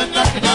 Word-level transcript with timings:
Y 0.00 0.49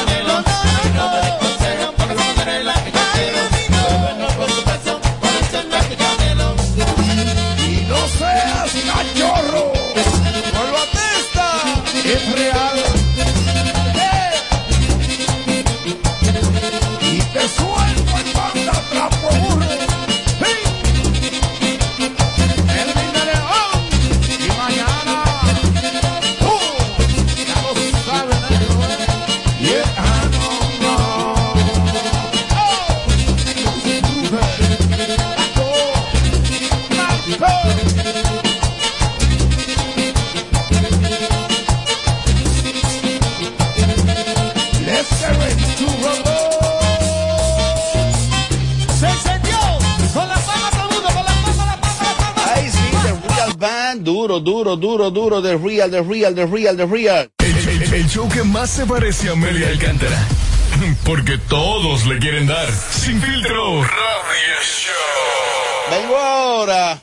Real, 55.86 55.92
The 55.92 56.02
Real, 56.02 56.36
The 56.36 56.46
Real, 56.46 56.78
The 56.78 56.86
Real. 56.86 57.30
El, 57.40 57.70
el- 57.70 57.94
el 57.94 58.10
show 58.10 58.28
que 58.30 58.44
más 58.44 58.70
se 58.72 58.86
parece 58.86 59.30
a 59.30 59.34
Amelia 59.34 59.68
Alcántara. 59.70 60.18
Porque 61.06 61.38
todos 61.38 62.06
le 62.08 62.18
quieren 62.20 62.48
dar. 62.48 62.68
Sin 62.72 63.22
filtro. 63.22 63.82
Radio 63.84 64.56
Show. 64.64 66.02
Vengo 66.02 66.18
ahora. 66.18 67.02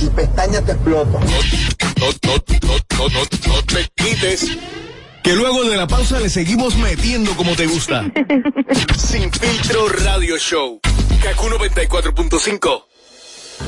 y 0.00 0.06
pestañas 0.10 0.64
te 0.64 0.72
exploto. 0.72 1.20
No, 1.20 1.26
no, 2.00 2.12
no, 2.22 2.76
no, 2.98 3.08
no, 3.08 3.24
no 3.54 3.62
te 3.64 3.88
quites. 3.94 4.50
Que 5.22 5.34
luego 5.34 5.64
de 5.64 5.76
la 5.76 5.86
pausa 5.86 6.18
le 6.18 6.30
seguimos 6.30 6.76
metiendo 6.76 7.36
como 7.36 7.54
te 7.54 7.66
gusta. 7.66 8.04
Sin 8.96 9.30
filtro 9.30 9.88
Radio 9.88 10.38
Show. 10.38 10.80
Kaku 11.22 11.48
94.5. 11.50 12.84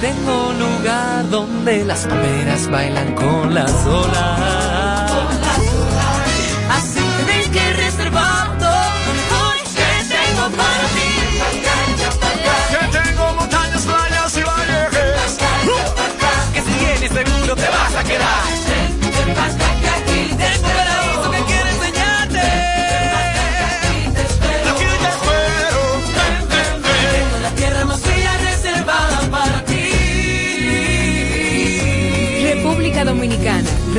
Tengo 0.00 0.48
un 0.48 0.58
lugar 0.58 1.28
donde 1.30 1.84
las 1.84 2.06
palmeras 2.06 2.68
bailan 2.70 3.14
con 3.14 3.54
las 3.54 3.86
olas. 3.86 4.91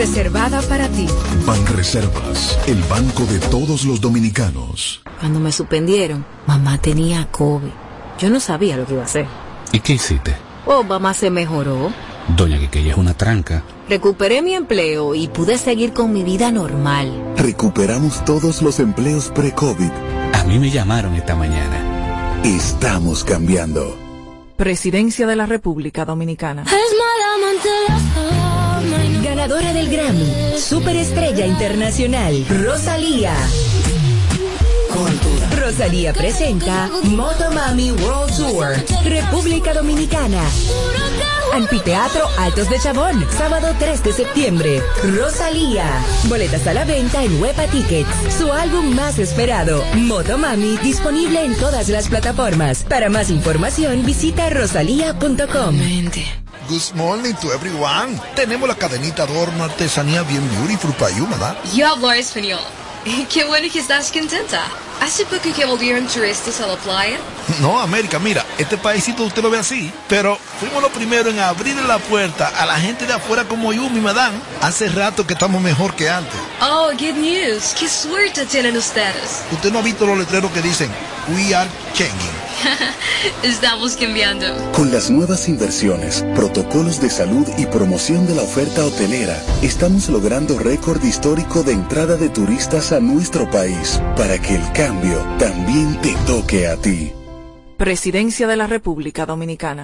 Reservada 0.04 0.62
para 0.64 0.90
ti. 0.90 1.08
Banreservas, 1.46 2.60
el 2.68 2.84
banco 2.84 3.24
de 3.24 3.40
todos 3.40 3.86
los 3.86 4.02
dominicanos. 4.02 5.02
Cuando 5.22 5.40
me 5.40 5.54
suspendieron, 5.54 6.26
mamá 6.46 6.78
tenía 6.78 7.26
COVID. 7.32 7.72
Yo 8.20 8.30
no 8.30 8.42
sabía 8.42 8.76
lo 8.76 8.86
que 8.86 8.94
iba 8.94 9.04
a 9.04 9.06
hacer. 9.06 9.26
¿Y 9.72 9.80
qué 9.80 9.94
hiciste? 9.94 10.36
Oh, 10.66 10.84
mamá 10.84 11.14
se 11.14 11.30
mejoró. 11.30 11.94
Doña 12.36 12.60
Quiqueya 12.60 12.92
es 12.92 12.98
una 12.98 13.14
tranca. 13.14 13.64
Recuperé 13.88 14.42
mi 14.42 14.56
empleo 14.56 15.16
y 15.16 15.30
pude 15.30 15.58
seguir 15.58 15.94
con 15.94 16.12
mi 16.12 16.24
vida 16.24 16.52
normal. 16.52 17.36
Recuperamos 17.38 18.26
todos 18.26 18.62
los 18.62 18.82
empleos 18.82 19.32
pre-COVID. 19.34 19.92
A 20.34 20.44
mí 20.44 20.60
me 20.60 20.70
llamaron 20.70 21.16
esta 21.16 21.34
mañana. 21.34 22.42
Estamos 22.44 23.24
cambiando. 23.24 23.98
Presidencia 24.58 25.28
de 25.28 25.38
la 25.38 25.46
República 25.46 26.04
Dominicana. 26.04 26.66
Ganadora 29.44 29.74
del 29.74 29.90
Grammy, 29.90 30.58
Superestrella 30.58 31.46
Internacional, 31.46 32.46
Rosalía. 32.48 33.36
Rosalía 35.60 36.14
presenta 36.14 36.90
Motomami 37.04 37.92
World 37.92 38.38
Tour, 38.38 38.76
República 39.04 39.74
Dominicana. 39.74 40.42
Anfiteatro 41.52 42.26
Altos 42.40 42.70
de 42.70 42.80
Chabón, 42.80 43.28
sábado 43.38 43.68
3 43.78 44.04
de 44.06 44.14
septiembre. 44.14 44.82
Rosalía. 45.14 45.88
Boletas 46.30 46.66
a 46.66 46.74
la 46.74 46.86
venta 46.86 47.22
en 47.22 47.42
Huepa 47.42 47.68
Tickets. 47.68 48.08
Su 48.38 48.50
álbum 48.50 48.96
más 48.96 49.20
esperado, 49.20 49.84
Motomami, 49.96 50.78
disponible 50.78 51.44
en 51.44 51.54
todas 51.58 51.90
las 51.90 52.08
plataformas. 52.08 52.86
Para 52.86 53.10
más 53.10 53.30
información, 53.30 54.06
visita 54.06 54.50
rosalía.com. 54.50 56.43
Good 56.70 56.96
morning 56.96 57.34
to 57.42 57.52
everyone. 57.52 58.18
Tenemos 58.36 58.70
la 58.70 58.76
cadenita 58.76 59.24
adorno 59.24 59.66
artesanía 59.66 60.24
bien 60.24 60.48
beautiful 60.56 60.94
para 60.94 61.12
you, 61.12 61.28
¿verdad? 61.28 61.58
Yo 61.76 61.88
hablo 61.88 62.12
español. 62.14 62.62
Qué 63.30 63.44
bueno 63.44 63.68
que 63.72 63.80
estás 63.80 64.12
contenta. 64.12 64.62
¿Hace 65.02 65.26
poco 65.26 65.54
que 65.54 65.66
volvieron 65.66 66.08
turistas 66.08 66.62
a 66.62 66.68
la 66.68 66.78
playa? 66.78 67.18
No, 67.60 67.78
América, 67.82 68.18
mira, 68.18 68.46
este 68.58 68.78
paísito 68.78 69.24
usted 69.24 69.44
lo 69.44 69.50
ve 69.50 69.58
así, 69.58 69.92
pero 70.08 70.38
fuimos 70.62 70.82
los 70.82 70.92
primeros 70.94 71.34
en 71.34 71.42
abrir 71.42 71.76
la 71.76 71.98
puerta 72.00 72.48
a 72.48 72.66
la 72.66 72.76
gente 72.80 73.06
de 73.06 73.12
afuera 73.12 73.44
como 73.44 73.74
yo, 73.74 73.90
mi 73.90 74.00
madame. 74.00 74.38
Hace 74.62 74.88
rato 74.88 75.28
que 75.28 75.34
estamos 75.34 75.62
mejor 75.62 75.94
que 75.96 76.10
antes. 76.10 76.40
Oh, 76.62 76.92
good 76.92 77.18
news. 77.18 77.76
Qué 77.78 77.90
suerte 77.90 78.46
tienen 78.46 78.78
ustedes. 78.78 79.44
Usted 79.52 79.70
no 79.74 79.80
ha 79.80 79.82
visto 79.82 80.06
los 80.06 80.18
letreros 80.18 80.50
que 80.52 80.62
dicen 80.62 80.90
We 81.36 81.54
are 81.54 81.70
changing. 81.94 82.43
Estamos 83.44 83.96
cambiando. 83.96 84.48
Con 84.74 84.92
las 84.92 85.10
nuevas 85.10 85.48
inversiones, 85.48 86.26
protocolos 86.36 87.02
de 87.02 87.10
salud 87.10 87.48
y 87.58 87.66
promoción 87.66 88.28
de 88.28 88.36
la 88.36 88.42
oferta 88.42 88.86
hotelera, 88.86 89.42
estamos 89.62 90.10
logrando 90.10 90.58
récord 90.60 91.04
histórico 91.04 91.64
de 91.64 91.74
entrada 91.74 92.16
de 92.18 92.30
turistas 92.30 92.92
a 92.92 93.00
nuestro 93.00 93.50
país 93.50 94.02
para 94.18 94.40
que 94.40 94.56
el 94.56 94.72
cambio 94.74 95.18
también 95.40 96.00
te 96.02 96.14
toque 96.26 96.68
a 96.68 96.78
ti. 96.78 97.14
Presidencia 97.84 98.48
de 98.48 98.56
la 98.56 98.66
República 98.66 99.26
Dominicana. 99.26 99.84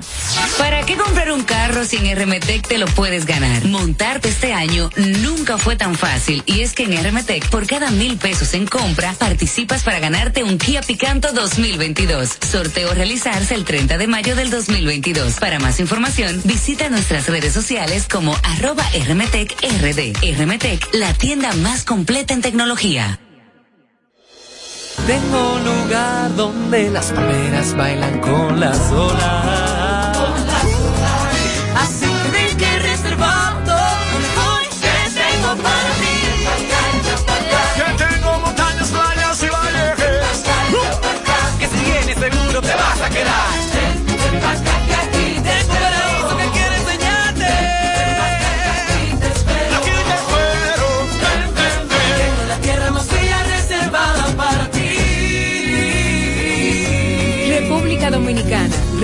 ¿Para 0.57 0.85
qué 0.85 0.95
comprar 0.95 1.33
un 1.33 1.43
carro 1.43 1.83
sin 1.83 2.09
RMTEC 2.09 2.65
te 2.65 2.77
lo 2.77 2.85
puedes 2.85 3.25
ganar? 3.25 3.65
Montarte 3.65 4.29
este 4.29 4.53
año 4.53 4.89
nunca 4.95 5.57
fue 5.57 5.75
tan 5.75 5.95
fácil 5.95 6.41
y 6.45 6.61
es 6.61 6.71
que 6.71 6.83
en 6.83 6.95
RMTEC 6.95 7.49
por 7.49 7.67
cada 7.67 7.91
mil 7.91 8.15
pesos 8.15 8.53
en 8.53 8.67
compra 8.67 9.11
participas 9.19 9.83
para 9.83 9.99
ganarte 9.99 10.45
un 10.45 10.57
Kia 10.57 10.81
Picanto 10.81 11.33
2022. 11.33 12.37
Sorteo 12.49 12.93
realizarse 12.93 13.53
el 13.53 13.65
30 13.65 13.97
de 13.97 14.07
mayo 14.07 14.33
del 14.37 14.49
2022. 14.49 15.33
Para 15.33 15.59
más 15.59 15.81
información 15.81 16.39
visita 16.45 16.89
nuestras 16.89 17.27
redes 17.27 17.51
sociales 17.51 18.07
como 18.09 18.33
arroba 18.43 18.85
RMTEC 18.93 19.57
RD. 19.61 20.37
RMTEC, 20.37 20.93
la 20.93 21.13
tienda 21.15 21.51
más 21.55 21.83
completa 21.83 22.33
en 22.33 22.39
tecnología. 22.39 23.19
Tengo 25.07 25.59
lugar 25.59 26.35
donde 26.35 26.89
las 26.89 27.11
palmeras 27.11 27.75
bailan 27.75 28.19
con 28.19 28.59
las 28.59 28.91
olas. 28.91 29.78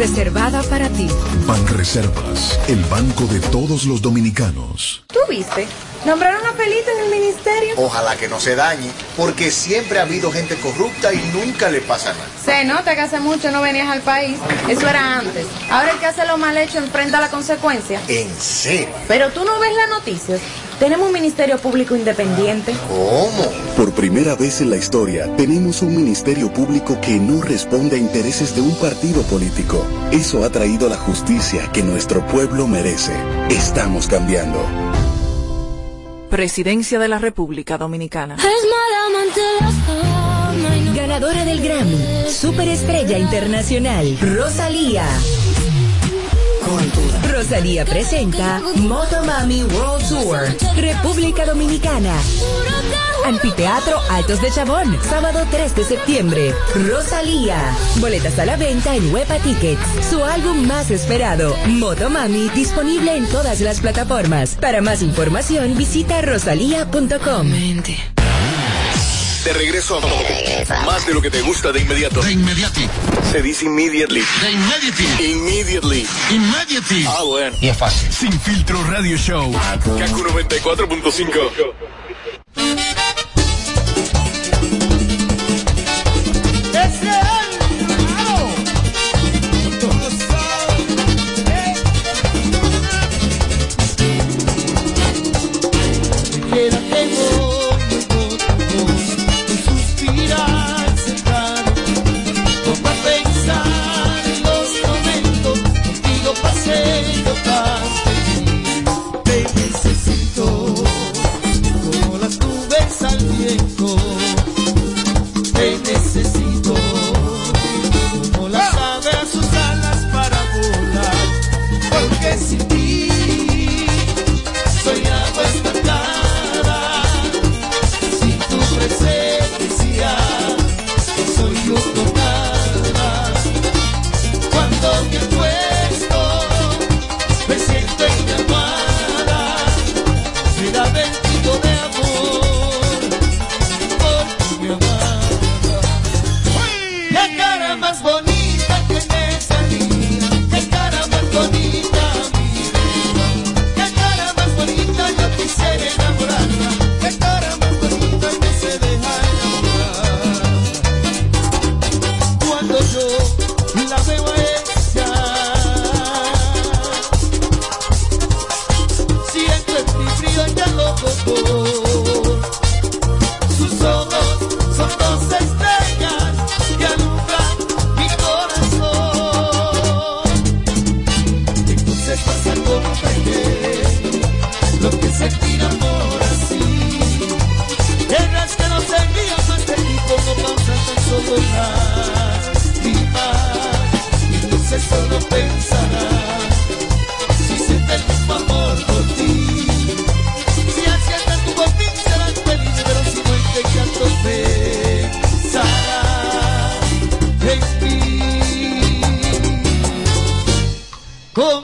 Reservada 0.08 0.62
para 0.70 0.88
ti. 0.90 1.08
Banreservas, 1.48 2.60
el 2.68 2.84
banco 2.86 3.26
de 3.26 3.40
todos 3.40 3.86
los 3.86 4.04
dominicanos. 4.04 5.04
¿Tú 5.08 5.18
viste? 5.28 5.68
Nombraron 6.06 6.46
a 6.46 6.54
Felito 6.54 6.92
en 6.92 7.06
el 7.06 7.20
ministerio. 7.20 7.74
Ojalá 7.78 8.16
que 8.16 8.28
no 8.28 8.40
se 8.40 8.56
dañe, 8.56 8.92
porque 9.18 9.50
siempre 9.50 9.98
ha 9.98 10.04
habido 10.04 10.32
gente 10.32 10.58
corrupta 10.58 11.12
y 11.12 11.18
nunca 11.34 11.72
le 11.72 11.82
pasa 11.82 12.14
nada. 12.14 12.28
Se 12.46 12.64
nota 12.66 12.94
que 12.94 13.02
hace 13.02 13.20
mucho 13.20 13.50
no 13.50 13.62
venías 13.62 13.90
al 13.90 14.02
país. 14.02 14.38
Eso 14.70 14.88
era 14.88 15.18
antes. 15.18 15.48
Ahora 15.72 15.94
el 15.94 15.98
que 15.98 16.06
hace 16.06 16.24
lo 16.28 16.38
mal 16.38 16.56
hecho 16.56 16.78
enfrenta 16.78 17.20
la 17.20 17.32
consecuencia. 17.32 18.00
En 18.08 18.30
serio. 18.40 18.90
Pero 19.08 19.32
tú 19.32 19.44
no 19.44 19.60
ves 19.60 19.74
las 19.76 19.90
noticias. 19.90 20.40
Tenemos 20.80 21.08
un 21.08 21.14
ministerio 21.14 21.58
público 21.58 21.96
independiente. 21.96 22.74
¿Cómo? 22.88 23.52
Por 23.78 23.94
primera 23.94 24.36
vez 24.36 24.62
en 24.62 24.70
la 24.70 24.78
historia, 24.78 25.34
tenemos 25.36 25.82
un 25.82 25.96
ministerio 25.96 26.52
público 26.52 27.00
que 27.02 27.20
no 27.20 27.42
responde 27.42 27.96
a 27.96 28.00
intereses 28.00 28.56
de 28.56 28.62
un 28.62 28.76
partido 28.76 29.22
político. 29.24 29.86
Eso 30.12 30.44
ha 30.44 30.50
traído 30.50 30.90
la 30.90 30.98
justicia 30.98 31.70
que 31.72 31.84
nuestro 31.84 32.26
pueblo 32.28 32.68
merece. 32.68 33.14
Estamos 33.50 34.08
cambiando. 34.08 34.60
Presidencia 36.30 37.00
de 37.00 37.08
la 37.08 37.20
República 37.20 37.78
Dominicana. 37.78 38.38
Ganadora 40.96 41.46
del 41.46 41.62
Grammy, 41.62 42.30
Superestrella 42.30 43.18
Internacional, 43.18 44.18
Rosalía. 44.20 45.06
Rosalía 47.32 47.86
presenta 47.86 48.60
Motomami 48.76 49.64
World 49.64 50.10
Tour, 50.10 50.48
República 50.76 51.46
Dominicana. 51.46 52.16
Anfiteatro 53.24 54.00
Altos 54.10 54.42
de 54.42 54.50
Chabón, 54.50 54.98
sábado 55.04 55.46
3 55.52 55.76
de 55.76 55.84
septiembre. 55.84 56.54
Rosalía. 56.88 57.58
Boletas 57.98 58.40
a 58.40 58.46
la 58.46 58.56
venta 58.56 58.96
en 58.96 59.14
Huepa 59.14 59.38
Tickets. 59.40 59.82
Su 60.10 60.24
álbum 60.24 60.66
más 60.68 60.90
esperado, 60.90 61.56
Motomami, 61.68 62.50
disponible 62.50 63.16
en 63.16 63.28
todas 63.28 63.62
las 63.62 63.80
plataformas. 63.80 64.56
Para 64.56 64.82
más 64.82 65.04
información, 65.04 65.78
visita 65.78 66.22
rosalía.com. 66.22 67.52
De 69.46 69.54
regreso 69.54 70.00
a 70.00 70.02
más 70.88 71.06
de 71.06 71.14
lo 71.14 71.22
que 71.22 71.30
te 71.30 71.40
gusta 71.42 71.72
de 71.72 71.80
inmediato. 71.80 72.24
De 72.24 72.32
inmediati. 72.32 72.90
Se 73.32 73.44
dice 73.44 73.66
immediately. 73.66 74.24
De 74.42 74.52
immediately. 74.52 75.32
Immediately. 75.32 76.08
Immediately. 76.32 77.06
Ah, 77.08 77.22
bueno. 77.24 77.56
Y 77.62 77.68
es 77.68 77.78
fácil. 77.78 78.12
Sin 78.12 78.40
filtro 78.40 78.84
radio 78.86 79.16
show. 79.16 79.54
Kaku 80.00 80.24
94.5. 80.24 81.76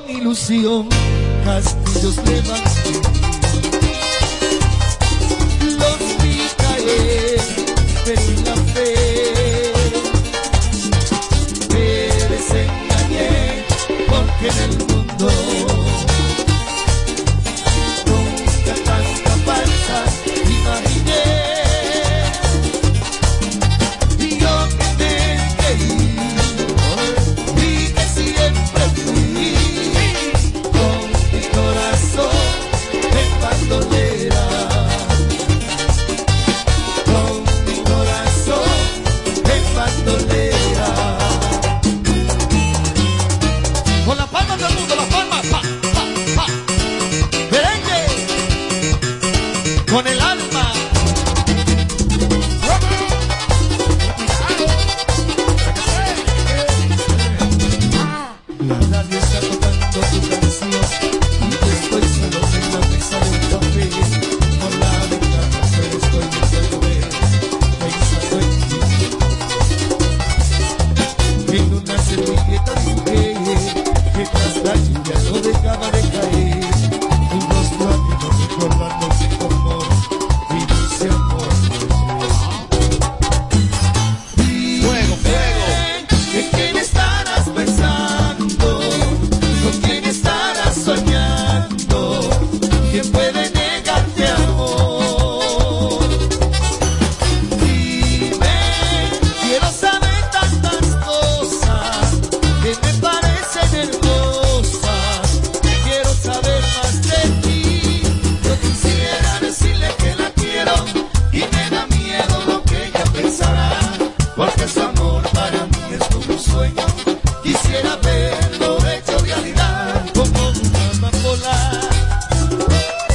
Ilusión 0.07 0.87
castillos 1.45 2.17
levanté, 2.17 2.91
los 5.79 6.23
vi 6.23 6.39
caer, 6.57 7.41
la 8.45 8.55
fe 8.73 9.73
me 11.69 11.85
desengañé 12.29 13.65
porque 14.09 14.47
en 14.47 14.57
el 14.71 14.90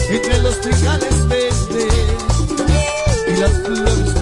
entre 0.08 0.38
los 0.38 0.60
trigales 0.60 1.28
verdes 1.28 1.68
y 3.26 3.40
las 3.40 3.52
flores 3.62 4.15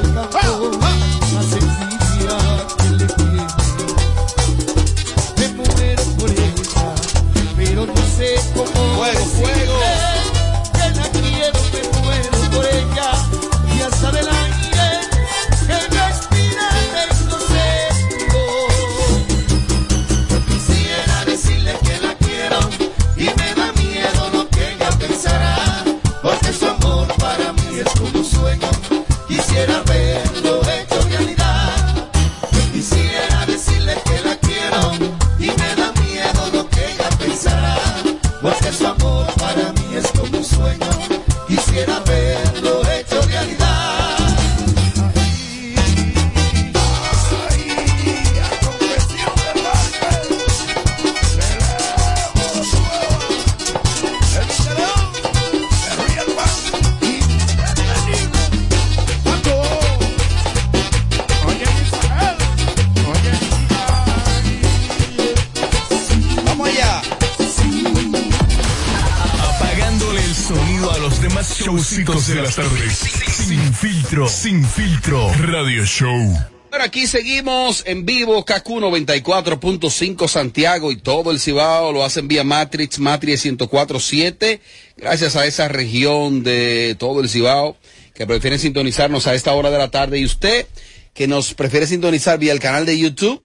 sin 74.44 74.62
filtro. 74.62 75.32
Radio 75.40 75.86
Show. 75.86 76.20
Bueno, 76.68 76.84
aquí 76.84 77.06
seguimos 77.06 77.82
en 77.86 78.04
vivo, 78.04 78.44
KQ 78.44 78.68
94.5 78.68 80.28
Santiago 80.28 80.92
y 80.92 80.98
todo 80.98 81.30
el 81.30 81.40
Cibao 81.40 81.92
lo 81.92 82.04
hacen 82.04 82.28
vía 82.28 82.44
Matrix, 82.44 82.98
Matrix 82.98 83.46
104.7, 83.46 84.60
gracias 84.98 85.36
a 85.36 85.46
esa 85.46 85.68
región 85.68 86.42
de 86.42 86.94
todo 86.98 87.22
el 87.22 87.30
Cibao 87.30 87.78
que 88.12 88.26
prefieren 88.26 88.58
sintonizarnos 88.58 89.26
a 89.26 89.34
esta 89.34 89.54
hora 89.54 89.70
de 89.70 89.78
la 89.78 89.90
tarde 89.90 90.18
y 90.18 90.26
usted 90.26 90.66
que 91.14 91.26
nos 91.26 91.54
prefiere 91.54 91.86
sintonizar 91.86 92.38
vía 92.38 92.52
el 92.52 92.60
canal 92.60 92.84
de 92.84 92.98
YouTube. 92.98 93.42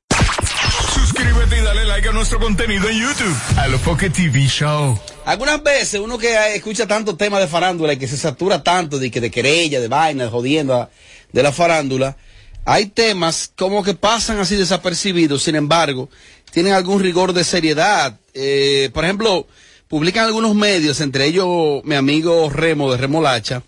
A 1.99 2.11
nuestro 2.13 2.39
contenido 2.39 2.87
en 2.87 2.97
YouTube. 2.97 3.35
Alofoque 3.57 4.09
TV 4.09 4.47
Show. 4.47 4.97
Algunas 5.25 5.61
veces 5.61 5.99
uno 5.99 6.17
que 6.17 6.55
escucha 6.55 6.87
tanto 6.87 7.17
tema 7.17 7.41
de 7.41 7.47
farándula 7.47 7.91
y 7.91 7.97
que 7.97 8.07
se 8.07 8.15
satura 8.15 8.63
tanto 8.63 8.97
de 8.97 9.11
que 9.11 9.19
de 9.19 9.29
querella, 9.29 9.81
de 9.81 9.89
vaina, 9.89 10.23
de 10.23 10.29
jodienda 10.29 10.89
de 11.33 11.43
la 11.43 11.51
farándula, 11.51 12.15
hay 12.63 12.85
temas 12.85 13.51
como 13.53 13.83
que 13.83 13.95
pasan 13.95 14.39
así 14.39 14.55
desapercibidos, 14.55 15.43
sin 15.43 15.55
embargo, 15.55 16.09
tienen 16.51 16.71
algún 16.71 17.01
rigor 17.01 17.33
de 17.33 17.43
seriedad. 17.43 18.17
Eh, 18.33 18.89
por 18.93 19.03
ejemplo, 19.03 19.45
publican 19.89 20.25
algunos 20.25 20.55
medios, 20.55 21.01
entre 21.01 21.25
ellos 21.25 21.83
mi 21.83 21.95
amigo 21.95 22.49
Remo 22.49 22.89
de 22.93 22.97
Remolacha, 22.97 23.61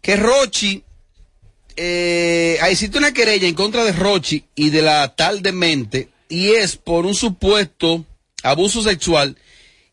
que 0.00 0.14
Rochi, 0.14 0.84
eh, 1.74 2.58
existe 2.70 2.96
una 2.96 3.12
querella 3.12 3.48
en 3.48 3.54
contra 3.54 3.82
de 3.82 3.92
Rochi 3.92 4.44
y 4.54 4.70
de 4.70 4.82
la 4.82 5.16
tal 5.16 5.42
demente, 5.42 6.10
y 6.28 6.50
es 6.50 6.76
por 6.76 7.06
un 7.06 7.14
supuesto 7.14 8.04
abuso 8.42 8.82
sexual 8.82 9.36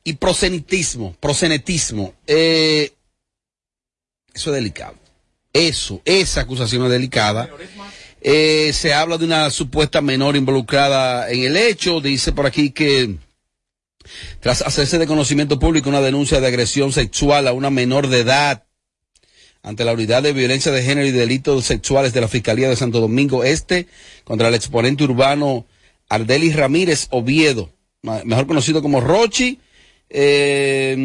y 0.04 0.13
prosenitismo, 0.13 1.15
prosenetismo. 1.20 2.13
Eh, 2.27 2.94
eso 4.34 4.50
es 4.51 4.56
delicado. 4.56 4.96
Eso, 5.54 6.01
esa 6.06 6.42
acusación 6.42 6.84
es 6.86 6.92
delicada. 6.92 7.50
Eh, 8.22 8.72
se 8.74 8.94
habla 8.94 9.18
de 9.18 9.25
una 9.25 9.50
supuesta 9.50 10.01
menor 10.01 10.36
involucrada 10.36 11.30
en 11.32 11.44
el 11.44 11.58
hecho. 11.58 12.01
Dice 12.01 12.34
por 12.34 12.46
aquí 12.46 12.72
que 12.72 13.18
tras 14.39 14.62
hacerse 14.62 14.98
de 14.98 15.08
conocimiento 15.08 15.60
público 15.60 15.89
una 15.89 16.01
denuncia 16.01 16.42
de 16.42 16.48
agresión 16.48 16.92
sexual 16.92 17.48
a 17.48 17.54
una 17.54 17.70
menor 17.70 18.08
de 18.08 18.20
edad 18.20 18.63
ante 19.63 19.84
la 19.84 19.94
Unidad 19.94 20.22
de 20.22 20.34
Violencia 20.34 20.72
de 20.72 20.84
Género 20.84 21.08
y 21.08 21.12
Delitos 21.12 21.65
Sexuales 21.65 22.13
de 22.13 22.22
la 22.22 22.27
Fiscalía 22.27 22.70
de 22.70 22.75
Santo 22.75 23.00
Domingo 23.00 23.44
Este 23.44 23.88
contra 24.24 24.50
el 24.50 24.54
exponente 24.54 25.04
urbano 25.04 25.65
Ardelis 26.16 26.56
Ramírez 26.56 27.08
Oviedo, 27.12 27.70
mejor 28.02 28.48
conocido 28.48 28.82
como 28.82 29.02
Rochi, 29.02 29.60
eh, 30.10 30.96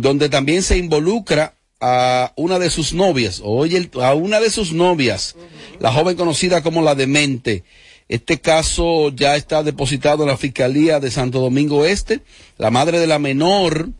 donde 0.00 0.28
también 0.28 0.62
se 0.62 0.78
involucra 0.78 1.54
a 1.80 2.32
una 2.36 2.58
de 2.58 2.70
sus 2.70 2.92
novias, 2.92 3.40
oye, 3.42 3.90
a 4.02 4.14
una 4.14 4.40
de 4.40 4.50
sus 4.50 4.72
novias, 4.72 5.36
la 5.78 5.92
joven 5.92 6.16
conocida 6.16 6.62
como 6.62 6.82
la 6.82 6.94
demente. 6.94 7.64
Este 8.08 8.40
caso 8.40 9.10
ya 9.10 9.36
está 9.36 9.62
depositado 9.62 10.24
en 10.24 10.30
la 10.30 10.36
Fiscalía 10.36 10.98
de 10.98 11.12
Santo 11.12 11.38
Domingo 11.38 11.84
Este. 11.84 12.22
La 12.58 12.72
madre 12.72 12.98
de 12.98 13.06
la 13.06 13.20
menor 13.20 13.90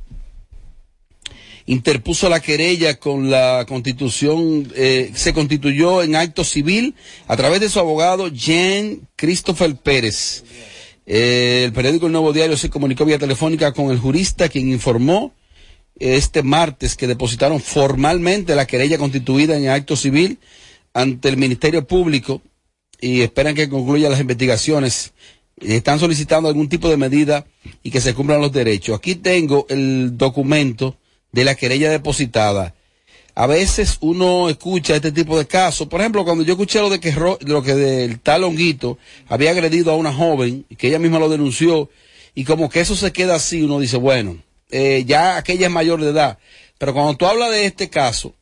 interpuso 1.71 2.29
la 2.29 2.41
querella 2.41 2.99
con 2.99 3.31
la 3.31 3.65
constitución, 3.69 4.73
eh, 4.75 5.13
se 5.15 5.33
constituyó 5.33 6.03
en 6.03 6.17
acto 6.17 6.43
civil 6.43 6.97
a 7.29 7.37
través 7.37 7.61
de 7.61 7.69
su 7.69 7.79
abogado 7.79 8.27
Jean 8.27 9.09
Christopher 9.15 9.77
Pérez. 9.77 10.43
Eh, 11.07 11.63
el 11.65 11.73
periódico 11.73 12.07
El 12.07 12.13
Nuevo 12.13 12.33
Diario 12.33 12.57
se 12.57 12.71
comunicó 12.71 13.05
vía 13.05 13.21
telefónica 13.21 13.73
con 13.73 13.93
el 13.93 14.01
jurista 14.01 14.49
quien 14.49 14.69
informó 14.69 15.33
este 16.01 16.43
martes 16.43 16.97
que 16.97 17.07
depositaron 17.07 17.61
formalmente 17.61 18.57
la 18.57 18.67
querella 18.67 18.99
constituida 18.99 19.57
en 19.57 19.69
acto 19.69 19.95
civil 19.95 20.41
ante 20.93 21.29
el 21.29 21.37
Ministerio 21.37 21.87
Público 21.87 22.43
y 23.01 23.21
esperan 23.21 23.55
que 23.55 23.69
concluyan 23.69 24.11
las 24.11 24.21
investigaciones. 24.21 25.13
Están 25.61 26.01
solicitando 26.01 26.49
algún 26.49 26.69
tipo 26.69 26.89
de 26.89 26.97
medida 26.97 27.47
y 27.85 27.93
que 27.93 28.01
se 28.01 28.13
cumplan 28.13 28.41
los 28.41 28.51
derechos. 28.51 28.99
Aquí 28.99 29.15
tengo 29.15 29.67
el 29.69 30.19
documento 30.19 30.97
de 31.33 31.45
la 31.45 31.55
querella 31.55 31.91
depositada. 31.91 32.75
A 33.35 33.47
veces 33.47 33.99
uno 34.01 34.49
escucha 34.49 34.97
este 34.97 35.13
tipo 35.13 35.39
de 35.39 35.47
casos. 35.47 35.89
Por 35.89 36.01
ejemplo, 36.01 36.25
cuando 36.25 36.45
yo 36.45 36.55
escuché 36.55 36.81
lo 36.81 36.91
de 36.91 37.01
que 37.01 37.13
lo 37.13 37.63
que 37.63 37.75
del 37.75 38.21
tal 38.21 38.45
Honguito 38.45 38.99
había 39.29 39.51
agredido 39.51 39.93
a 39.93 39.97
una 39.97 40.13
joven 40.13 40.67
que 40.77 40.89
ella 40.89 40.99
misma 40.99 41.19
lo 41.19 41.29
denunció 41.29 41.89
y 42.35 42.45
como 42.45 42.69
que 42.69 42.81
eso 42.81 42.97
se 42.97 43.13
queda 43.13 43.37
así, 43.37 43.63
uno 43.63 43.79
dice, 43.79 43.97
bueno, 43.97 44.39
eh, 44.71 45.05
ya 45.07 45.37
aquella 45.37 45.67
es 45.67 45.73
mayor 45.73 46.01
de 46.01 46.11
edad. 46.11 46.39
Pero 46.79 46.93
cuando 46.93 47.17
tú 47.17 47.27
hablas 47.27 47.51
de 47.51 47.67
este 47.67 47.89
caso, 47.89 48.35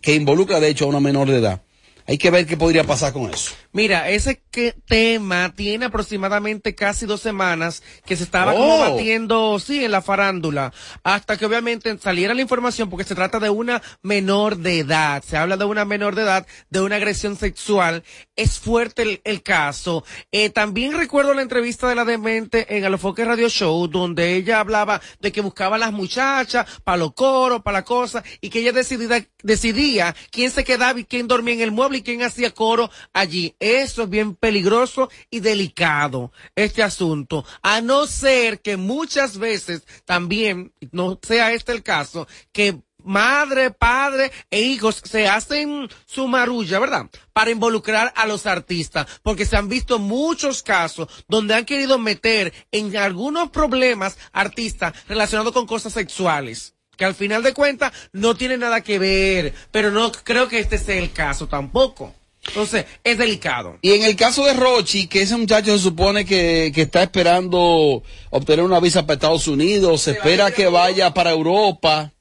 que 0.00 0.14
involucra 0.14 0.60
de 0.60 0.68
hecho 0.68 0.84
a 0.84 0.88
una 0.88 1.00
menor 1.00 1.30
de 1.30 1.38
edad, 1.38 1.62
hay 2.06 2.18
que 2.18 2.30
ver 2.30 2.46
qué 2.46 2.56
podría 2.56 2.84
pasar 2.84 3.12
con 3.12 3.32
eso. 3.32 3.52
Mira, 3.74 4.08
ese 4.08 4.40
que 4.52 4.72
tema 4.86 5.52
tiene 5.56 5.86
aproximadamente 5.86 6.76
casi 6.76 7.06
dos 7.06 7.20
semanas 7.20 7.82
que 8.06 8.14
se 8.14 8.22
estaba 8.22 8.54
Oh. 8.54 8.56
como 8.56 8.78
batiendo, 8.78 9.58
sí, 9.58 9.84
en 9.84 9.90
la 9.90 10.00
farándula, 10.00 10.72
hasta 11.02 11.36
que 11.36 11.44
obviamente 11.44 11.98
saliera 11.98 12.34
la 12.34 12.40
información 12.40 12.88
porque 12.88 13.02
se 13.04 13.16
trata 13.16 13.40
de 13.40 13.50
una 13.50 13.82
menor 14.00 14.58
de 14.58 14.78
edad, 14.78 15.24
se 15.24 15.36
habla 15.36 15.56
de 15.56 15.64
una 15.64 15.84
menor 15.84 16.14
de 16.14 16.22
edad, 16.22 16.46
de 16.70 16.80
una 16.82 16.96
agresión 16.96 17.36
sexual, 17.36 18.04
es 18.36 18.60
fuerte 18.60 19.02
el, 19.02 19.20
el 19.24 19.42
caso. 19.42 20.04
Eh, 20.30 20.50
también 20.50 20.92
recuerdo 20.96 21.34
la 21.34 21.42
entrevista 21.42 21.88
de 21.88 21.96
la 21.96 22.04
demente 22.04 22.76
en 22.76 22.84
Alofoque 22.84 23.24
Radio 23.24 23.48
Show, 23.48 23.88
donde 23.88 24.36
ella 24.36 24.60
hablaba 24.60 25.00
de 25.18 25.32
que 25.32 25.40
buscaba 25.40 25.74
a 25.74 25.80
las 25.80 25.92
muchachas 25.92 26.64
para 26.84 26.96
los 26.96 27.12
coros, 27.14 27.62
para 27.62 27.78
la 27.78 27.84
cosa, 27.84 28.22
y 28.40 28.50
que 28.50 28.60
ella 28.60 28.70
decidía, 28.70 29.26
decidía 29.42 30.14
quién 30.30 30.52
se 30.52 30.62
quedaba 30.62 31.00
y 31.00 31.04
quién 31.04 31.26
dormía 31.26 31.54
en 31.54 31.60
el 31.62 31.72
mueble 31.72 31.98
y 31.98 32.02
quién 32.02 32.22
hacía 32.22 32.52
coro 32.52 32.88
allí. 33.12 33.56
Eso 33.64 34.02
es 34.02 34.10
bien 34.10 34.34
peligroso 34.34 35.08
y 35.30 35.40
delicado, 35.40 36.32
este 36.54 36.82
asunto. 36.82 37.46
A 37.62 37.80
no 37.80 38.06
ser 38.06 38.60
que 38.60 38.76
muchas 38.76 39.38
veces 39.38 39.86
también, 40.04 40.74
no 40.92 41.18
sea 41.22 41.50
este 41.54 41.72
el 41.72 41.82
caso, 41.82 42.28
que 42.52 42.82
madre, 43.02 43.70
padre 43.70 44.30
e 44.50 44.60
hijos 44.60 45.00
se 45.02 45.28
hacen 45.28 45.88
su 46.04 46.28
marulla, 46.28 46.78
¿verdad? 46.78 47.06
Para 47.32 47.52
involucrar 47.52 48.12
a 48.16 48.26
los 48.26 48.44
artistas, 48.44 49.06
porque 49.22 49.46
se 49.46 49.56
han 49.56 49.70
visto 49.70 49.98
muchos 49.98 50.62
casos 50.62 51.08
donde 51.26 51.54
han 51.54 51.64
querido 51.64 51.98
meter 51.98 52.52
en 52.70 52.94
algunos 52.98 53.48
problemas 53.48 54.18
artistas 54.34 54.92
relacionados 55.08 55.54
con 55.54 55.66
cosas 55.66 55.94
sexuales 55.94 56.74
que 56.98 57.06
al 57.06 57.14
final 57.14 57.42
de 57.42 57.54
cuentas 57.54 57.92
no 58.12 58.36
tiene 58.36 58.58
nada 58.58 58.82
que 58.82 58.98
ver, 58.98 59.54
pero 59.70 59.90
no 59.90 60.12
creo 60.12 60.48
que 60.48 60.58
este 60.58 60.76
sea 60.76 60.98
el 60.98 61.12
caso 61.12 61.48
tampoco. 61.48 62.14
Entonces, 62.46 62.84
es 63.02 63.18
delicado. 63.18 63.78
Y 63.82 63.92
en 63.92 64.04
el 64.04 64.16
caso 64.16 64.44
de 64.44 64.52
Rochi, 64.52 65.06
que 65.06 65.22
ese 65.22 65.36
muchacho 65.36 65.76
se 65.76 65.82
supone 65.82 66.24
que, 66.24 66.72
que 66.74 66.82
está 66.82 67.02
esperando 67.02 68.02
obtener 68.30 68.64
una 68.64 68.80
visa 68.80 69.06
para 69.06 69.14
Estados 69.14 69.48
Unidos, 69.48 70.02
se 70.02 70.12
espera 70.12 70.50
que 70.50 70.66
vaya 70.68 71.14
para 71.14 71.30
Europa, 71.30 72.12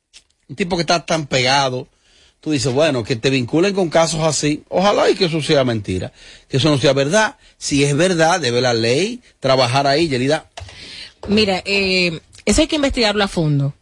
un 0.47 0.55
tipo 0.55 0.75
que 0.75 0.81
está 0.81 1.05
tan 1.05 1.27
pegado, 1.27 1.87
tú 2.39 2.51
dices, 2.51 2.73
bueno, 2.73 3.03
que 3.03 3.15
te 3.15 3.29
vinculen 3.29 3.73
con 3.73 3.89
casos 3.89 4.21
así, 4.21 4.63
ojalá 4.69 5.09
y 5.09 5.15
que 5.15 5.25
eso 5.25 5.41
sea 5.41 5.63
mentira, 5.63 6.11
que 6.47 6.57
eso 6.57 6.69
no 6.69 6.77
sea 6.77 6.93
verdad. 6.93 7.37
Si 7.57 7.83
es 7.83 7.95
verdad, 7.95 8.39
debe 8.39 8.61
la 8.61 8.73
ley 8.73 9.21
trabajar 9.39 9.87
ahí, 9.87 10.07
Yerida. 10.07 10.49
Mira, 11.27 11.61
eh, 11.65 12.19
eso 12.45 12.61
hay 12.61 12.67
que 12.67 12.75
investigarlo 12.75 13.23
a 13.23 13.27
fondo. 13.27 13.73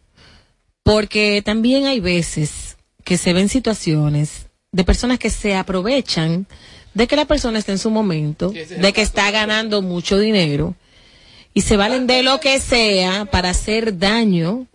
Porque 0.84 1.42
también 1.44 1.86
hay 1.86 2.00
veces 2.00 2.76
que 3.04 3.16
se 3.16 3.32
ven 3.32 3.48
situaciones 3.48 4.46
de 4.72 4.84
personas 4.84 5.18
que 5.18 5.28
se 5.28 5.54
aprovechan 5.54 6.46
de 6.94 7.06
que 7.06 7.14
la 7.14 7.26
persona 7.26 7.58
está 7.58 7.72
en 7.72 7.78
su 7.78 7.90
momento, 7.90 8.50
de 8.50 8.92
que 8.94 9.02
está 9.02 9.30
ganando 9.30 9.82
mucho 9.82 10.18
dinero 10.18 10.74
y 11.52 11.60
se 11.60 11.76
valen 11.76 12.06
de 12.06 12.22
lo 12.22 12.40
que 12.40 12.58
sea 12.58 13.26
para 13.26 13.50
hacer 13.50 13.98
daño 13.98 14.66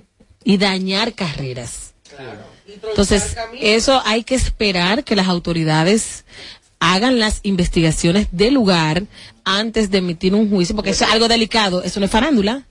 y 0.43 0.57
dañar 0.57 1.13
carreras. 1.13 1.93
Entonces, 2.67 3.35
eso 3.59 3.99
hay 4.05 4.23
que 4.23 4.35
esperar 4.35 5.03
que 5.03 5.15
las 5.15 5.27
autoridades 5.27 6.25
hagan 6.79 7.17
las 7.17 7.39
investigaciones 7.41 8.27
del 8.31 8.53
lugar 8.53 9.03
antes 9.45 9.89
de 9.89 9.97
emitir 9.97 10.35
un 10.35 10.47
juicio, 10.47 10.75
porque 10.75 10.91
eso 10.91 11.05
es 11.05 11.11
algo 11.11 11.27
delicado, 11.27 11.81
eso 11.81 11.99
no 11.99 12.05
es 12.05 12.11
farándula. 12.11 12.67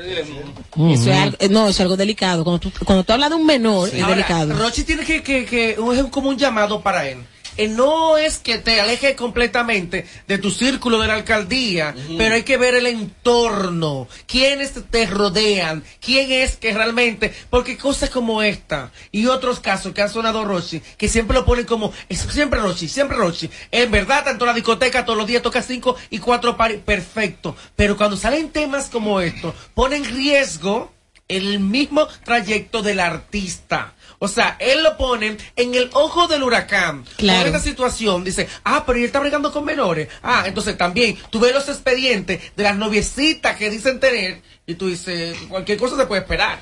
Eso 0.00 1.10
es 1.10 1.16
algo- 1.16 1.36
eh, 1.40 1.48
no, 1.48 1.68
es 1.68 1.80
algo 1.80 1.96
delicado. 1.96 2.44
Cuando 2.44 2.60
tú, 2.60 2.72
cuando 2.84 3.04
tú 3.04 3.12
hablas 3.12 3.30
de 3.30 3.36
un 3.36 3.46
menor, 3.46 3.88
es 3.88 4.00
Ahora, 4.02 4.14
delicado. 4.16 4.54
Rochi 4.54 4.84
tiene 4.84 5.04
que, 5.04 5.22
que, 5.22 5.44
que 5.44 5.70
es 5.72 6.04
como 6.10 6.28
un 6.28 6.36
llamado 6.36 6.80
para 6.82 7.08
él. 7.08 7.18
Eh, 7.56 7.68
no 7.68 8.18
es 8.18 8.38
que 8.38 8.58
te 8.58 8.80
aleje 8.80 9.16
completamente 9.16 10.06
de 10.28 10.38
tu 10.38 10.50
círculo 10.50 11.00
de 11.00 11.08
la 11.08 11.14
alcaldía, 11.14 11.94
pero 12.18 12.34
hay 12.34 12.42
que 12.42 12.56
ver 12.56 12.74
el 12.74 12.86
entorno, 12.86 14.08
quiénes 14.26 14.72
te 14.90 15.06
rodean, 15.06 15.82
quién 16.00 16.30
es 16.30 16.56
que 16.56 16.72
realmente, 16.72 17.32
porque 17.50 17.78
cosas 17.78 18.10
como 18.10 18.42
esta 18.42 18.92
y 19.10 19.26
otros 19.26 19.60
casos 19.60 19.94
que 19.94 20.02
ha 20.02 20.08
sonado 20.08 20.44
Rochi, 20.44 20.80
que 20.98 21.08
siempre 21.08 21.36
lo 21.36 21.46
ponen 21.46 21.64
como, 21.64 21.92
es 22.08 22.20
siempre 22.20 22.60
Rochi, 22.60 22.88
siempre 22.88 23.16
Rochi. 23.16 23.48
En 23.70 23.90
verdad, 23.90 24.24
tanto 24.24 24.44
la 24.44 24.52
discoteca 24.52 25.04
todos 25.04 25.18
los 25.18 25.26
días 25.26 25.42
toca 25.42 25.62
cinco 25.62 25.96
y 26.10 26.18
cuatro 26.18 26.56
pares, 26.56 26.80
perfecto. 26.84 27.56
Pero 27.74 27.96
cuando 27.96 28.16
salen 28.16 28.50
temas 28.50 28.88
como 28.88 29.20
estos, 29.20 29.54
ponen 29.74 29.96
en 29.96 30.14
riesgo 30.14 30.92
el 31.28 31.58
mismo 31.58 32.06
trayecto 32.24 32.82
del 32.82 33.00
artista. 33.00 33.94
O 34.18 34.28
sea, 34.28 34.56
él 34.60 34.82
lo 34.82 34.96
pone 34.96 35.36
en 35.56 35.74
el 35.74 35.90
ojo 35.92 36.26
del 36.26 36.42
huracán. 36.42 37.04
Claro. 37.16 37.38
Con 37.40 37.46
esta 37.48 37.60
situación, 37.60 38.24
dice, 38.24 38.48
ah, 38.64 38.84
pero 38.86 38.98
él 38.98 39.04
está 39.04 39.20
bregando 39.20 39.52
con 39.52 39.64
menores. 39.64 40.08
Ah, 40.22 40.44
entonces 40.46 40.76
también, 40.78 41.16
tú 41.30 41.40
ves 41.40 41.54
los 41.54 41.68
expedientes 41.68 42.40
de 42.56 42.62
las 42.62 42.76
noviecitas 42.76 43.56
que 43.56 43.70
dicen 43.70 44.00
tener, 44.00 44.42
y 44.66 44.74
tú 44.74 44.88
dices, 44.88 45.36
cualquier 45.48 45.78
cosa 45.78 45.96
se 45.96 46.06
puede 46.06 46.22
esperar. 46.22 46.60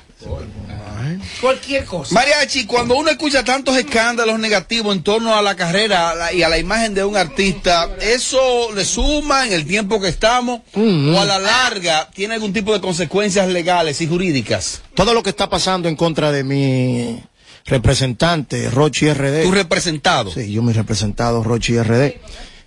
Cualquier 1.41 1.85
cosa. 1.85 2.13
Mariachi, 2.13 2.65
cuando 2.65 2.95
uno 2.95 3.09
escucha 3.09 3.43
tantos 3.43 3.75
escándalos 3.77 4.39
negativos 4.39 4.95
en 4.95 5.03
torno 5.03 5.35
a 5.35 5.41
la 5.41 5.55
carrera 5.55 6.31
y 6.31 6.43
a 6.43 6.49
la 6.49 6.57
imagen 6.57 6.93
de 6.93 7.03
un 7.03 7.17
artista, 7.17 7.89
¿eso 7.99 8.71
le 8.73 8.85
suma 8.85 9.45
en 9.47 9.53
el 9.53 9.65
tiempo 9.65 9.99
que 9.99 10.07
estamos 10.07 10.61
o 10.75 11.19
a 11.19 11.25
la 11.25 11.39
larga 11.39 12.09
tiene 12.13 12.35
algún 12.35 12.53
tipo 12.53 12.73
de 12.73 12.81
consecuencias 12.81 13.47
legales 13.47 14.01
y 14.01 14.07
jurídicas? 14.07 14.81
Todo 14.93 15.13
lo 15.13 15.23
que 15.23 15.31
está 15.31 15.49
pasando 15.49 15.89
en 15.89 15.95
contra 15.95 16.31
de 16.31 16.43
mi 16.43 17.23
representante, 17.65 18.69
Rochi 18.69 19.11
RD. 19.11 19.43
¿Tu 19.43 19.51
representado? 19.51 20.31
Sí, 20.31 20.51
yo 20.51 20.61
mi 20.61 20.73
representado, 20.73 21.43
Rochi 21.43 21.77
RD. 21.81 22.13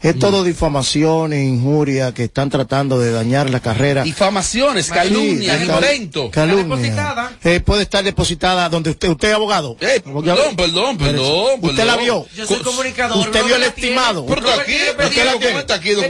Es 0.00 0.18
todo 0.18 0.44
difamación 0.44 1.32
e 1.32 1.42
injuria 1.44 2.14
que 2.14 2.24
están 2.24 2.50
tratando 2.50 3.00
de 3.00 3.10
dañar 3.10 3.50
la 3.50 3.60
carrera. 3.60 4.04
Difamaciones, 4.04 4.88
calumnias, 4.90 5.58
Sí, 5.60 5.66
cal- 5.66 5.76
invento. 5.84 6.30
Calumnia. 6.30 7.30
Eh, 7.42 7.60
puede 7.60 7.82
estar 7.82 8.04
depositada 8.04 8.68
donde 8.68 8.90
usted, 8.90 9.08
usted 9.08 9.28
es 9.30 9.34
abogado. 9.34 9.76
perdón, 9.76 10.56
perdón, 10.56 10.98
perdón, 10.98 11.58
Usted 11.60 11.84
la 11.84 11.96
vio. 11.96 12.26
Yo 12.36 12.46
soy 12.46 12.58
comunicador. 12.60 13.18
Usted 13.18 13.44
vio 13.44 13.56
el 13.56 13.64
estimado. 13.64 14.24
Está 14.28 14.54
aquí, 14.62 14.74
Usted 14.74 15.24
la 15.24 15.38
tiene. 15.38 15.58
está 15.58 15.74
aquí. 15.74 15.88
El 15.90 16.00
Te 16.00 16.06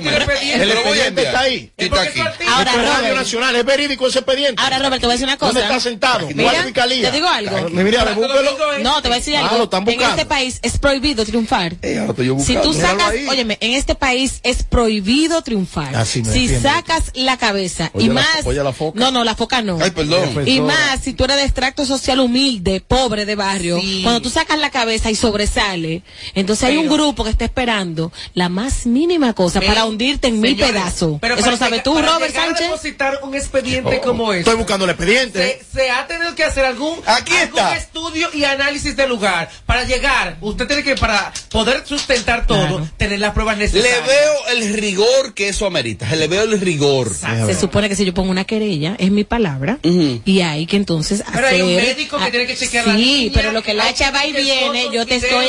lo 0.66 0.82
voy 0.82 0.98
a 0.98 1.06
expediente 1.08 1.22
está 1.22 1.40
ahí. 1.40 1.72
Está 1.76 2.02
aquí. 2.02 2.20
Ahora, 2.48 2.72
es 2.74 2.88
Radio. 2.88 3.14
Nacional, 3.14 3.56
es 3.56 3.64
verídico 3.64 4.06
ese 4.06 4.18
expediente. 4.18 4.62
Ahora, 4.62 4.78
Robert, 4.78 5.00
te 5.00 5.06
voy 5.06 5.12
a 5.12 5.14
decir 5.14 5.26
una 5.26 5.36
cosa. 5.38 5.52
¿Dónde 5.52 5.62
está 5.66 5.80
sentado? 5.80 6.20
¿Cuál 6.26 6.34
Mira, 6.36 6.62
fiscalía? 6.64 7.10
te 7.10 7.16
digo 7.16 7.28
algo. 7.28 7.68
Mira, 7.70 8.04
búsquelo. 8.14 8.78
No, 8.82 9.00
te 9.02 9.08
voy 9.08 9.16
a 9.16 9.18
decir 9.18 9.36
Ah, 9.36 9.48
algo. 9.48 9.68
en 9.86 10.00
este 10.02 10.26
país 10.26 10.58
es 10.62 10.78
prohibido 10.78 11.24
triunfar. 11.24 11.74
yo 11.80 12.38
si 12.38 12.56
tú 12.56 12.72
sacas, 12.74 13.14
óyeme, 13.28 13.56
en 13.60 13.77
este 13.78 13.94
país 13.94 14.40
es 14.42 14.62
prohibido 14.62 15.42
triunfar. 15.42 15.94
Así 15.96 16.22
me 16.22 16.32
si 16.32 16.48
sacas 16.48 17.10
la 17.14 17.36
cabeza 17.36 17.90
Oye, 17.94 18.04
y 18.06 18.08
la- 18.08 18.14
más, 18.14 18.26
oye, 18.46 18.62
la 18.62 18.72
foca. 18.72 18.98
no, 18.98 19.10
no, 19.10 19.24
la 19.24 19.34
foca 19.34 19.62
no. 19.62 19.78
Ay, 19.80 19.90
perdón. 19.90 20.46
Y 20.46 20.60
más, 20.60 21.00
si 21.02 21.12
tú 21.12 21.24
eres 21.24 21.36
de 21.36 21.44
extracto 21.44 21.84
social 21.86 22.20
humilde, 22.20 22.80
pobre 22.80 23.24
de 23.26 23.34
barrio, 23.34 23.78
Sí. 23.80 24.00
cuando 24.02 24.20
tú 24.22 24.30
sacas 24.30 24.58
la 24.58 24.70
cabeza 24.70 25.10
y 25.10 25.14
sobresale, 25.14 26.02
entonces 26.34 26.64
hay 26.64 26.76
un 26.76 26.88
grupo 26.88 27.24
que 27.24 27.30
está 27.30 27.44
esperando 27.44 28.12
la 28.34 28.48
más 28.48 28.86
mínima 28.86 29.32
cosa 29.32 29.60
para 29.60 29.84
hundirte 29.84 30.28
en 30.28 30.40
mil 30.40 30.56
Señores, 30.56 30.72
pedazos. 30.72 31.18
pero 31.20 31.36
Eso 31.36 31.50
lo 31.50 31.56
sabes 31.56 31.82
tú, 31.82 31.94
para 31.94 32.12
Robert 32.14 32.36
a 32.36 32.40
Sánchez. 32.44 32.66
depositar 32.66 33.18
un 33.22 33.34
expediente 33.34 34.00
como 34.00 34.32
este. 34.32 34.40
Estoy 34.40 34.56
buscando 34.56 34.84
el 34.84 34.90
expediente. 34.90 35.60
Se, 35.72 35.78
se 35.80 35.90
ha 35.90 36.06
tenido 36.06 36.34
que 36.34 36.44
hacer 36.44 36.64
algún, 36.64 36.98
Aquí 37.06 37.32
algún 37.36 37.58
está. 37.58 37.76
estudio 37.76 38.28
y 38.34 38.44
análisis 38.44 38.96
del 38.96 39.08
lugar. 39.08 39.50
Para 39.66 39.84
llegar, 39.84 40.36
usted 40.40 40.66
tiene 40.66 40.82
que, 40.82 40.94
para 40.96 41.32
poder 41.50 41.82
sustentar 41.86 42.46
todo, 42.46 42.88
tener 42.96 43.18
las 43.20 43.32
pruebas 43.32 43.58
Le 43.72 43.82
veo 43.82 44.46
el 44.50 44.74
rigor 44.74 45.34
que 45.34 45.48
eso 45.48 45.66
amerita. 45.66 46.14
Le 46.14 46.26
veo 46.28 46.42
el 46.42 46.60
rigor. 46.60 47.12
Se 47.14 47.54
supone 47.54 47.88
que 47.88 47.96
si 47.96 48.04
yo 48.04 48.14
pongo 48.14 48.30
una 48.30 48.44
querella, 48.44 48.96
es 48.98 49.10
mi 49.10 49.24
palabra, 49.24 49.78
y 49.82 50.40
hay 50.40 50.66
que 50.66 50.76
entonces 50.76 51.22
Pero 51.32 51.46
hacer... 51.46 51.54
hay 51.60 51.62
un 51.62 51.76
médico 51.76 52.18
que 52.18 52.24
ah, 52.24 52.30
tiene 52.30 52.46
que 52.46 52.56
chequear 52.56 52.86
la 52.86 52.94
Sí, 52.94 52.98
niña, 53.04 53.32
pero 53.34 53.52
lo 53.52 53.62
que 53.62 53.74
la 53.74 53.84
hay 53.84 53.90
echa 53.90 54.10
va 54.10 54.26
y 54.26 54.32
viene, 54.32 54.86
yo 54.92 55.06
te 55.06 55.16
estoy... 55.16 55.46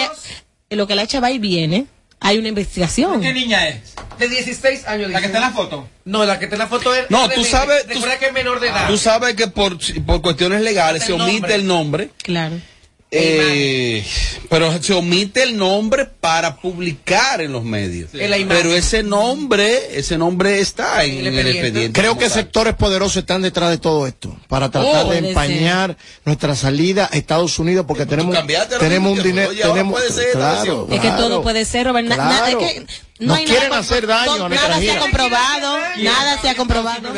Lo 0.71 0.86
que 0.88 0.95
la 0.95 1.03
echa 1.03 1.19
va 1.19 1.32
y 1.32 1.39
viene, 1.39 1.86
hay 2.19 2.38
una 2.38 2.49
investigación. 2.49 3.21
¿Qué 3.21 3.34
niña 3.34 3.67
es? 3.69 3.95
De 4.19 4.27
16 4.29 4.86
años. 4.88 5.10
¿La 5.10 5.19
que 5.19 5.27
está 5.27 5.38
en 5.39 5.43
la 5.45 5.51
foto? 5.51 5.88
No, 6.05 6.25
la 6.25 6.38
que 6.38 6.45
está 6.45 6.55
en 6.58 6.60
la 6.60 6.67
foto 6.67 6.93
es... 6.93 7.10
No, 7.10 7.23
tú 7.23 7.41
20. 7.41 7.49
sabes- 7.49 7.84
tú- 7.88 7.93
Recuerda 7.93 8.19
que 8.19 8.25
es 8.27 8.34
menor 8.34 8.60
de 8.60 8.67
edad. 8.67 8.88
Tú 8.88 8.97
sabes 8.97 9.34
que 9.36 9.47
por, 9.47 9.77
por 10.05 10.21
cuestiones 10.21 10.62
legales 10.62 11.03
se 11.03 11.13
omite 11.13 11.32
nombre. 11.39 11.55
el 11.55 11.67
nombre. 11.67 12.10
Claro. 12.21 12.55
Eh, 13.12 14.06
pero 14.50 14.82
se 14.84 14.93
omite 14.93 15.41
el 15.41 15.58
nombre 15.58 16.06
para 16.06 16.58
publicar 16.58 17.41
en 17.41 17.52
los 17.52 17.63
medios. 17.63 18.12
En. 18.13 18.48
Pero 18.48 18.74
ese 18.76 19.02
nombre, 19.04 19.98
ese 20.00 20.17
nombre 20.17 20.60
está 20.60 21.04
en, 21.04 21.26
en 21.26 21.38
el 21.39 21.48
expediente. 21.48 22.00
Creo 22.00 22.17
que 22.17 22.30
sectores 22.30 22.76
poderosos 22.76 23.17
están 23.17 23.41
detrás 23.41 23.72
de 23.72 23.78
todo 23.80 24.06
esto 24.06 24.36
para 24.48 24.69
tratar 24.69 25.06
Oh, 25.06 25.10
de 25.10 25.17
puede 25.17 25.30
empañar 25.30 25.98
nuestra 26.26 26.56
salida 26.56 27.10
a 27.12 27.17
Estados 27.17 27.58
Unidos 27.58 27.86
porque 27.88 28.06
tenemos 28.06 28.36
tenemos 28.80 29.17
un 29.17 29.24
dinero 29.24 29.52
tenemos 29.60 29.93
puede 30.00 30.13
ser 30.13 30.28
esta 30.28 30.39
claro, 30.39 30.88
Es 30.91 31.00
que 31.00 31.10
todo 31.10 31.41
puede 31.41 31.65
ser, 31.65 31.88
Robert. 31.88 32.08
Na- 32.08 32.15
na- 32.15 32.30
Claro. 32.41 32.60
es 32.62 32.74
que 32.74 32.86
no 33.19 33.34
Nos 33.36 33.43
quieren 33.43 33.69
nada, 33.69 33.82
hacer 33.82 34.08
daño 34.08 34.36
to- 34.38 34.45
a 34.45 34.49
nuestra 34.49 34.69
Nada 34.69 34.82
se 34.82 34.91
ha 34.91 34.99
comprobado, 34.99 35.77
nada 35.97 36.41
se 36.41 36.49
ha 36.49 36.55
comprobado. 36.55 37.10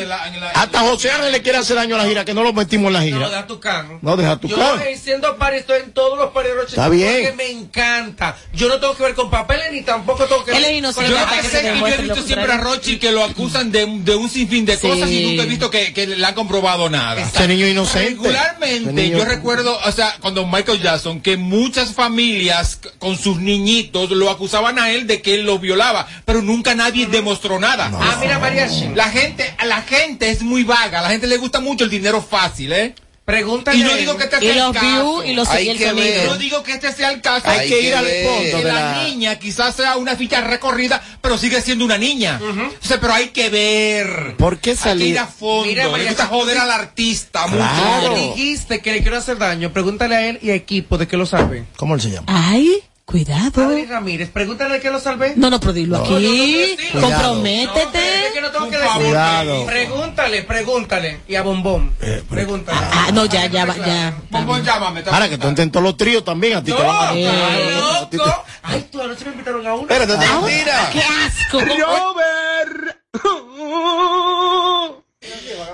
hasta 0.55 0.79
José 0.81 1.11
Ángel 1.11 1.31
le 1.31 1.41
quiere 1.43 1.59
hacer 1.59 1.75
daño 1.75 1.93
a 1.95 1.99
la 1.99 2.05
gira 2.05 2.25
que 2.25 2.33
no 2.33 2.41
lo 2.43 2.53
metimos 2.53 2.87
en 2.87 2.93
la 2.93 2.99
No, 3.01 3.05
gira 3.05 3.29
deja 3.29 3.47
tu 3.47 3.59
can. 3.59 3.99
no 4.01 4.17
deja 4.17 4.37
tu 4.37 4.47
Yo 4.47 4.57
can 4.57 4.81
eh, 4.81 4.97
siendo 4.97 5.37
par 5.37 5.53
estoy 5.53 5.81
en 5.81 5.91
todos 5.93 6.17
los 6.17 6.31
pares 6.31 6.51
de 6.51 6.55
Roche 6.57 6.69
Está 6.69 6.89
bien. 6.89 7.11
Porque 7.21 7.33
me 7.33 7.49
encanta. 7.51 8.35
Yo 8.53 8.67
no 8.67 8.79
tengo 8.79 8.95
que 8.95 9.03
ver 9.03 9.13
con 9.15 9.29
papeles 9.29 9.71
ni 9.71 9.81
tampoco 9.83 10.25
tengo 10.25 10.43
que 10.43 10.51
Él 10.53 10.61
ver 10.63 10.71
es 10.71 10.77
inocente 10.79 11.11
con 11.11 11.19
Yo 11.21 11.29
que 11.29 11.35
que 11.41 11.47
sé 11.47 11.61
que 11.61 11.79
yo 11.79 11.87
he 11.87 11.97
visto 11.97 12.21
siempre 12.23 12.51
a. 12.53 12.57
Rochi 12.57 12.97
que 12.97 13.11
lo 13.11 13.23
acusan 13.23 13.71
de, 13.71 13.85
de 13.85 14.15
un 14.15 14.27
sinfín 14.29 14.65
de 14.65 14.77
Sí. 14.77 14.87
cosas 14.87 15.09
y 15.11 15.23
nunca 15.23 15.43
he 15.43 15.45
visto 15.45 15.69
que, 15.69 15.93
que 15.93 16.07
le 16.07 16.25
han 16.25 16.33
comprobado 16.33 16.89
nada. 16.89 17.21
ese 17.21 17.47
niño 17.47 17.67
inocente 17.67 18.09
Regularmente, 18.27 18.91
niño- 18.91 19.17
yo 19.19 19.25
recuerdo, 19.25 19.77
o 19.85 19.91
sea, 19.91 20.15
cuando 20.19 20.47
Michael 20.47 20.81
Jackson, 20.81 21.21
que 21.21 21.37
muchas 21.37 21.93
familias 21.93 22.79
con 22.97 23.17
sus 23.17 23.37
niñitos 23.37 24.09
lo 24.11 24.29
acusaban 24.31 24.79
a 24.79 24.89
él 24.91 25.05
de 25.05 25.21
que 25.21 25.35
él 25.35 25.41
los 25.45 25.61
violaba, 25.61 25.90
pero 26.25 26.41
nunca 26.41 26.75
nadie 26.75 27.05
demostró 27.07 27.59
nada. 27.59 27.91
Ah, 27.93 28.17
mira, 28.21 28.39
Mariachi. 28.39 28.89
La 28.95 29.09
gente, 29.09 29.53
la 29.65 29.81
gente 29.81 30.29
es 30.29 30.41
muy 30.41 30.63
vaga, 30.63 30.99
a 30.99 31.01
la 31.03 31.09
gente 31.09 31.27
le 31.27 31.37
gusta 31.37 31.59
mucho 31.59 31.83
el 31.85 31.89
dinero 31.89 32.21
fácil, 32.21 32.73
¿eh? 32.73 32.95
Pregúntale. 33.23 33.77
Y 33.77 33.83
no 33.83 33.93
digo 33.95 34.17
que 34.17 34.23
este 34.23 34.37
Y 34.43 34.47
sea 34.51 34.55
los 34.67 34.75
el 34.75 34.81
caso. 34.81 34.87
views 34.87 35.25
y 35.27 35.33
los 35.33 35.47
Hay 35.49 35.69
y 35.69 35.77
que 35.77 35.93
ver. 35.93 36.25
No 36.27 36.37
digo 36.37 36.63
que 36.63 36.73
este 36.73 36.91
sea 36.91 37.11
el 37.11 37.21
caso. 37.21 37.47
Hay 37.47 37.69
que 37.69 37.79
ir 37.81 37.93
al 37.93 38.03
fondo 38.05 38.57
Que 38.57 38.63
de 38.65 38.73
la, 38.73 38.73
la- 38.95 39.03
niña 39.03 39.35
quizás 39.37 39.75
sea 39.75 39.95
una 39.97 40.15
ficha 40.15 40.41
recorrida, 40.41 41.01
pero 41.21 41.37
sigue 41.37 41.61
siendo 41.61 41.85
una 41.85 41.99
niña. 41.99 42.41
O 42.41 42.85
sea, 42.85 42.99
pero 42.99 43.13
hay 43.13 43.29
que 43.29 43.49
ver. 43.49 44.35
¿Por 44.37 44.57
qué 44.57 44.71
Hay 44.71 44.75
que 44.75 44.81
salir? 44.81 45.07
ir 45.09 45.19
a 45.19 45.27
fondo. 45.27 45.67
Mira, 45.67 45.87
María, 45.87 46.07
gusta 46.09 46.25
joder 46.25 46.57
al 46.57 46.71
artista 46.71 47.45
Claro. 47.45 48.11
mucho. 48.11 48.33
Dijiste 48.35 48.81
que 48.81 48.91
le 48.91 49.01
quiero 49.01 49.17
hacer 49.17 49.37
daño. 49.37 49.71
Pregúntale 49.71 50.15
a 50.15 50.27
él 50.27 50.39
y 50.41 50.49
a 50.49 50.55
equipo 50.55 50.97
de 50.97 51.07
qué 51.07 51.15
lo 51.15 51.27
salve. 51.27 51.63
¿cómo 51.77 51.93
él 51.95 52.01
se 52.01 52.09
llama? 52.09 52.25
Ay, 52.27 52.69
cuidado. 53.11 53.65
Adri 53.67 53.85
Ramírez, 53.85 54.29
pregúntale 54.29 54.79
qué 54.79 54.89
lo 54.89 54.99
salvé. 54.99 55.33
No, 55.35 55.49
no, 55.49 55.59
pero 55.59 55.73
dilo 55.73 55.97
No, 55.97 56.05
yo 56.05 56.11
no 56.11 56.17
aquí. 56.17 56.75
que. 56.77 56.99
Comprométete. 56.99 57.99
No, 57.99 58.25
es 58.27 58.33
que 58.33 58.41
no 58.41 58.51
tengo 58.51 58.69
que 58.69 58.77
Por 58.77 58.85
decir. 58.87 59.01
Cuidado. 59.05 59.65
Pregúntale, 59.65 60.43
pregúntale. 60.43 61.19
Y 61.27 61.35
a 61.35 61.41
Bombón. 61.43 61.93
Eh, 62.01 62.23
pregúntale. 62.29 62.79
Ah, 62.91 63.09
no, 63.13 63.25
ya, 63.25 63.45
ya, 63.47 63.65
va, 63.65 63.75
ya. 63.77 64.13
Bombón, 64.29 64.63
llámame. 64.63 65.03
ahora 65.11 65.29
que 65.29 65.37
tú 65.37 65.47
todos 65.71 65.83
los 65.83 65.97
tríos 65.97 66.23
también 66.23 66.57
a 66.57 66.63
ti 66.63 66.71
te 66.71 66.81
van 66.81 66.89
a 66.95 67.09
a 67.09 68.09
ti 68.09 68.09
te- 68.11 68.17
loco. 68.17 68.43
Ay, 68.63 68.87
tú 68.91 69.01
anoche 69.01 69.25
me 69.25 69.31
invitaron 69.31 69.67
a 69.67 69.73
uno. 69.75 69.81
Espérate, 69.89 70.17
mentira. 70.17 70.89
¡Qué 70.91 70.99
asco! 71.01 71.59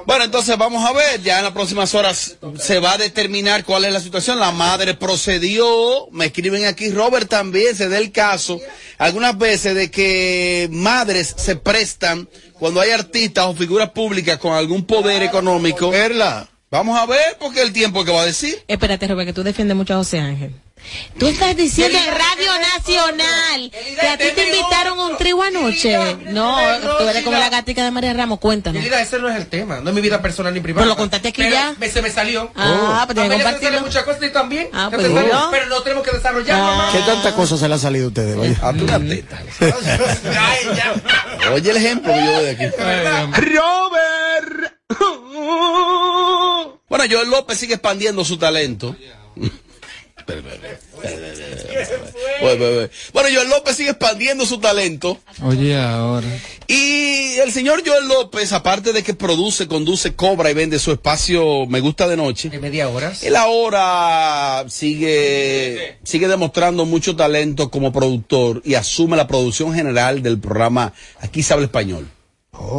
Bueno, 0.06 0.26
entonces 0.26 0.58
vamos 0.58 0.84
a 0.84 0.94
ver, 0.94 1.22
ya 1.22 1.38
en 1.38 1.44
las 1.44 1.54
próximas 1.54 1.94
horas 1.96 2.38
se 2.60 2.80
va 2.80 2.94
a 2.94 2.98
determinar 2.98 3.64
cuál 3.64 3.86
es 3.86 3.94
la 3.94 4.00
situación. 4.00 4.40
La 4.40 4.52
madre 4.52 4.94
procedió, 4.94 6.08
me 6.12 6.26
escriben 6.26 6.66
aquí, 6.66 6.92
Robert 6.92 7.30
también 7.30 7.76
se 7.76 7.90
da 7.90 7.98
el 7.98 8.12
caso, 8.12 8.60
algunas 8.98 9.38
veces 9.38 9.76
de 9.76 9.92
que 9.92 10.68
madres 10.72 11.34
se 11.38 11.56
prestan 11.56 12.28
cuando 12.54 12.82
hay 12.82 12.92
artistas 12.92 13.46
o 13.46 13.54
figuras 13.54 13.90
públicas 13.92 14.38
con 14.38 14.54
algún 14.54 14.86
poder 14.86 15.24
económico. 15.24 15.90
Verla. 15.90 16.48
Vamos 16.70 16.98
a 17.00 17.06
ver, 17.06 17.38
porque 17.40 17.62
el 17.62 17.72
tiempo 17.72 18.04
que 18.04 18.12
va 18.12 18.24
a 18.24 18.26
decir. 18.26 18.64
Espérate, 18.68 19.08
Robert, 19.08 19.28
que 19.28 19.34
tú 19.34 19.44
defiendes 19.44 19.78
mucho 19.78 19.94
a 19.94 19.98
José 19.98 20.20
Ángel. 20.20 20.54
Tú 21.20 21.28
estás 21.28 21.56
diciendo 21.56 21.98
en 21.98 22.06
Radio 22.06 22.52
Nacional 22.76 23.72
que 23.72 24.08
a 24.08 24.18
ti 24.18 24.26
te 24.36 24.48
invitaron 24.48 24.98
a 25.00 25.06
un 25.08 25.18
trigo 25.18 25.44
anoche. 25.44 25.98
No, 26.28 26.58
tú 27.00 27.08
eres 27.08 27.24
como 27.24 27.38
la 27.38 27.50
gatica 27.50 27.84
de 27.84 27.92
María 27.92 28.14
Ramos, 28.14 28.40
cuéntanos. 28.40 28.82
Mira, 28.82 29.02
ese 29.02 29.20
no 29.20 29.28
es 29.30 29.36
el 29.36 29.48
tema, 29.48 29.80
no 29.82 29.90
es 29.90 29.96
mi 29.96 30.02
vida 30.02 30.22
personal 30.22 30.54
ni 30.54 30.60
privada. 30.60 30.84
Pero 30.84 30.90
lo 30.90 30.98
contaste 30.98 31.30
aquí 31.30 31.42
Pero 31.42 31.54
ya. 31.56 31.76
me- 31.78 31.90
se 31.90 32.02
me 32.02 32.10
salió. 32.10 32.52
Ah, 32.56 33.04
pues 33.06 33.18
mí 33.18 33.24
le 33.28 33.30
compartirlo. 33.36 33.70
salen 33.70 33.84
muchas 33.84 34.04
cosas 34.04 34.24
y 34.24 34.30
también. 34.32 34.70
Ah, 34.74 34.90
pues 34.92 35.02
te. 35.04 35.50
Pero 35.52 35.66
no 35.68 35.82
tenemos 35.82 36.04
que 36.06 36.12
desarrollar, 36.16 36.58
mamá. 36.60 36.90
¿Qué 36.92 37.00
tanta 37.00 37.34
cosa 37.36 37.58
se 37.58 37.68
le 37.68 37.76
ha 37.76 37.80
salido 37.80 38.06
a 38.06 38.08
ustedes? 38.10 38.36
Vaya. 38.38 38.58
A 38.62 38.74
tu 38.74 38.86
ya. 40.76 41.52
Oye 41.54 41.72
el 41.72 41.78
ejemplo 41.78 42.14
que 42.14 42.20
yo 42.24 42.32
doy 42.34 42.46
aquí. 42.50 42.66
Robert. 43.56 44.74
Bueno, 46.90 47.04
Joel 47.10 47.30
López 47.30 47.58
sigue 47.60 47.74
expandiendo 47.76 48.24
su 48.24 48.38
talento. 48.38 48.96
Bueno, 53.14 53.30
Joel 53.34 53.50
López 53.50 53.76
sigue 53.76 53.92
expandiendo 53.92 54.46
su 54.46 54.60
talento. 54.60 55.18
Oye, 55.42 55.78
ahora. 55.78 56.28
Y 56.68 57.38
el 57.38 57.52
señor 57.52 57.82
Joel 57.86 58.08
López, 58.08 58.52
aparte 58.52 58.94
de 58.94 59.04
que 59.04 59.14
produce, 59.14 59.68
conduce, 59.68 60.16
cobra 60.16 60.52
y 60.52 60.54
vende 60.54 60.80
su 60.80 60.92
espacio 60.92 61.66
Me 61.68 61.80
Gusta 61.80 62.08
de 62.08 62.18
Noche, 62.18 62.50
De 62.50 62.60
media 62.60 62.90
hora. 62.90 63.14
él 63.22 63.36
ahora 63.36 64.66
sigue, 64.68 65.98
sigue 66.04 66.28
demostrando 66.28 66.86
mucho 66.86 67.16
talento 67.16 67.70
como 67.72 67.92
productor 67.92 68.62
y 68.66 68.76
asume 68.76 69.16
la 69.18 69.28
producción 69.28 69.74
general 69.74 70.22
del 70.22 70.40
programa 70.40 70.94
Aquí 71.22 71.44
se 71.44 71.54
habla 71.54 71.66
español. 71.66 72.08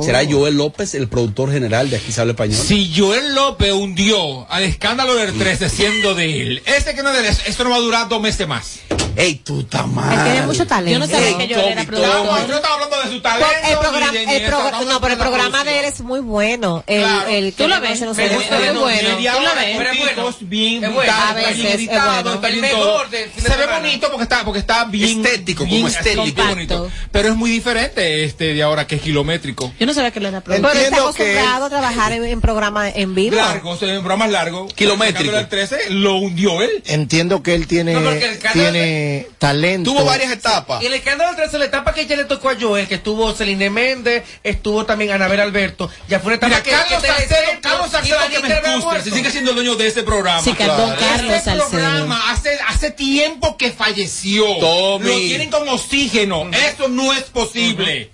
¿Será 0.03 0.21
Joel 0.29 0.57
López 0.57 0.95
el 0.95 1.09
productor 1.09 1.53
general 1.53 1.89
de 1.91 1.97
Aquí 1.97 2.13
se 2.13 2.21
habla 2.21 2.33
español? 2.33 2.57
Si 2.57 2.93
Joel 2.97 3.35
López 3.35 3.73
hundió 3.73 4.51
al 4.51 4.63
escándalo 4.65 5.15
del 5.15 5.37
13 5.37 5.69
siendo 5.69 6.15
de 6.15 6.41
él, 6.43 6.63
este 6.67 6.95
que 6.95 7.03
no 7.03 7.11
es 7.13 7.43
esto 7.47 7.65
no 7.65 7.71
va 7.71 7.77
a 7.77 7.81
durar 7.81 8.09
dos 8.09 8.21
meses 8.21 8.47
más. 8.47 8.81
¡Ey, 9.17 9.35
tú 9.37 9.61
estás 9.61 9.87
mal! 9.89 10.23
tiene 10.25 10.43
mucho 10.47 10.65
talento. 10.65 10.93
Yo 10.93 10.99
no 11.01 11.07
sabía 11.13 11.37
que 11.39 11.49
yo 11.49 11.59
era 11.59 11.83
No, 11.83 11.89
productor. 11.89 12.41
yo 12.43 12.47
no 12.49 12.55
estaba 12.55 12.75
hablando 12.75 12.97
de 13.03 13.09
su 13.11 13.21
talento. 13.21 13.49
Pues, 13.61 13.73
el 13.73 13.79
programa, 13.79 14.13
de- 14.13 14.23
el 14.37 14.51
no, 14.89 15.01
pero 15.01 15.13
el 15.15 15.19
programa 15.19 15.65
de 15.65 15.79
él 15.81 15.85
es 15.87 16.01
muy 16.03 16.21
bueno. 16.21 16.85
El, 16.87 17.01
Claro. 17.03 17.29
el 17.31 17.53
Tú 17.53 17.67
lo 17.67 17.81
ves, 17.81 18.01
no 18.03 18.15
sé, 18.15 18.27
es 18.27 18.33
muy 18.33 18.45
bueno. 18.45 18.67
Tú 18.75 18.75
lo 18.79 18.85
ves. 18.87 19.77
pero 19.77 19.91
es 19.91 19.99
bueno. 19.99 20.35
bien 20.41 20.85
Es 20.85 20.93
bueno. 20.95 21.03
editado, 21.13 21.29
A 21.31 21.35
veces, 21.35 21.65
es 21.81 21.87
bueno. 21.89 23.03
Se 23.43 23.57
ve 23.57 23.67
bonito 23.67 24.09
porque 24.09 24.23
está, 24.23 24.45
porque 24.45 24.61
está 24.61 24.85
bien 24.85 25.25
Estético, 25.25 25.65
como 25.65 25.73
bien 25.75 25.87
estético. 25.89 26.23
bien 26.25 26.49
bonito. 26.49 26.91
Pero 27.11 27.29
es 27.31 27.37
muy 27.37 27.51
diferente 27.51 28.23
este 28.25 28.55
de 28.55 28.63
ahora 28.63 28.87
que 28.87 28.97
es 28.97 29.03
kilométrico. 29.03 29.68
Yo 29.79 29.87
no 29.87 29.95
sabía 29.95 30.11
que 30.11 30.19
él 30.19 30.27
era 30.27 30.41
productor. 30.41 30.73
Pero 30.73 30.85
está 30.85 30.97
Entiendo 30.97 31.15
que 31.15 31.23
acostumbrado 31.23 31.65
a 31.67 31.71
trabajar 31.71 32.13
en, 32.13 32.25
en 32.25 32.41
programa 32.41 32.89
en 32.89 33.15
vivo. 33.15 33.37
Largo, 33.37 33.71
o 33.71 33.77
sea, 33.77 33.89
un 33.89 33.99
programa 33.99 34.27
largo. 34.27 34.69
Kilométrico. 34.69 35.37
El 35.37 35.49
13 35.49 35.91
lo 35.91 36.17
hundió 36.17 36.63
él. 36.63 36.83
Entiendo 36.87 37.43
que 37.43 37.55
él 37.55 37.67
tiene, 37.67 37.95
No, 37.95 38.11
el 38.11 39.27
talento. 39.39 39.93
Tuvo 39.93 40.05
varias 40.05 40.33
etapas. 40.33 40.83
Y 40.83 40.87
el 40.87 40.95
escándalo 40.95 41.31
del 41.31 41.37
13, 41.37 41.59
la 41.59 41.65
etapa 41.67 41.93
que 41.95 42.07
ya 42.07 42.17
le 42.17 42.25
tocó 42.25 42.51
a 42.51 42.57
Joel, 42.61 42.89
que 42.89 42.97
estuvo 42.97 43.33
Celine 43.35 43.71
Méndez, 43.71 44.25
estuvo 44.43 44.85
también 44.85 45.13
Anabel 45.13 45.41
Alberto, 45.41 45.91
ya 46.09 46.21
fue 46.21 46.29
una 46.29 46.37
etapa 46.37 46.49
Mira, 46.49 46.63
que, 46.63 46.71
Carlos 46.71 47.03
que 47.03 47.09
Salcedo, 47.09 47.61
Carlos 47.61 47.91
Salcedo 47.91 48.19
que 48.31 48.41
me 48.41 48.77
muerto. 48.79 49.05
si 49.05 49.11
sigue 49.11 49.31
siendo 49.31 49.53
dueño 49.53 49.75
de 49.77 49.87
ese 49.87 50.03
programa. 50.03 50.43
Sí, 50.43 50.55
Don 50.59 50.95
Carlos 50.97 51.33
Ese 51.33 51.45
Salcedo. 51.45 51.69
programa 51.69 52.31
hace, 52.31 52.59
hace 52.69 52.91
tiempo 52.91 53.57
que 53.57 53.71
falleció. 53.71 54.45
Tommy. 54.59 55.07
Lo 55.09 55.17
tienen 55.17 55.51
con 55.51 55.69
oxígeno. 55.69 56.51
Eso 56.53 56.89
no 56.89 57.13
es 57.13 57.25
posible. 57.25 58.11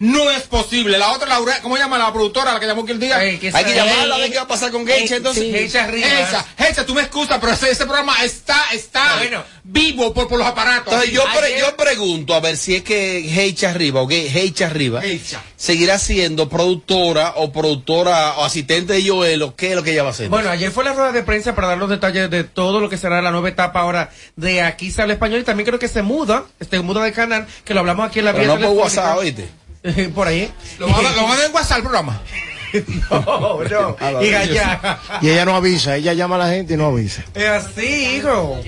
No 0.00 0.30
es 0.30 0.42
posible. 0.42 0.96
La 0.96 1.10
otra, 1.10 1.28
Laura, 1.28 1.60
¿cómo 1.60 1.74
se 1.76 1.82
llama 1.82 1.98
la 1.98 2.12
productora, 2.12 2.52
la 2.54 2.60
que 2.60 2.66
llamó 2.66 2.82
aquel 2.82 3.00
día? 3.00 3.16
Ay, 3.16 3.36
que 3.38 3.50
Hay 3.52 3.64
que 3.64 3.74
llamarla 3.74 4.14
a 4.14 4.18
ver 4.18 4.30
qué 4.30 4.36
va 4.36 4.42
a 4.44 4.46
pasar 4.48 4.70
con 4.70 4.86
Geisha 4.86 5.16
entonces. 5.16 5.42
Sí. 5.42 5.50
Geisha 5.50 5.88
Rivas. 5.88 6.10
Hecha, 6.12 6.46
Hecha, 6.68 6.86
tú 6.86 6.94
me 6.94 7.00
excusas, 7.00 7.38
pero 7.40 7.52
ese, 7.52 7.70
ese 7.70 7.84
programa 7.84 8.14
está, 8.22 8.62
está 8.72 9.16
Bueno. 9.16 9.42
vivo 9.64 10.14
por, 10.14 10.28
por 10.28 10.38
los 10.38 10.46
aparatos. 10.46 10.92
Entonces 10.92 11.10
yo, 11.12 11.24
pre- 11.36 11.46
Ayer- 11.54 11.60
yo 11.60 11.76
pregunto 11.76 12.32
a 12.34 12.38
ver 12.40 12.56
si 12.56 12.76
es 12.76 12.82
que 12.84 13.18
Heicha 13.28 13.70
Arriba 13.70 14.00
o 14.00 14.06
que 14.06 14.28
Heicha 14.28 14.66
Arriba 14.66 15.02
Heicha. 15.04 15.42
seguirá 15.56 15.98
siendo 15.98 16.48
productora 16.48 17.32
o 17.34 17.50
productora 17.50 18.34
o 18.36 18.44
asistente 18.44 18.92
de 18.92 19.08
Joel 19.08 19.42
o 19.42 19.56
qué 19.56 19.70
es 19.70 19.74
lo 19.74 19.82
que 19.82 19.90
ella 19.92 20.04
va 20.04 20.10
a 20.10 20.12
hacer. 20.12 20.28
Bueno, 20.28 20.48
ayer 20.50 20.70
fue 20.70 20.84
la 20.84 20.92
rueda 20.92 21.10
de 21.10 21.24
prensa 21.24 21.56
para 21.56 21.66
dar 21.66 21.78
los 21.78 21.90
detalles 21.90 22.30
de 22.30 22.44
todo 22.44 22.78
lo 22.78 22.88
que 22.88 22.98
será 22.98 23.20
la 23.20 23.32
nueva 23.32 23.48
etapa 23.48 23.80
ahora 23.80 24.10
de 24.36 24.62
Aquí 24.62 24.92
se 24.92 25.02
habla 25.02 25.14
español 25.14 25.40
y 25.40 25.44
también 25.44 25.66
creo 25.66 25.80
que 25.80 25.88
se 25.88 26.02
muda, 26.02 26.44
este 26.60 26.78
muda 26.80 27.02
de 27.02 27.12
canal, 27.12 27.48
que 27.64 27.74
lo 27.74 27.80
hablamos 27.80 28.06
aquí 28.08 28.20
en 28.20 28.26
la 28.26 28.32
Pero 28.32 28.54
vía 28.56 28.66
no 28.66 28.74
por. 28.74 28.84
WhatsApp, 28.84 29.18
¿oíste? 29.18 29.48
por 30.14 30.26
ahí. 30.26 30.52
Lo 30.78 30.88
van 30.88 31.06
a 31.06 31.12
lo 31.16 31.24
van 31.24 31.38
a 31.38 31.44
en 31.44 31.54
WhatsApp 31.54 31.78
el 31.78 31.82
programa. 31.82 32.20
no, 33.10 33.64
no. 33.64 34.22
Y 34.22 34.34
allá. 34.34 35.00
Y 35.22 35.30
ella 35.30 35.44
no 35.44 35.56
avisa, 35.56 35.96
ella 35.96 36.12
llama 36.12 36.36
a 36.36 36.38
la 36.38 36.48
gente 36.50 36.74
y 36.74 36.76
no 36.76 36.86
avisa. 36.86 37.24
Es 37.34 37.48
así, 37.48 38.16
hijo. 38.16 38.60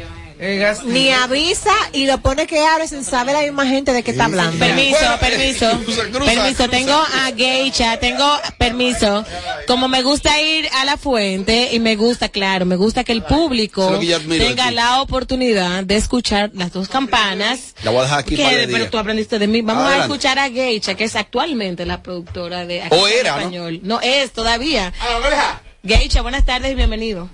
Así. 0.67 0.83
Ni 0.87 1.11
avisa 1.11 1.75
y 1.93 2.07
lo 2.07 2.19
pone 2.23 2.47
que 2.47 2.65
hable 2.65 2.89
sin 2.89 3.05
saber 3.05 3.35
la 3.35 3.43
misma 3.43 3.67
gente 3.67 3.93
de 3.93 4.03
qué 4.03 4.13
está 4.13 4.25
hablando. 4.25 4.59
Permiso, 4.59 4.97
Bueno, 4.99 5.19
permiso. 5.21 5.71
cruza, 5.85 6.03
cruza, 6.05 6.25
permiso, 6.25 6.55
cruza. 6.65 6.69
tengo 6.71 6.93
a 6.95 7.31
Geisha, 7.37 7.99
tengo 8.01 8.27
permiso. 8.57 9.25
Como 9.67 9.89
me 9.89 10.03
gusta 10.03 10.41
ir 10.41 10.67
a 10.79 10.87
la 10.87 10.97
fuente 10.97 11.69
y 11.73 11.79
me 11.79 11.95
gusta, 11.97 12.31
claro, 12.31 12.65
me 12.65 12.77
gusta 12.77 13.05
que 13.05 13.13
el 13.13 13.23
público 13.23 13.99
que 14.01 14.19
tenga 14.39 14.71
la 14.71 15.03
oportunidad 15.03 15.85
de 15.85 15.97
escuchar 15.97 16.51
las 16.55 16.73
dos 16.73 16.89
campanas. 16.89 17.75
La 17.83 17.91
voy 17.91 18.01
a 18.01 18.03
dejar 18.05 18.19
aquí 18.21 18.37
Que- 18.37 18.43
para 18.45 18.57
el 18.61 18.67
pero 18.67 18.79
día. 18.79 18.91
tú 18.91 18.99
aprendiste 18.99 19.39
de 19.39 19.47
mí. 19.47 19.61
Vamos 19.61 19.83
Adelante. 19.85 20.03
a 20.03 20.07
escuchar 20.07 20.39
a 20.39 20.49
Geisha, 20.49 20.95
que 20.95 21.05
es 21.05 21.17
actualmente 21.17 21.85
la 21.85 22.03
productora 22.03 22.65
de 22.65 22.83
Aquí 22.83 22.97
O 22.99 23.07
en 23.07 23.19
era, 23.19 23.33
¿no? 23.33 23.39
español. 23.41 23.81
¿no? 23.83 24.01
es 24.01 24.31
todavía. 24.33 24.93
A 25.01 25.11
la 25.11 25.17
oreja. 25.27 25.63
Geisha, 25.87 26.23
buenas 26.23 26.47
tardes 26.47 26.73
y 26.73 26.75
bienvenido. 26.75 27.29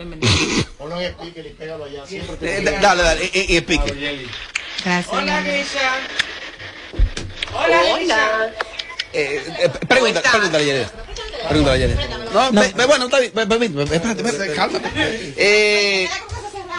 Eh, 2.42 2.62
da- 2.64 2.80
dale, 2.80 3.02
dale, 3.02 3.24
eh, 3.24 3.30
eh, 3.34 3.56
explique. 3.58 4.26
Gracias. 4.84 5.06
Hola, 5.12 5.42
Geisha. 5.42 5.92
Hola, 7.54 7.82
Geisha. 7.96 8.50
Eh, 9.12 9.42
eh, 9.58 9.68
pregunta, 9.88 10.22
pregúntale, 10.22 10.64
Yelena. 10.64 10.90
Pregúntale, 11.48 11.78
Yelena. 11.80 12.08
No, 12.32 12.52
ve- 12.52 12.86
bueno, 12.86 13.04
está 13.06 13.18
bien. 13.18 13.32
ve- 13.34 13.82
Espérate, 13.84 14.22
espérate, 14.22 14.54
cálmate. 14.54 14.88
Eh, 15.36 16.08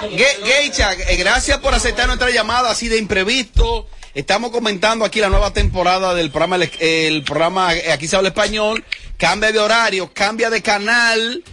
Ge- 0.01 0.37
Geisha, 0.43 0.95
gracias 1.19 1.59
por 1.59 1.75
aceptar 1.75 2.07
nuestra 2.07 2.31
llamada 2.31 2.71
así 2.71 2.87
de 2.87 2.97
imprevisto. 2.97 3.87
Estamos 4.15 4.49
comentando 4.51 5.05
aquí 5.05 5.19
la 5.21 5.29
nueva 5.29 5.53
temporada 5.53 6.15
del 6.15 6.31
programa, 6.31 6.55
el, 6.55 6.71
el 6.79 7.23
programa 7.23 7.69
Aquí 7.69 8.07
se 8.07 8.15
habla 8.15 8.29
español. 8.29 8.83
Cambia 9.17 9.51
de 9.51 9.59
horario, 9.59 10.11
cambia 10.11 10.49
de 10.49 10.63
canal 10.63 11.43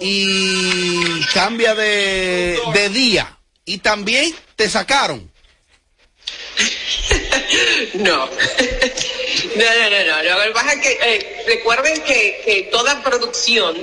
y 0.00 1.24
cambia 1.34 1.74
de, 1.74 2.58
de 2.72 2.88
día. 2.90 3.38
Y 3.64 3.78
también 3.78 4.34
te 4.56 4.68
sacaron. 4.68 5.30
No. 7.94 8.28
No, 9.56 9.64
no, 9.64 9.90
no, 9.90 10.22
no. 10.22 10.38
Lo 10.38 10.44
que 10.44 10.50
pasa 10.50 10.72
es 10.72 10.80
que 10.80 10.98
eh, 11.00 11.44
recuerden 11.46 12.00
que, 12.02 12.42
que 12.44 12.68
toda 12.72 13.02
producción 13.02 13.76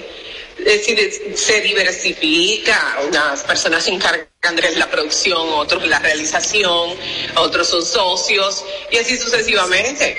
se 1.36 1.62
diversifica. 1.62 2.98
Unas 3.08 3.44
personas 3.44 3.84
se 3.84 3.92
encargan 3.92 4.56
de 4.56 4.76
la 4.76 4.90
producción, 4.90 5.50
otros 5.54 5.86
la 5.88 6.00
realización, 6.00 6.92
otros 7.36 7.68
son 7.70 7.86
socios 7.86 8.64
y 8.92 8.98
así 8.98 9.18
sucesivamente. 9.18 10.18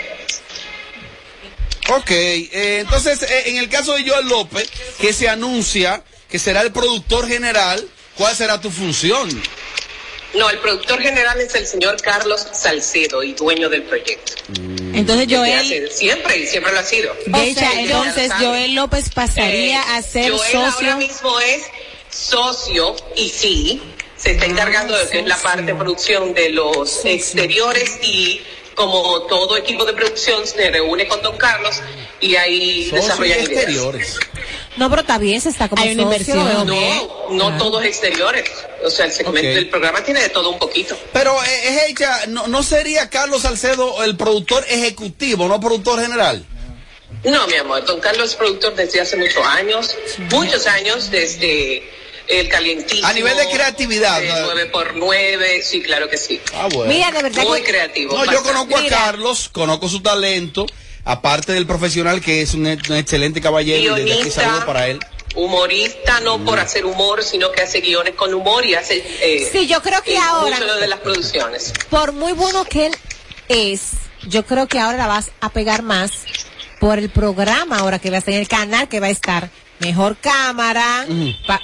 Ok, 1.88 2.10
eh, 2.10 2.78
entonces 2.80 3.22
eh, 3.22 3.44
en 3.46 3.56
el 3.58 3.68
caso 3.68 3.94
de 3.94 4.08
Joel 4.08 4.28
López, 4.28 4.68
que 5.00 5.12
se 5.12 5.28
anuncia 5.28 6.02
que 6.28 6.38
será 6.38 6.62
el 6.62 6.72
productor 6.72 7.28
general, 7.28 7.86
¿cuál 8.16 8.34
será 8.34 8.60
tu 8.60 8.70
función? 8.70 9.28
No, 10.34 10.50
el 10.50 10.58
productor 10.58 11.00
general 11.00 11.40
es 11.40 11.54
el 11.54 11.66
señor 11.66 12.00
Carlos 12.02 12.46
Salcedo 12.52 13.22
y 13.22 13.32
dueño 13.32 13.68
del 13.68 13.84
proyecto. 13.84 14.32
Entonces 14.92 15.28
Desde 15.28 15.36
Joel, 15.36 15.90
siempre 15.92 16.38
y 16.38 16.46
siempre 16.46 16.72
lo 16.72 16.80
ha 16.80 16.82
sido. 16.82 17.14
Geisha, 17.32 17.60
O 17.60 17.70
sea, 17.72 17.80
entonces. 17.80 18.32
Joel 18.38 18.74
López 18.74 19.08
pasaría 19.14 19.80
Eh, 19.80 19.84
a 19.88 20.02
ser 20.02 20.32
Joel 20.32 20.40
socio. 20.52 20.64
ahora 20.90 20.96
mismo 20.96 21.40
es 21.40 21.62
socio 22.10 22.96
y 23.16 23.28
sí, 23.30 23.80
se 24.16 24.32
está 24.32 24.46
encargando 24.46 24.96
de 24.96 25.04
lo 25.04 25.10
que 25.10 25.20
es 25.20 25.26
la 25.26 25.36
parte 25.38 25.62
de 25.62 25.74
producción 25.74 26.34
de 26.34 26.50
los 26.50 27.04
exteriores 27.04 27.98
y 28.02 28.40
como 28.76 29.22
todo 29.22 29.56
equipo 29.56 29.84
de 29.84 29.92
producción 29.94 30.46
se 30.46 30.70
reúne 30.70 31.08
con 31.08 31.20
Don 31.22 31.36
Carlos 31.36 31.80
y 32.20 32.36
ahí 32.36 32.88
desarrollan 32.90 33.40
ideas. 33.42 34.18
No, 34.76 34.90
pero 34.90 35.00
está 35.00 35.16
bien, 35.18 35.40
se 35.40 35.48
está 35.48 35.68
como 35.68 35.82
Hay 35.82 35.94
una 35.94 36.04
socio, 36.04 36.34
inversión. 36.36 36.66
No, 36.66 37.50
no 37.50 37.58
todos 37.58 37.82
exteriores. 37.84 38.44
O 38.84 38.90
sea, 38.90 39.06
el 39.06 39.12
segmento 39.12 39.48
Ok. 39.48 39.54
del 39.54 39.68
programa 39.70 40.04
tiene 40.04 40.20
de 40.20 40.28
todo 40.28 40.50
un 40.50 40.58
poquito. 40.58 40.96
Pero 41.14 41.34
eh, 41.42 41.68
es 41.68 41.82
ella, 41.88 42.26
no, 42.28 42.46
no 42.46 42.62
sería 42.62 43.08
Carlos 43.08 43.42
Salcedo 43.42 44.04
el 44.04 44.16
productor 44.16 44.64
ejecutivo, 44.68 45.48
no 45.48 45.58
productor 45.58 46.00
general. 46.00 46.44
No, 47.24 47.46
mi 47.48 47.54
amor, 47.54 47.84
don 47.86 47.98
Carlos 48.00 48.30
es 48.30 48.36
productor 48.36 48.74
desde 48.74 49.00
hace 49.00 49.16
muchos 49.16 49.44
años, 49.46 49.96
muchos 50.30 50.66
años, 50.66 51.10
desde 51.10 51.82
el 52.28 52.48
calientísimo. 52.48 53.06
A 53.06 53.12
nivel 53.12 53.36
de 53.36 53.48
creatividad. 53.50 54.20
9 54.44 54.66
por 54.66 54.96
9 54.96 55.62
sí, 55.62 55.82
claro 55.82 56.08
que 56.08 56.16
sí. 56.16 56.40
Ah, 56.54 56.68
bueno. 56.72 56.92
Mira, 56.92 57.10
de 57.12 57.22
verdad 57.22 57.42
Muy 57.44 57.60
que- 57.62 57.66
creativo. 57.68 58.16
No, 58.16 58.30
yo 58.30 58.42
conozco 58.42 58.76
a 58.78 58.86
Carlos, 58.86 59.48
conozco 59.50 59.88
su 59.88 60.00
talento, 60.00 60.66
aparte 61.04 61.52
del 61.52 61.66
profesional 61.66 62.20
que 62.20 62.42
es 62.42 62.54
un, 62.54 62.66
un 62.66 62.96
excelente 62.96 63.40
caballero 63.40 63.78
y 63.96 64.00
desde 64.00 64.02
aquí 64.02 64.12
Guionista. 64.22 64.42
saludo 64.42 64.66
para 64.66 64.88
él. 64.88 64.98
Humorista, 65.34 66.20
no 66.20 66.42
por 66.44 66.58
hacer 66.58 66.86
humor, 66.86 67.22
sino 67.22 67.52
que 67.52 67.60
hace 67.62 67.80
guiones 67.80 68.14
con 68.14 68.32
humor 68.32 68.64
y 68.64 68.74
hace. 68.74 69.04
eh, 69.20 69.48
Sí, 69.52 69.66
yo 69.66 69.82
creo 69.82 70.02
que 70.02 70.14
eh, 70.14 70.18
ahora- 70.18 70.58
Mucho 70.58 70.74
de 70.76 70.88
las 70.88 71.00
producciones. 71.00 71.72
por 71.90 72.12
muy 72.12 72.32
bueno 72.32 72.64
que 72.64 72.86
él 72.86 72.94
es, 73.48 73.82
yo 74.28 74.44
creo 74.46 74.66
que 74.66 74.78
ahora 74.80 74.96
la 74.96 75.06
vas 75.06 75.30
a 75.40 75.50
pegar 75.50 75.82
más 75.82 76.10
por 76.80 76.98
el 76.98 77.10
programa 77.10 77.78
ahora 77.78 77.98
que 77.98 78.10
va 78.10 78.16
a 78.16 78.18
estar 78.20 78.34
en 78.34 78.40
el 78.40 78.48
canal 78.48 78.88
que 78.88 78.98
va 78.98 79.06
a 79.08 79.10
estar 79.10 79.50
mejor 79.78 80.16
cámara, 80.16 81.06
pa- 81.46 81.60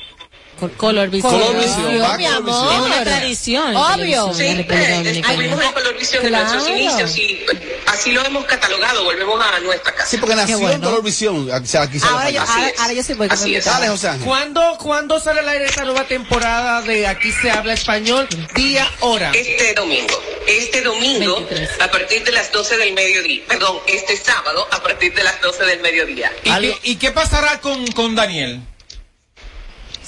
Color 0.70 1.08
visión. 1.10 1.32
Color 1.32 1.56
visión, 1.56 1.92
mi 1.92 1.98
Color 1.98 2.26
amor. 2.26 2.44
visión. 2.44 2.72
Es 2.74 2.80
una 2.80 3.04
tradición. 3.04 3.70
en 3.70 3.76
Obvio. 3.76 4.34
Sí, 4.34 4.42
de 4.42 4.60
eh, 4.60 5.20
estuvimos 5.20 5.62
en 5.64 5.72
Colorvisión 5.72 6.26
en 6.26 6.32
nuestros 6.32 6.62
Claro. 6.64 6.78
inicios 6.78 7.18
y 7.18 7.44
así 7.86 8.12
lo 8.12 8.24
hemos 8.24 8.44
catalogado. 8.44 9.04
Volvemos 9.04 9.40
a 9.44 9.60
nuestra 9.60 9.94
casa. 9.94 10.08
Sí, 10.08 10.16
porque 10.18 10.34
nació 10.36 10.58
bueno. 10.58 10.74
en 10.74 10.80
Colorvisión. 10.82 11.50
O 11.50 11.66
sea, 11.66 11.82
aquí 11.82 11.98
sale 11.98 12.12
Ahora 12.12 12.30
yo, 12.30 12.40
ahora, 12.40 12.72
ahora 12.78 12.92
yo 12.92 13.02
sí 13.02 13.14
voy 13.14 13.28
Así 13.30 13.54
es. 13.54 13.64
Dale, 13.64 13.88
José 13.88 14.08
Ángel. 14.08 14.26
¿Cuándo, 14.26 14.76
¿Cuándo 14.78 15.20
sale 15.20 15.40
al 15.40 15.48
aire 15.48 15.64
esta 15.66 15.84
nueva 15.84 16.04
temporada 16.04 16.82
de 16.82 17.06
Aquí 17.06 17.32
se 17.32 17.50
habla 17.50 17.72
español? 17.74 18.28
Día, 18.54 18.88
hora. 19.00 19.30
Este 19.34 19.74
domingo, 19.74 20.22
este 20.46 20.82
domingo 20.82 21.36
23. 21.36 21.80
a 21.80 21.90
partir 21.90 22.24
de 22.24 22.32
las 22.32 22.50
12 22.52 22.76
del 22.76 22.92
mediodía, 22.94 23.42
perdón, 23.48 23.78
este 23.86 24.16
sábado 24.16 24.66
a 24.70 24.82
partir 24.82 25.14
de 25.14 25.22
las 25.22 25.40
12 25.40 25.64
del 25.64 25.80
mediodía. 25.80 26.32
¿Y 26.44 26.50
qué, 26.60 26.78
y 26.82 26.96
qué 26.96 27.10
pasará 27.12 27.60
con, 27.60 27.86
con 27.92 28.14
Daniel? 28.14 28.60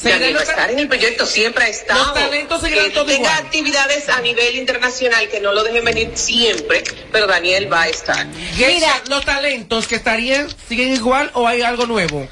Daniel 0.02 0.36
va 0.36 0.40
a 0.40 0.42
estar 0.44 0.70
en 0.70 0.78
el 0.78 0.88
proyecto, 0.88 1.24
siempre 1.26 1.64
ha 1.64 1.68
estado. 1.68 2.04
Los 2.04 2.14
talentos 2.14 2.60
seguirán 2.60 2.84
Que 2.86 2.90
tenga 3.00 3.12
igual. 3.14 3.32
actividades 3.32 4.08
a 4.08 4.20
nivel 4.20 4.56
internacional 4.56 5.28
que 5.28 5.40
no 5.40 5.52
lo 5.52 5.62
dejen 5.62 5.84
venir 5.84 6.10
siempre, 6.14 6.82
pero 7.12 7.26
Daniel 7.26 7.72
va 7.72 7.82
a 7.82 7.88
estar. 7.88 8.26
Mira, 8.26 9.02
los 9.08 9.24
talentos 9.24 9.86
que 9.86 9.94
estarían 9.96 10.48
siguen 10.68 10.92
igual 10.94 11.30
o 11.34 11.46
hay 11.46 11.62
algo 11.62 11.86
nuevo. 11.86 12.28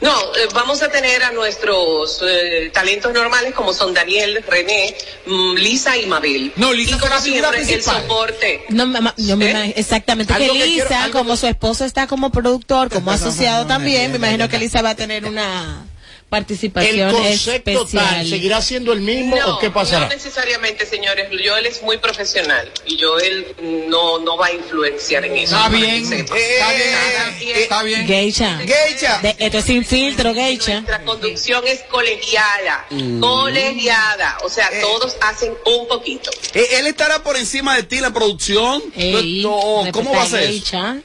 No, 0.00 0.18
eh, 0.34 0.48
vamos 0.54 0.82
a 0.82 0.88
tener 0.90 1.22
a 1.22 1.30
nuestros 1.32 2.22
eh, 2.26 2.70
talentos 2.72 3.12
normales 3.12 3.52
como 3.52 3.74
son 3.74 3.92
Daniel, 3.92 4.42
René, 4.48 4.96
mm, 5.26 5.54
Lisa 5.56 5.94
y 5.98 6.06
Mabel. 6.06 6.52
No, 6.56 6.72
Lisa 6.72 6.96
y 6.96 6.98
como 6.98 7.18
siempre 7.20 7.60
el 7.74 7.82
soporte. 7.82 8.64
No, 8.70 8.86
mamá, 8.86 9.12
yo 9.18 9.36
me 9.36 9.46
¿Eh? 9.46 9.50
imagino- 9.50 9.74
exactamente. 9.76 10.32
Que 10.32 10.48
Lisa, 10.52 10.86
quiero- 10.88 11.12
como 11.12 11.36
su 11.36 11.46
esposo 11.46 11.84
está 11.84 12.06
como 12.06 12.30
productor, 12.30 12.88
como 12.90 13.10
asociado 13.10 13.64
no, 13.64 13.68
también, 13.68 14.04
no, 14.04 14.12
me 14.14 14.18
no, 14.20 14.24
imagino 14.26 14.44
no. 14.44 14.50
que 14.50 14.58
Lisa 14.58 14.80
va 14.80 14.90
a 14.90 14.94
tener 14.94 15.26
una 15.26 15.84
¿El 16.30 16.38
participación 16.38 17.12
concepto 17.12 17.70
especial. 17.82 18.08
tal 18.08 18.28
seguirá 18.28 18.62
siendo 18.62 18.92
el 18.92 19.00
mismo 19.00 19.34
No, 19.34 19.56
o 19.56 19.58
qué 19.58 19.68
pasará? 19.68 20.06
no 20.06 20.14
necesariamente, 20.14 20.86
señores. 20.86 21.28
Joel 21.30 21.66
es 21.66 21.82
muy 21.82 21.98
profesional 21.98 22.70
y 22.86 23.00
Joel 23.02 23.46
no, 23.88 24.20
no 24.20 24.36
va 24.36 24.46
a 24.46 24.52
influenciar 24.52 25.24
en 25.24 25.36
eso. 25.38 25.56
Está 25.56 25.68
bien, 25.70 26.04
está 26.12 26.34
bien, 26.34 27.36
quien- 27.38 27.56
está 27.56 27.82
bien. 27.82 28.06
Geisha. 28.06 28.58
Geisha. 28.58 29.18
De- 29.22 29.34
esto 29.40 29.58
es 29.58 29.64
sin 29.64 29.84
filtro, 29.84 30.32
Geisha. 30.32 30.74
Nuestra 30.82 31.02
conducción 31.04 31.66
es 31.66 31.80
colegiada, 31.90 32.86
colegiada. 33.20 34.38
O 34.44 34.48
sea, 34.48 34.68
Eh. 34.72 34.80
todos 34.82 35.16
hacen 35.22 35.52
un 35.66 35.88
poquito. 35.88 36.30
Eh, 36.54 36.64
¿Él 36.78 36.86
estará 36.86 37.22
por 37.24 37.36
encima 37.36 37.74
de 37.74 37.82
ti 37.82 37.98
la 37.98 38.12
producción? 38.12 38.82
Ey, 38.94 39.42
No, 39.42 39.82
¿Cómo 39.92 40.12
va 40.14 40.22
a 40.22 40.26
ser? 40.26 40.46
Geisha. 40.46 40.98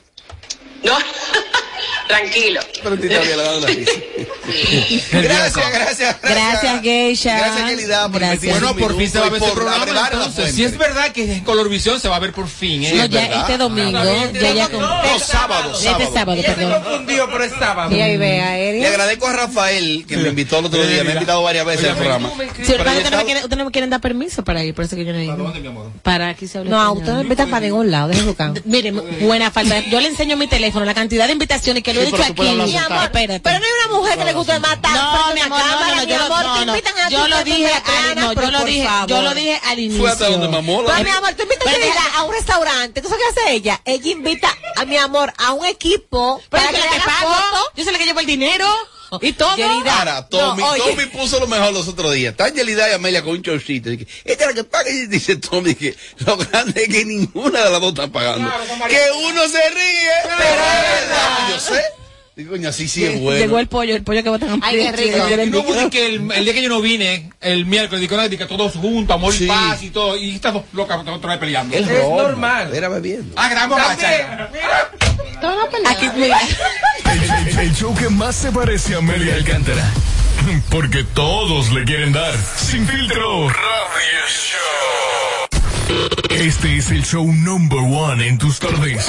No, 0.84 0.96
tranquilo. 2.08 2.62
Pero 2.84 2.98
te 3.00 3.08
está 3.08 3.20
bien, 3.22 3.38
le 3.38 3.44
da 3.44 3.58
una 3.58 3.68
risa. 3.68 3.92
Gracias, 5.12 5.72
gracias, 5.72 6.18
Gracias, 6.22 6.82
Geisha. 6.82 7.38
Gracias, 7.38 7.70
Yelida, 7.72 8.10
por 8.10 8.20
Gracias. 8.22 8.60
Bueno, 8.60 8.76
por 8.76 8.96
fin 8.98 9.10
se 9.10 9.20
va 9.20 9.26
a 9.26 9.30
ver 9.30 9.40
por 9.40 9.54
programa. 9.54 9.86
entonces. 10.12 10.54
Si 10.56 10.64
es 10.64 10.78
verdad 10.78 11.12
que 11.12 11.34
en 11.34 11.44
Colorvisión 11.44 12.00
se 12.00 12.08
va 12.10 12.18
a 12.18 12.20
ver 12.20 12.32
por 12.32 12.48
fin, 12.48 12.84
¿eh? 12.84 12.94
No, 12.96 13.06
ya 13.06 13.22
verdad. 13.22 13.40
este 13.42 13.58
domingo, 13.58 13.98
Ah, 13.98 14.28
ya 14.34 14.54
ya 14.54 14.70
con... 14.70 14.82
No, 14.82 15.20
sábado, 15.20 15.72
Este 15.74 15.84
sábado. 15.90 16.12
sábado, 16.14 16.42
Ya 16.42 16.50
se 16.50 16.56
perdón. 16.56 16.84
confundió, 16.84 17.28
pero 17.32 17.44
es 17.44 17.52
sábado. 17.58 17.96
Y 17.96 18.02
ahí 18.02 18.18
ve 18.18 18.42
a 18.42 18.52
Le 18.56 18.88
agradezco 18.88 19.28
a 19.28 19.34
Rafael 19.34 20.06
que 20.08 20.18
me 20.18 20.30
invitó 20.30 20.60
el 20.60 20.66
otro 20.66 20.86
día. 20.86 21.04
Me 21.04 21.12
ha 21.12 21.14
invitado 21.16 21.42
varias 21.44 21.66
veces 21.66 21.90
al 21.90 21.96
programa. 21.96 22.30
Sí, 22.38 22.46
Pero 22.68 22.84
ustedes 22.84 23.12
no, 23.12 23.18
me 23.18 23.24
quieren, 23.26 23.44
ustedes 23.44 23.58
no 23.58 23.66
me 23.66 23.72
quieren 23.72 23.90
dar 23.90 24.02
permiso 24.02 24.44
para 24.44 24.64
ir, 24.64 24.74
por 24.76 24.86
eso 24.86 24.96
que 24.96 25.06
yo 25.06 25.12
no 25.14 25.20
he 25.20 25.24
ido. 25.26 25.34
¿Para 25.38 25.44
dónde, 25.46 25.60
mi 25.62 25.68
amor? 25.68 25.92
Para 26.04 26.30
aquí 26.30 26.48
se 26.48 26.60
habla 26.60 26.70
No, 26.70 26.78
a 26.78 26.84
español. 26.84 26.98
usted 27.00 27.12
no 27.12 27.18
me 27.18 27.24
invitan 27.24 27.50
para 27.50 27.66
ningún 27.66 27.92
lado, 27.92 28.08
deje 28.10 28.22
buscar. 28.24 28.52
Mire, 28.66 28.92
buena 28.92 29.50
falta. 29.52 29.80
Yo 29.90 30.00
le 30.00 30.08
enseño 30.10 30.38
mi 30.38 30.48
teléfono, 30.48 30.86
la 30.86 30.94
cantidad 30.94 31.26
de 31.26 31.34
invitaciones 31.34 31.65
que 31.74 31.94
lo 31.94 32.02
he 32.02 32.06
dicho 32.06 32.18
pero 32.18 32.30
aquí. 32.32 32.42
Mi 32.72 32.78
amor, 32.78 33.04
Espérate. 33.04 33.40
pero 33.40 33.60
no 33.60 33.66
hay 33.66 33.72
una 33.86 33.98
mujer 33.98 34.18
que 34.18 34.26
le 34.26 34.34
guste 34.34 34.60
matar. 34.60 34.92
No, 34.96 35.34
mi 35.34 35.42
amor, 35.42 35.60
no, 35.60 35.66
cámara, 35.66 35.88
no, 35.88 35.96
no, 35.96 36.02
mi 36.06 36.12
yo 36.12 36.18
no, 36.18 36.60
te 36.60 36.66
no. 36.66 36.72
invitan 36.76 36.98
a 37.00 37.10
Yo 37.10 37.28
lo 37.28 37.44
dije, 37.44 37.72
no, 38.16 38.22
yo 38.34 38.36
pero 38.36 38.52
lo 38.52 38.64
dije, 38.66 38.90
yo 39.08 39.22
lo 39.22 39.34
dije 39.34 39.62
al 39.66 39.80
inicio. 39.80 40.02
Fue 40.02 40.12
hasta 40.12 40.30
donde 40.30 40.48
mamó 40.48 40.82
la- 40.82 40.94
Pues, 40.94 41.04
mi 41.04 41.10
amor, 41.10 41.34
tú 41.34 41.44
invitas 41.44 41.68
a 41.68 41.72
Pero 41.72 41.94
a 42.18 42.24
un 42.24 42.34
restaurante. 42.34 43.02
¿Tú 43.02 43.10
sabes 43.10 43.24
qué 43.34 43.42
hace 43.42 43.54
ella? 43.54 43.82
Ella 43.86 44.12
invita 44.12 44.56
a 44.78 44.86
mi 44.86 44.98
amor 44.98 45.34
a 45.38 45.54
un 45.54 45.66
equipo 45.66 46.42
Pero 46.50 46.64
para 46.64 46.78
yo 46.78 46.84
que 46.84 46.90
le 46.90 47.02
haga 47.02 47.06
pago, 47.06 47.34
foto. 47.34 47.72
yo 47.76 47.84
soy 47.84 47.94
la 47.94 48.00
que 48.00 48.06
llevo 48.06 48.20
el 48.20 48.26
dinero 48.26 48.68
y 49.22 49.34
todo. 49.34 49.56
Yelida. 49.56 50.00
Ahora, 50.00 50.28
Tommy, 50.28 50.62
No. 50.62 50.76
Tommy 50.76 51.06
puso 51.08 51.40
lo 51.40 51.48
mejor 51.48 51.74
los 51.74 51.88
otros 51.88 52.14
días. 52.14 52.32
Está 52.32 52.50
Yelida 52.50 52.90
y 52.90 52.94
Amelia 52.94 53.22
con 53.24 53.32
un 53.34 53.42
chorcito. 53.42 53.90
Dije, 53.90 54.08
Esta 54.24 54.44
es 54.46 54.50
la 54.50 54.54
que 54.56 54.64
paga. 54.64 54.90
Y 54.90 55.08
dice 55.08 55.36
Tommy 55.38 55.76
que 55.76 55.96
lo 56.26 56.38
grande 56.38 56.84
es 56.84 56.90
que 56.90 57.06
ninguna 57.06 57.64
de 57.64 57.70
las 57.72 57.82
dos 57.82 57.90
está 57.94 58.08
pagando. 58.08 58.50
que 58.90 59.02
uno 59.24 59.48
se 59.48 59.70
ríe, 59.70 60.10
pero 60.24 60.34
es 60.34 60.40
verdad. 60.40 61.50
Yo 61.52 61.60
sé. 61.60 61.84
Digo, 62.36 62.52
coño, 62.52 62.68
así 62.68 62.90
sí 62.90 63.06
es 63.06 63.22
bueno. 63.22 63.40
Llegó 63.40 63.60
el 63.60 63.68
pollo, 63.68 63.96
el 63.96 64.04
pollo 64.04 64.22
que 64.22 64.28
botan 64.30 64.60
Ay, 64.62 64.76
qué 64.78 64.92
rico. 64.92 65.18
Y 65.42 65.46
luego 65.46 65.74
di 65.74 65.90
que 65.90 66.06
el, 66.08 66.30
el 66.34 66.44
día 66.44 66.54
que 66.54 66.62
yo 66.62 66.68
no 66.68 66.82
vine, 66.82 67.30
el 67.40 67.66
miércoles, 67.66 68.02
di 68.02 68.10
que, 68.10 68.44
no, 68.44 68.48
todos 68.58 68.74
juntos, 68.74 69.16
amor 69.16 69.34
Sí. 69.34 69.46
y 69.46 69.48
paz 69.48 69.82
y 69.84 69.90
todo, 69.90 70.18
y 70.18 70.36
estas 70.36 70.54
dos 70.54 70.64
locas 70.74 71.00
otra 71.08 71.30
vez 71.30 71.40
peleando. 71.40 71.78
Es 71.78 71.88
broma, 71.88 72.24
normal. 72.24 72.76
Era 72.76 72.90
bebiendo. 72.90 73.34
Ah, 73.38 73.48
gran 73.48 73.70
borracha. 73.70 74.50
Aquí, 75.88 76.10
mira. 76.18 76.38
El, 77.06 77.48
el- 77.48 77.60
el 77.60 77.74
show 77.76 77.96
que 77.96 78.10
más 78.10 78.36
se 78.36 78.52
parece 78.52 78.96
a 78.96 78.98
Amelia 78.98 79.36
Alcántara. 79.36 79.90
Porque 80.70 81.06
todos 81.06 81.72
le 81.72 81.86
quieren 81.86 82.12
dar. 82.12 82.36
Sin 82.58 82.86
filtro. 82.86 83.48
Radio 83.48 84.26
Show. 84.28 85.48
Este 86.32 86.78
es 86.78 86.92
el 86.92 87.06
show 87.06 87.26
number 87.32 87.80
one 87.80 88.28
en 88.28 88.38
tus 88.38 88.60
tardes. 88.60 89.06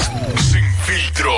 Sin 0.49 0.63
filtro. 0.85 1.33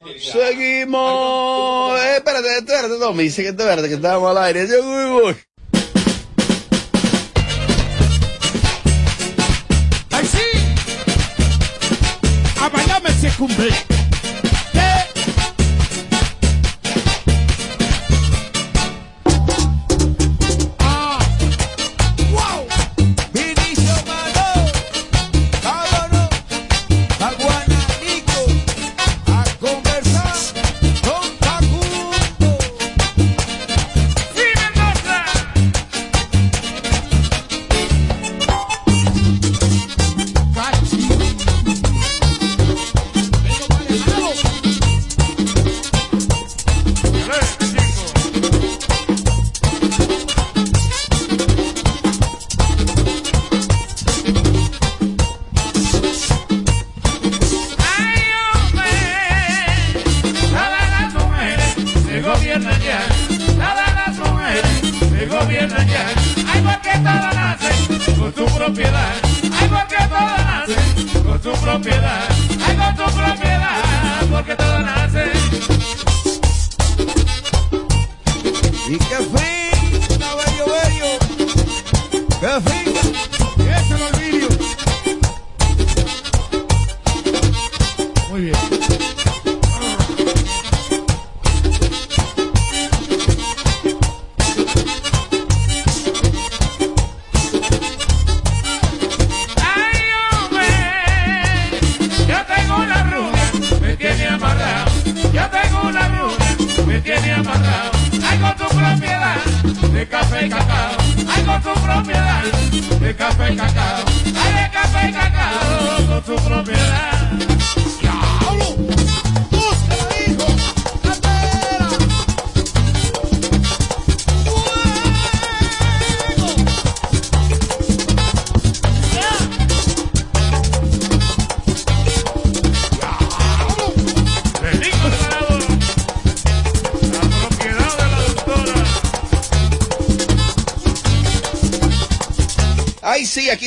Seguimos. 0.00 1.98
Eh, 1.98 2.16
espérate, 2.18 2.58
espérate, 2.58 2.98
Tommy. 3.00 3.24
Dice 3.24 3.42
que 3.42 3.48
espérate, 3.48 3.88
que 3.88 3.94
estábamos 3.94 4.30
al 4.30 4.44
aire. 4.44 4.66
Voy. 4.80 5.36
¡Ay, 10.12 10.26
sí! 10.26 10.38
A 12.60 12.68
bailarme 12.68 13.10
se 13.10 13.28
cumple. 13.30 13.97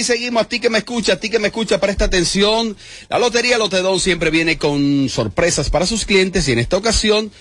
Seguimos. 0.04 0.44
A 0.44 0.48
ti 0.48 0.60
que 0.60 0.70
me 0.70 0.80
escucha, 0.80 1.14
a 1.14 1.16
ti 1.18 1.30
que 1.30 1.40
me 1.40 1.48
escucha, 1.48 1.80
presta 1.80 2.06
atención. 2.06 2.76
La 3.10 3.20
Lotería 3.20 3.58
Lotedón 3.58 4.00
siempre 4.00 4.30
viene 4.30 4.58
con 4.58 5.10
sorpresas 5.10 5.70
para 5.70 5.86
sus 5.86 6.06
clientes 6.06 6.48
y 6.48 6.52
en 6.52 6.60
esta 6.60 6.78
ocasión 6.78 7.32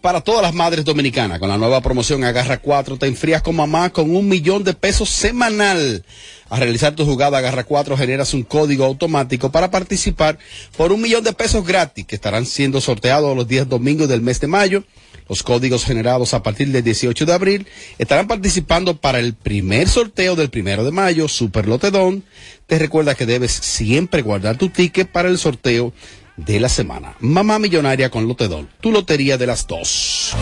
para 0.00 0.20
todas 0.20 0.42
las 0.42 0.54
madres 0.54 0.84
dominicanas. 0.84 1.38
Con 1.38 1.48
la 1.48 1.58
nueva 1.58 1.80
promoción 1.80 2.22
Agarra 2.24 2.58
4 2.58 2.98
te 2.98 3.06
enfrías 3.06 3.42
con 3.42 3.56
mamá 3.56 3.90
con 3.90 4.14
un 4.14 4.28
millón 4.28 4.64
de 4.64 4.74
pesos 4.74 5.10
semanal. 5.10 6.04
Al 6.48 6.60
realizar 6.60 6.94
tu 6.94 7.04
jugada 7.04 7.38
Agarra 7.38 7.64
4 7.64 7.96
generas 7.96 8.32
un 8.34 8.42
código 8.42 8.84
automático 8.84 9.50
para 9.50 9.70
participar 9.70 10.38
por 10.76 10.92
un 10.92 11.00
millón 11.00 11.24
de 11.24 11.32
pesos 11.32 11.66
gratis 11.66 12.06
que 12.06 12.14
estarán 12.14 12.46
siendo 12.46 12.80
sorteados 12.80 13.36
los 13.36 13.48
días 13.48 13.68
domingos 13.68 14.08
del 14.08 14.22
mes 14.22 14.40
de 14.40 14.46
mayo. 14.46 14.84
Los 15.28 15.42
códigos 15.42 15.84
generados 15.84 16.34
a 16.34 16.42
partir 16.42 16.68
del 16.68 16.82
18 16.82 17.26
de 17.26 17.32
abril 17.32 17.66
estarán 17.98 18.26
participando 18.26 18.96
para 18.96 19.18
el 19.18 19.34
primer 19.34 19.88
sorteo 19.88 20.36
del 20.36 20.50
primero 20.50 20.84
de 20.84 20.90
mayo, 20.90 21.28
Super 21.28 21.68
Lotedón. 21.68 22.24
Te 22.66 22.78
recuerda 22.78 23.14
que 23.14 23.26
debes 23.26 23.52
siempre 23.52 24.22
guardar 24.22 24.56
tu 24.56 24.70
ticket 24.70 25.08
para 25.10 25.28
el 25.28 25.38
sorteo 25.38 25.92
de 26.38 26.60
la 26.60 26.68
semana. 26.68 27.14
Mamá 27.20 27.58
Millonaria 27.58 28.10
con 28.10 28.26
Lotedón, 28.26 28.68
tu 28.80 28.92
lotería 28.92 29.36
de 29.36 29.46
las 29.46 29.66
dos. 29.66 30.34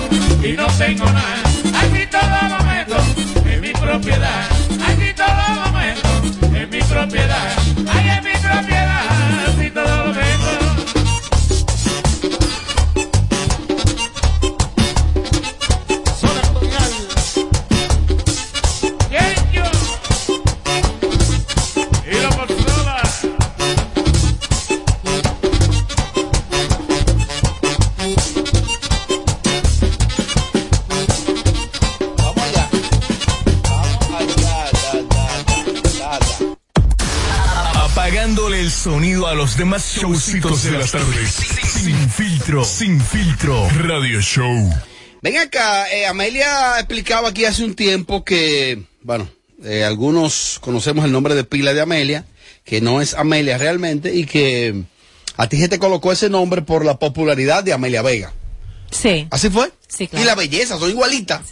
y 0.44 0.52
no 0.52 0.66
tengo 0.78 1.04
nada. 1.06 1.42
Aquí 1.74 2.06
todo 2.10 2.48
lo 2.48 2.64
meto 2.64 3.50
en 3.50 3.60
mi 3.60 3.72
propiedad. 3.72 4.48
Aquí 4.86 5.14
todo 5.16 5.54
lo 5.54 5.72
meto 5.72 6.56
en 6.56 6.70
mi 6.70 6.78
propiedad. 6.78 7.56
En 7.78 8.24
mi 8.24 8.35
el 38.66 38.72
sonido 38.72 39.28
a 39.28 39.34
los 39.36 39.56
demás 39.56 39.94
showcitos 39.96 40.64
de 40.64 40.72
las 40.72 40.90
tardes. 40.90 41.34
Sin 41.84 41.96
filtro, 42.10 42.64
sin 42.64 43.00
filtro. 43.00 43.68
Radio 43.84 44.20
Show. 44.20 44.68
Ven 45.22 45.36
acá, 45.36 45.88
eh, 45.92 46.04
Amelia 46.04 46.74
explicaba 46.80 47.28
aquí 47.28 47.44
hace 47.44 47.64
un 47.64 47.76
tiempo 47.76 48.24
que, 48.24 48.82
bueno, 49.02 49.28
eh, 49.62 49.84
algunos 49.84 50.58
conocemos 50.60 51.04
el 51.04 51.12
nombre 51.12 51.36
de 51.36 51.44
pila 51.44 51.74
de 51.74 51.80
Amelia, 51.80 52.24
que 52.64 52.80
no 52.80 53.00
es 53.00 53.14
Amelia 53.14 53.56
realmente, 53.56 54.12
y 54.12 54.26
que 54.26 54.82
a 55.36 55.48
ti 55.48 55.60
se 55.60 55.68
te 55.68 55.78
colocó 55.78 56.10
ese 56.10 56.28
nombre 56.28 56.62
por 56.62 56.84
la 56.84 56.98
popularidad 56.98 57.62
de 57.62 57.72
Amelia 57.72 58.02
Vega. 58.02 58.32
Sí. 58.90 59.28
¿Así 59.30 59.48
fue? 59.48 59.70
Sí, 59.86 60.10
Y 60.12 60.24
la 60.24 60.34
belleza, 60.34 60.76
son 60.76 60.90
igualitas. 60.90 61.42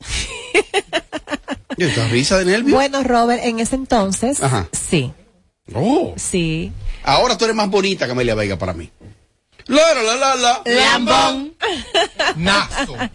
¿Y 1.76 1.84
esta 1.84 2.08
risa 2.08 2.38
de 2.38 2.46
nervio? 2.46 2.74
Bueno, 2.74 3.04
Robert, 3.04 3.42
en 3.44 3.58
ese 3.60 3.74
entonces, 3.74 4.42
Ajá. 4.42 4.66
sí. 4.72 5.12
Oh. 5.74 6.14
Sí. 6.16 6.72
Ahora 7.02 7.36
tú 7.36 7.44
eres 7.44 7.56
más 7.56 7.68
bonita 7.68 8.06
que 8.06 8.12
Amelia 8.12 8.34
Vega 8.34 8.58
para 8.58 8.74
mí. 8.74 8.90
La, 9.66 9.94
la, 9.94 10.02
la, 10.02 10.16
la, 10.16 10.34
la. 10.34 10.62
Lambón. 10.64 11.54
Nazo. 12.36 12.96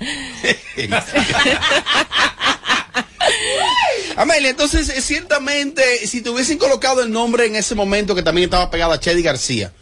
Amelia, 4.16 4.50
entonces, 4.52 4.89
eh, 4.89 5.02
ciertamente, 5.02 6.06
si 6.06 6.22
te 6.22 6.30
hubiesen 6.30 6.60
colocado 6.60 7.02
el 7.02 7.12
nombre 7.12 7.48
en 7.48 7.56
ese 7.56 7.74
momento 7.74 8.13
que 8.13 8.22
también 8.22 8.46
estaba 8.46 8.70
pegado 8.70 8.92
a 8.92 9.00
Chedi 9.00 9.24
García 9.24 9.74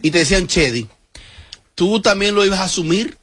y 0.00 0.10
te 0.10 0.18
decían 0.20 0.46
Chedi, 0.46 0.88
¿tú 1.74 2.00
también 2.00 2.34
lo 2.34 2.44
ibas 2.46 2.60
a 2.60 2.64
asumir? 2.64 3.18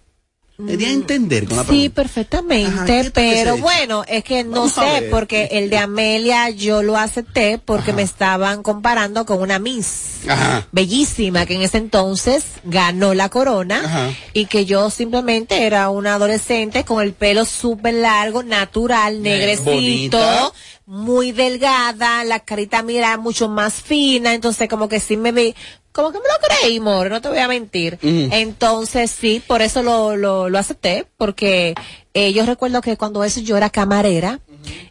Me 0.56 0.78
di 0.78 0.86
a 0.86 0.92
entender 0.92 1.46
con 1.48 1.58
la 1.58 1.64
Sí, 1.64 1.68
pregunta. 1.70 1.96
perfectamente, 1.96 2.68
Ajá, 2.72 2.86
¿qué- 2.86 2.94
qué 3.02 3.04
se 3.06 3.12
pero 3.44 3.58
bueno, 3.58 4.04
es 4.08 4.24
que 4.24 4.44
no 4.44 4.52
Vamos 4.70 4.74
sé, 4.74 5.08
porque 5.10 5.50
el 5.52 5.70
de 5.72 5.80
Amelia 5.80 6.52
yo 6.52 6.84
lo 6.84 6.96
acepté 6.96 7.58
porque 7.58 7.92
me 7.92 8.04
estaban 8.04 8.62
comparando 8.62 9.26
con 9.26 9.42
una 9.42 9.58
Miss 9.58 10.20
Ajá. 10.30 10.68
bellísima 10.72 11.48
que 11.48 11.56
en 11.56 11.64
ese 11.64 11.80
entonces 11.80 12.44
ganó 12.64 13.16
la 13.16 13.30
corona 13.30 13.82
Ajá. 13.84 14.12
y 14.34 14.46
que 14.46 14.66
yo 14.66 14.92
simplemente 14.92 15.64
era 15.66 15.90
una 15.90 16.14
adolescente 16.16 16.84
con 16.86 17.02
el 17.02 17.14
pelo 17.14 17.46
súper 17.46 17.96
largo, 17.96 18.44
natural, 18.44 19.24
negrecito, 19.24 19.72
bonita. 19.72 20.52
muy 20.86 21.32
delgada, 21.32 22.24
la 22.26 22.40
carita 22.42 22.84
mira 22.84 23.18
mucho 23.18 23.50
más 23.50 23.74
fina, 23.74 24.34
entonces 24.36 24.70
como 24.70 24.88
que 24.88 25.00
sí 25.00 25.18
me 25.18 25.32
vi, 25.32 25.56
como 25.94 26.12
que 26.12 26.18
me 26.18 26.26
lo 26.26 26.48
creí, 26.48 26.80
more, 26.80 27.10
no 27.10 27.22
te 27.22 27.30
voy 27.30 27.38
a 27.38 27.48
mentir. 27.48 27.98
Entonces 28.02 29.12
sí, 29.12 29.42
por 29.46 29.62
eso 29.62 29.84
lo, 29.84 30.18
lo, 30.18 30.50
lo 30.50 30.60
acepté, 30.60 31.06
porque 31.18 31.76
eh, 32.14 32.34
yo 32.34 32.46
recuerdo 32.46 32.82
que 32.82 32.98
cuando 32.98 33.24
eso 33.24 33.40
yo 33.40 33.56
era 33.56 33.70
camarera, 33.70 34.40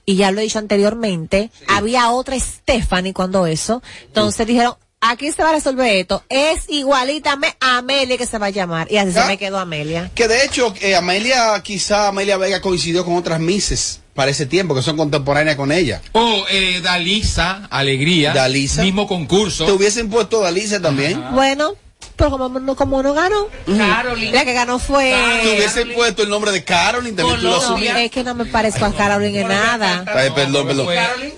y 0.05 0.17
ya 0.17 0.31
lo 0.31 0.41
he 0.41 0.45
dicho 0.45 0.59
anteriormente, 0.59 1.51
había 1.67 2.11
otra 2.11 2.38
Stephanie 2.38 3.12
cuando 3.12 3.47
eso, 3.47 3.83
entonces 4.07 4.47
dijeron, 4.47 4.75
aquí 5.01 5.33
se 5.33 5.43
va 5.43 5.51
a 5.51 5.55
resolver 5.55 5.97
esto, 5.97 6.23
es 6.29 6.69
igualita 6.69 7.37
a 7.61 7.79
Amelia 7.79 8.17
que 8.17 8.27
se 8.27 8.38
va 8.38 8.47
a 8.47 8.51
llamar, 8.51 8.91
y 8.91 8.97
así 8.97 9.12
¿Ah? 9.17 9.23
se 9.23 9.29
me 9.29 9.38
quedó 9.38 9.59
Amelia. 9.59 10.11
Que 10.15 10.29
de 10.29 10.45
hecho, 10.45 10.73
eh, 10.81 10.95
Amelia, 10.95 11.61
quizá 11.65 12.09
Amelia 12.09 12.37
Vega 12.37 12.61
coincidió 12.61 13.05
con 13.05 13.17
otras 13.17 13.41
Misses 13.41 14.02
para 14.14 14.31
ese 14.31 14.46
tiempo, 14.46 14.75
que 14.75 14.83
son 14.83 14.96
contemporáneas 14.96 15.57
con 15.57 15.72
ella. 15.72 16.03
O 16.12 16.44
eh, 16.51 16.81
Dalisa, 16.83 17.66
Alegría. 17.70 18.33
Dalisa. 18.33 18.83
Mismo 18.83 19.07
concurso. 19.07 19.64
Te 19.64 19.72
hubiesen 19.72 20.11
puesto 20.11 20.40
Dalisa 20.40 20.81
también. 20.81 21.22
Bueno, 21.33 21.75
pero 22.16 22.31
como 22.31 22.48
no, 22.61 22.77
como 22.77 23.03
no 23.03 23.14
ganó, 23.14 23.48
la 23.66 24.44
que 24.44 24.53
ganó 24.53 24.79
fue... 24.79 25.14
Te 25.42 25.57
hubiesen 25.57 25.92
puesto 25.94 26.22
el 26.22 26.29
nombre 26.29 26.53
de 26.53 26.62
Carolyn, 26.62 27.17
también 27.17 27.38
tú 27.38 27.46
lo 27.46 27.60
No, 27.60 27.77
es 27.79 28.10
que 28.10 28.23
no 28.23 28.35
me 28.35 28.44
parezco 28.44 28.85
a 28.85 28.92
Carolyn 28.92 29.35
en 29.35 29.48
nada. 29.48 30.04
Ay, 30.15 30.31
perdón, 30.31 30.67
perdón. 30.67 30.87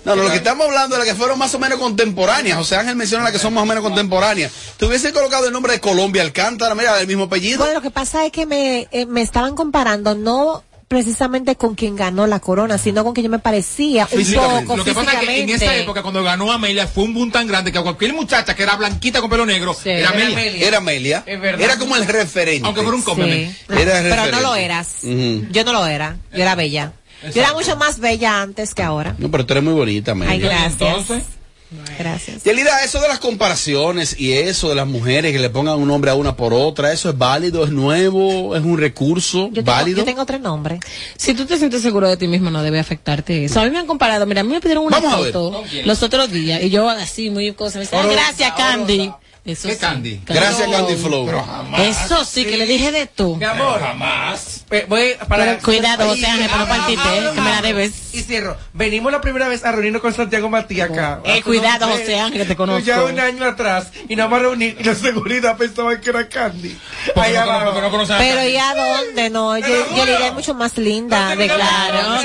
No, 0.04 0.16
no, 0.16 0.24
lo 0.24 0.30
que 0.30 0.36
estamos 0.36 0.66
hablando 0.66 0.96
es 0.96 1.00
de 1.02 1.06
las 1.06 1.14
que 1.14 1.18
fueron 1.18 1.38
más 1.38 1.54
o 1.54 1.58
menos 1.58 1.78
contemporáneas. 1.78 2.58
José 2.58 2.76
Ángel 2.76 2.96
menciona 2.96 3.24
las 3.24 3.32
que 3.32 3.38
son 3.38 3.54
más 3.54 3.62
o 3.62 3.66
menos 3.66 3.84
contemporáneas. 3.84 4.52
Te 4.76 4.86
hubiese 4.86 5.12
colocado 5.12 5.46
el 5.46 5.52
nombre 5.52 5.72
de 5.72 5.80
Colombia 5.80 6.22
Alcántara, 6.22 6.74
mira, 6.74 7.00
el 7.00 7.06
mismo 7.06 7.24
apellido. 7.24 7.58
Bueno, 7.58 7.74
lo 7.74 7.82
que 7.82 7.90
pasa 7.90 8.26
es 8.26 8.32
que 8.32 8.44
me, 8.44 8.88
eh, 8.90 9.06
me 9.06 9.22
estaban 9.22 9.54
comparando 9.54 10.14
no 10.14 10.64
precisamente 10.88 11.56
con 11.56 11.74
quien 11.74 11.96
ganó 11.96 12.26
la 12.26 12.40
corona, 12.40 12.78
sino 12.78 13.04
con 13.04 13.14
quien 13.14 13.24
yo 13.24 13.30
me 13.30 13.38
parecía 13.38 14.08
un 14.10 14.64
poco 14.64 14.76
Lo 14.76 14.84
que 14.84 14.94
pasa 14.94 15.20
es 15.20 15.28
que 15.28 15.40
en 15.42 15.50
esa 15.50 15.76
época, 15.76 16.02
cuando 16.02 16.22
ganó 16.22 16.52
Amelia, 16.52 16.86
fue 16.86 17.04
un 17.04 17.14
boom 17.14 17.30
tan 17.30 17.46
grande 17.46 17.72
que 17.72 17.80
cualquier 17.80 18.12
muchacha 18.14 18.54
que 18.54 18.62
era 18.62 18.76
blanquita 18.76 19.20
con 19.20 19.30
pelo 19.30 19.46
negro 19.46 19.76
era 19.84 19.98
era 19.98 20.08
Amelia. 20.10 20.38
Amelia. 20.38 20.68
Era 20.68 20.78
Amelia. 20.78 21.24
Era 21.26 21.78
como 21.78 21.96
el 21.96 22.06
referente. 22.06 22.66
Aunque 22.66 22.82
fuera 22.82 22.96
un 22.96 23.02
complemento. 23.02 23.58
Sí. 23.68 23.74
Era 23.80 24.00
el 24.00 24.08
Pero 24.08 24.26
no 24.30 24.40
lo 24.40 24.54
eras. 24.54 24.88
Yo 25.02 25.64
no 25.64 25.72
lo 25.72 25.86
era. 25.86 26.16
Yo 26.32 26.42
era 26.42 26.54
bella. 26.54 26.92
Yo 27.34 27.40
era 27.40 27.52
mucho 27.54 27.76
más 27.76 28.00
bella 28.00 28.42
antes 28.42 28.74
que 28.74 28.82
ahora. 28.82 29.14
No, 29.18 29.30
pero 29.30 29.46
tú 29.46 29.54
eres 29.54 29.64
muy 29.64 29.72
bonita, 29.72 30.12
Amelia. 30.12 30.32
Ay, 30.32 30.40
gracias. 30.40 31.22
Gracias. 31.98 32.42
Yelida, 32.44 32.82
eso 32.84 33.00
de 33.00 33.08
las 33.08 33.18
comparaciones 33.18 34.18
y 34.18 34.32
eso 34.32 34.68
de 34.68 34.74
las 34.74 34.86
mujeres 34.86 35.32
que 35.32 35.38
le 35.38 35.50
pongan 35.50 35.78
un 35.78 35.88
nombre 35.88 36.10
a 36.10 36.14
una 36.14 36.36
por 36.36 36.52
otra, 36.54 36.92
¿eso 36.92 37.10
es 37.10 37.18
válido, 37.18 37.64
es 37.64 37.70
nuevo, 37.70 38.56
es 38.56 38.62
un 38.64 38.78
recurso 38.78 39.48
Yo 39.48 39.54
tengo, 39.62 39.70
válido? 39.70 39.98
yo 39.98 40.04
tengo 40.04 40.22
otro 40.22 40.38
nombre. 40.38 40.80
Si 41.16 41.34
tú 41.34 41.46
te 41.46 41.56
sientes 41.58 41.82
seguro 41.82 42.08
de 42.08 42.16
ti 42.16 42.26
mismo, 42.28 42.50
no 42.50 42.62
debe 42.62 42.78
afectarte 42.78 43.44
eso. 43.44 43.60
A 43.60 43.64
mí 43.64 43.70
me 43.70 43.78
han 43.78 43.86
comparado, 43.86 44.26
mira, 44.26 44.40
a 44.40 44.44
mí 44.44 44.50
me 44.52 44.60
pidieron 44.60 44.84
una 44.84 45.00
Vamos 45.00 45.26
foto 45.26 45.62
los 45.84 46.02
otros 46.02 46.30
días 46.30 46.62
y 46.62 46.70
yo 46.70 46.88
así, 46.88 47.30
muy 47.30 47.52
cosa. 47.52 47.78
Me 47.78 47.84
dicen, 47.84 47.98
"Ay, 48.00 48.06
Oro- 48.06 48.14
gracias, 48.14 48.52
Candy. 48.52 49.10
Eso 49.44 49.68
¿Qué 49.68 49.74
sí. 49.74 49.80
Candy? 49.80 50.20
Gracias, 50.24 50.66
Candy 50.70 50.94
Flow. 50.96 51.26
Pero 51.26 51.42
jamás. 51.44 51.80
Eso 51.82 52.24
sí, 52.24 52.46
que 52.46 52.56
le 52.56 52.64
dije 52.66 52.90
de 52.92 53.06
tú. 53.06 53.36
Mi 53.36 53.44
amor. 53.44 53.78
Jamás. 53.78 54.64
Eh, 54.70 54.86
voy 54.88 55.14
para 55.28 55.44
Pero 55.44 55.58
cuidado, 55.62 56.08
José 56.08 56.26
Ángel, 56.26 56.48
para 56.48 56.62
no 56.62 56.68
partirte, 56.68 57.18
eh, 57.18 57.30
que 57.34 57.40
me 57.42 57.50
la 57.50 57.60
debes. 57.60 57.92
Y 58.14 58.22
cierro. 58.22 58.56
Venimos 58.72 59.12
la 59.12 59.20
primera 59.20 59.46
vez 59.48 59.62
a 59.62 59.72
reunirnos 59.72 60.00
con 60.00 60.14
Santiago 60.14 60.48
Matías 60.48 60.90
acá. 60.90 61.20
Eh, 61.24 61.32
Hace 61.32 61.42
cuidado, 61.42 61.86
José 61.88 62.18
Ángel, 62.18 62.40
que 62.40 62.46
te 62.46 62.56
conozco. 62.56 62.80
Ya 62.86 63.02
un 63.04 63.20
año 63.20 63.44
atrás. 63.44 63.88
Y 64.08 64.16
nos 64.16 64.30
vamos 64.30 64.38
a 64.38 64.42
reunir. 64.48 64.76
Y 64.80 64.82
la 64.82 64.94
seguridad 64.94 65.58
pensaba 65.58 66.00
que 66.00 66.08
era 66.08 66.26
Candy. 66.26 66.78
Porque 67.14 67.28
Allá 67.28 67.44
no, 67.44 67.50
abajo. 67.50 67.80
porque 67.80 67.98
no 67.98 68.06
Pero 68.06 68.36
Candy. 68.36 68.48
¿y 68.50 68.56
a 68.56 68.74
dónde? 68.74 69.28
No, 69.30 69.58
yo, 69.58 69.96
yo 69.96 70.06
le 70.06 70.26
es 70.26 70.32
mucho 70.32 70.54
más 70.54 70.78
linda. 70.78 71.36
De 71.36 71.46
Claro. 71.48 72.18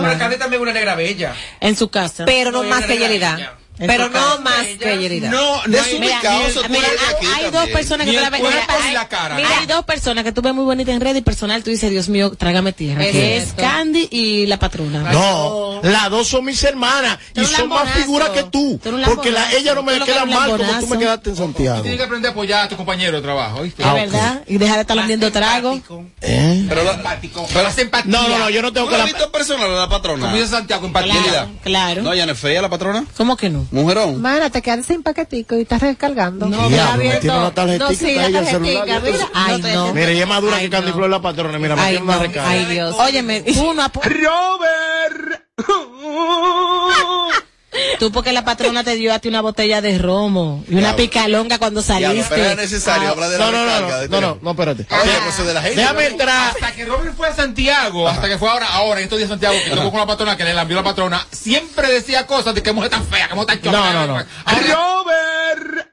Pero 0.00 0.18
Candy 0.18 0.36
también 0.38 0.54
es 0.54 0.60
una 0.62 0.72
negra 0.72 0.94
bella. 0.94 1.34
En 1.60 1.76
su 1.76 1.90
casa. 1.90 2.24
Pero 2.24 2.50
no 2.50 2.62
más 2.62 2.86
que 2.86 2.96
Yelida. 2.96 3.58
En 3.80 3.86
Pero 3.86 4.10
no 4.10 4.38
más 4.40 4.66
que. 4.78 5.20
No, 5.22 5.30
no 5.30 5.62
hay, 5.64 5.70
Desubicado, 5.70 6.42
Mira, 6.68 6.86
hay, 7.34 7.50
dos 7.50 7.66
personas 7.70 8.06
que 8.06 8.12
tú 8.14 8.20
la 8.20 8.28
ves. 8.28 8.42
hay- 8.68 8.88
ni 8.88 8.92
la 8.94 9.08
cara. 9.08 9.36
Mira, 9.36 9.48
hay 9.58 9.66
dos 9.66 9.84
personas 9.86 10.22
que 10.22 10.32
tú 10.32 10.42
ves 10.42 10.52
muy 10.52 10.64
bonitas 10.64 10.94
en 10.94 11.00
red 11.00 11.16
y 11.16 11.22
personal 11.22 11.62
tú 11.62 11.70
dices, 11.70 11.90
Dios 11.90 12.10
mío, 12.10 12.30
trágame 12.36 12.74
tierra. 12.74 13.02
Es 13.04 13.12
Que 13.12 13.36
es. 13.38 13.52
Candy 13.54 14.06
y 14.10 14.44
la 14.46 14.58
patrona. 14.58 15.10
No, 15.12 15.80
las 15.82 16.10
dos 16.10 16.28
son 16.28 16.44
mis 16.44 16.62
hermanas 16.62 17.18
y 17.34 17.42
son 17.46 17.70
más 17.70 17.90
figuras 17.94 18.28
que 18.30 18.42
tú. 18.44 18.78
Porque 19.06 19.32
ella 19.56 19.74
no 19.74 19.82
me 19.82 19.98
queda 20.00 20.26
mal 20.26 20.50
como 20.50 20.80
tú 20.80 20.86
me 20.86 20.98
quedaste 20.98 21.30
en 21.30 21.36
Santiago. 21.36 21.80
Tienes 21.80 21.98
que 21.98 22.04
aprender 22.04 22.28
a 22.28 22.32
apoyar 22.32 22.64
a 22.66 22.68
tu 22.68 22.76
compañero 22.76 23.16
de 23.16 23.22
trabajo, 23.22 23.62
¿viste? 23.62 23.82
Es 23.82 23.88
Ah, 23.88 23.92
ok. 23.94 23.98
verdad. 24.00 24.42
Y 24.46 24.58
dejar 24.58 24.76
de 24.76 24.80
estar 24.82 24.96
vendiendo 24.98 25.32
trago. 25.32 25.80
¿Eh? 26.20 26.66
Pero 26.68 26.84
la- 26.84 26.90
Empático. 27.00 27.46
Pero 27.50 27.66
hace 27.66 27.80
empatía. 27.80 28.12
No, 28.12 28.28
no, 28.28 28.38
no, 28.38 28.50
yo 28.50 28.60
no 28.60 28.72
tengo 28.74 28.88
¿Tú 28.88 28.92
que 28.92 28.98
la 28.98 29.30
personal 29.32 29.74
la 29.74 29.88
patrona? 29.88 30.30
Santiago. 30.46 30.90
Yelida. 30.92 31.48
Claro. 31.62 32.02
No, 32.02 32.14
ya 32.14 32.26
no 32.26 32.32
es 32.32 32.38
fea 32.38 32.60
la 32.60 32.68
patrona. 32.68 33.04
¿Cómo 33.16 33.36
que 33.36 33.48
no? 33.48 33.66
Mujerón. 33.70 34.20
Mana, 34.20 34.50
te 34.50 34.60
quedas 34.62 34.84
sin 34.86 35.02
paquetico 35.02 35.56
y 35.56 35.62
estás 35.62 35.80
recargando. 35.80 36.46
No, 36.46 36.56
Está 36.68 36.68
me 36.70 36.80
abierto. 36.80 37.20
tiene 37.20 37.38
una 37.38 37.50
tarjetita 37.54 37.84
No, 37.88 37.94
sí, 37.94 38.06
ahí 38.06 38.34
el 38.36 38.46
celular, 38.46 38.86
ya 38.86 39.00
mira. 39.00 39.18
sabes. 39.18 39.30
Ay, 39.34 39.62
no. 39.74 39.94
Mira, 39.94 40.10
ella 40.10 40.22
es 40.22 40.28
más 40.28 40.40
dura 40.42 40.56
Ay, 40.56 40.64
que 40.64 40.70
Candy 40.70 40.90
no. 40.90 40.96
Flor 40.96 41.10
la 41.10 41.22
patrona. 41.22 41.58
Mira, 41.58 41.76
me 41.76 41.82
tiene 41.88 42.02
una 42.04 42.16
no. 42.16 42.22
recarga. 42.22 42.48
Ay, 42.50 42.64
Dios. 42.66 42.96
Óyeme, 42.98 43.42
tú 43.42 43.74
no 43.74 43.82
apo- 43.82 44.02
Robert. 44.02 45.42
Tú 47.98 48.10
porque 48.10 48.32
la 48.32 48.44
patrona 48.44 48.82
te 48.82 48.96
dio 48.96 49.12
a 49.14 49.18
ti 49.20 49.28
una 49.28 49.40
botella 49.42 49.80
de 49.80 49.96
romo 49.98 50.64
y 50.68 50.74
una 50.74 50.96
picalonga 50.96 51.58
cuando 51.58 51.80
Ya, 51.82 51.86
saliste. 51.86 52.26
pero 52.30 52.44
era 52.44 52.54
necesario 52.56 53.08
Ah, 53.08 53.12
hablar 53.12 53.30
de 53.30 53.38
la 53.38 53.44
No, 53.46 53.52
no, 53.52 53.64
no, 53.66 53.80
no, 53.80 54.20
no, 54.20 54.38
no, 54.42 54.50
espérate. 54.50 54.86
Oye, 54.90 55.12
pues 55.22 55.34
eso 55.34 55.44
de 55.44 55.54
la 55.54 55.62
gente. 55.62 55.80
Déjame 55.80 56.06
entrar. 56.06 56.50
Hasta 56.50 56.72
que 56.72 56.84
Robert 56.84 57.14
fue 57.16 57.28
a 57.28 57.34
Santiago, 57.34 58.08
hasta 58.08 58.28
que 58.28 58.38
fue 58.38 58.48
ahora, 58.48 58.66
ahora, 58.72 59.00
en 59.00 59.04
estos 59.04 59.18
días 59.18 59.28
Santiago, 59.30 59.54
que 59.64 59.70
estuvo 59.70 59.90
con 59.90 60.00
la 60.00 60.06
patrona, 60.06 60.36
que 60.36 60.44
le 60.44 60.52
lambió 60.54 60.76
la 60.76 60.82
patrona, 60.82 61.24
siempre 61.30 61.90
decía 61.92 62.26
cosas 62.26 62.54
de 62.54 62.62
que 62.62 62.72
mujer 62.72 62.90
tan 62.90 63.04
fea, 63.06 63.28
que 63.28 63.34
mujer 63.34 63.46
tan 63.48 63.62
chota. 63.62 63.72
No, 63.92 63.92
no, 63.92 64.06
no. 64.06 64.24
Robert. 64.46 65.86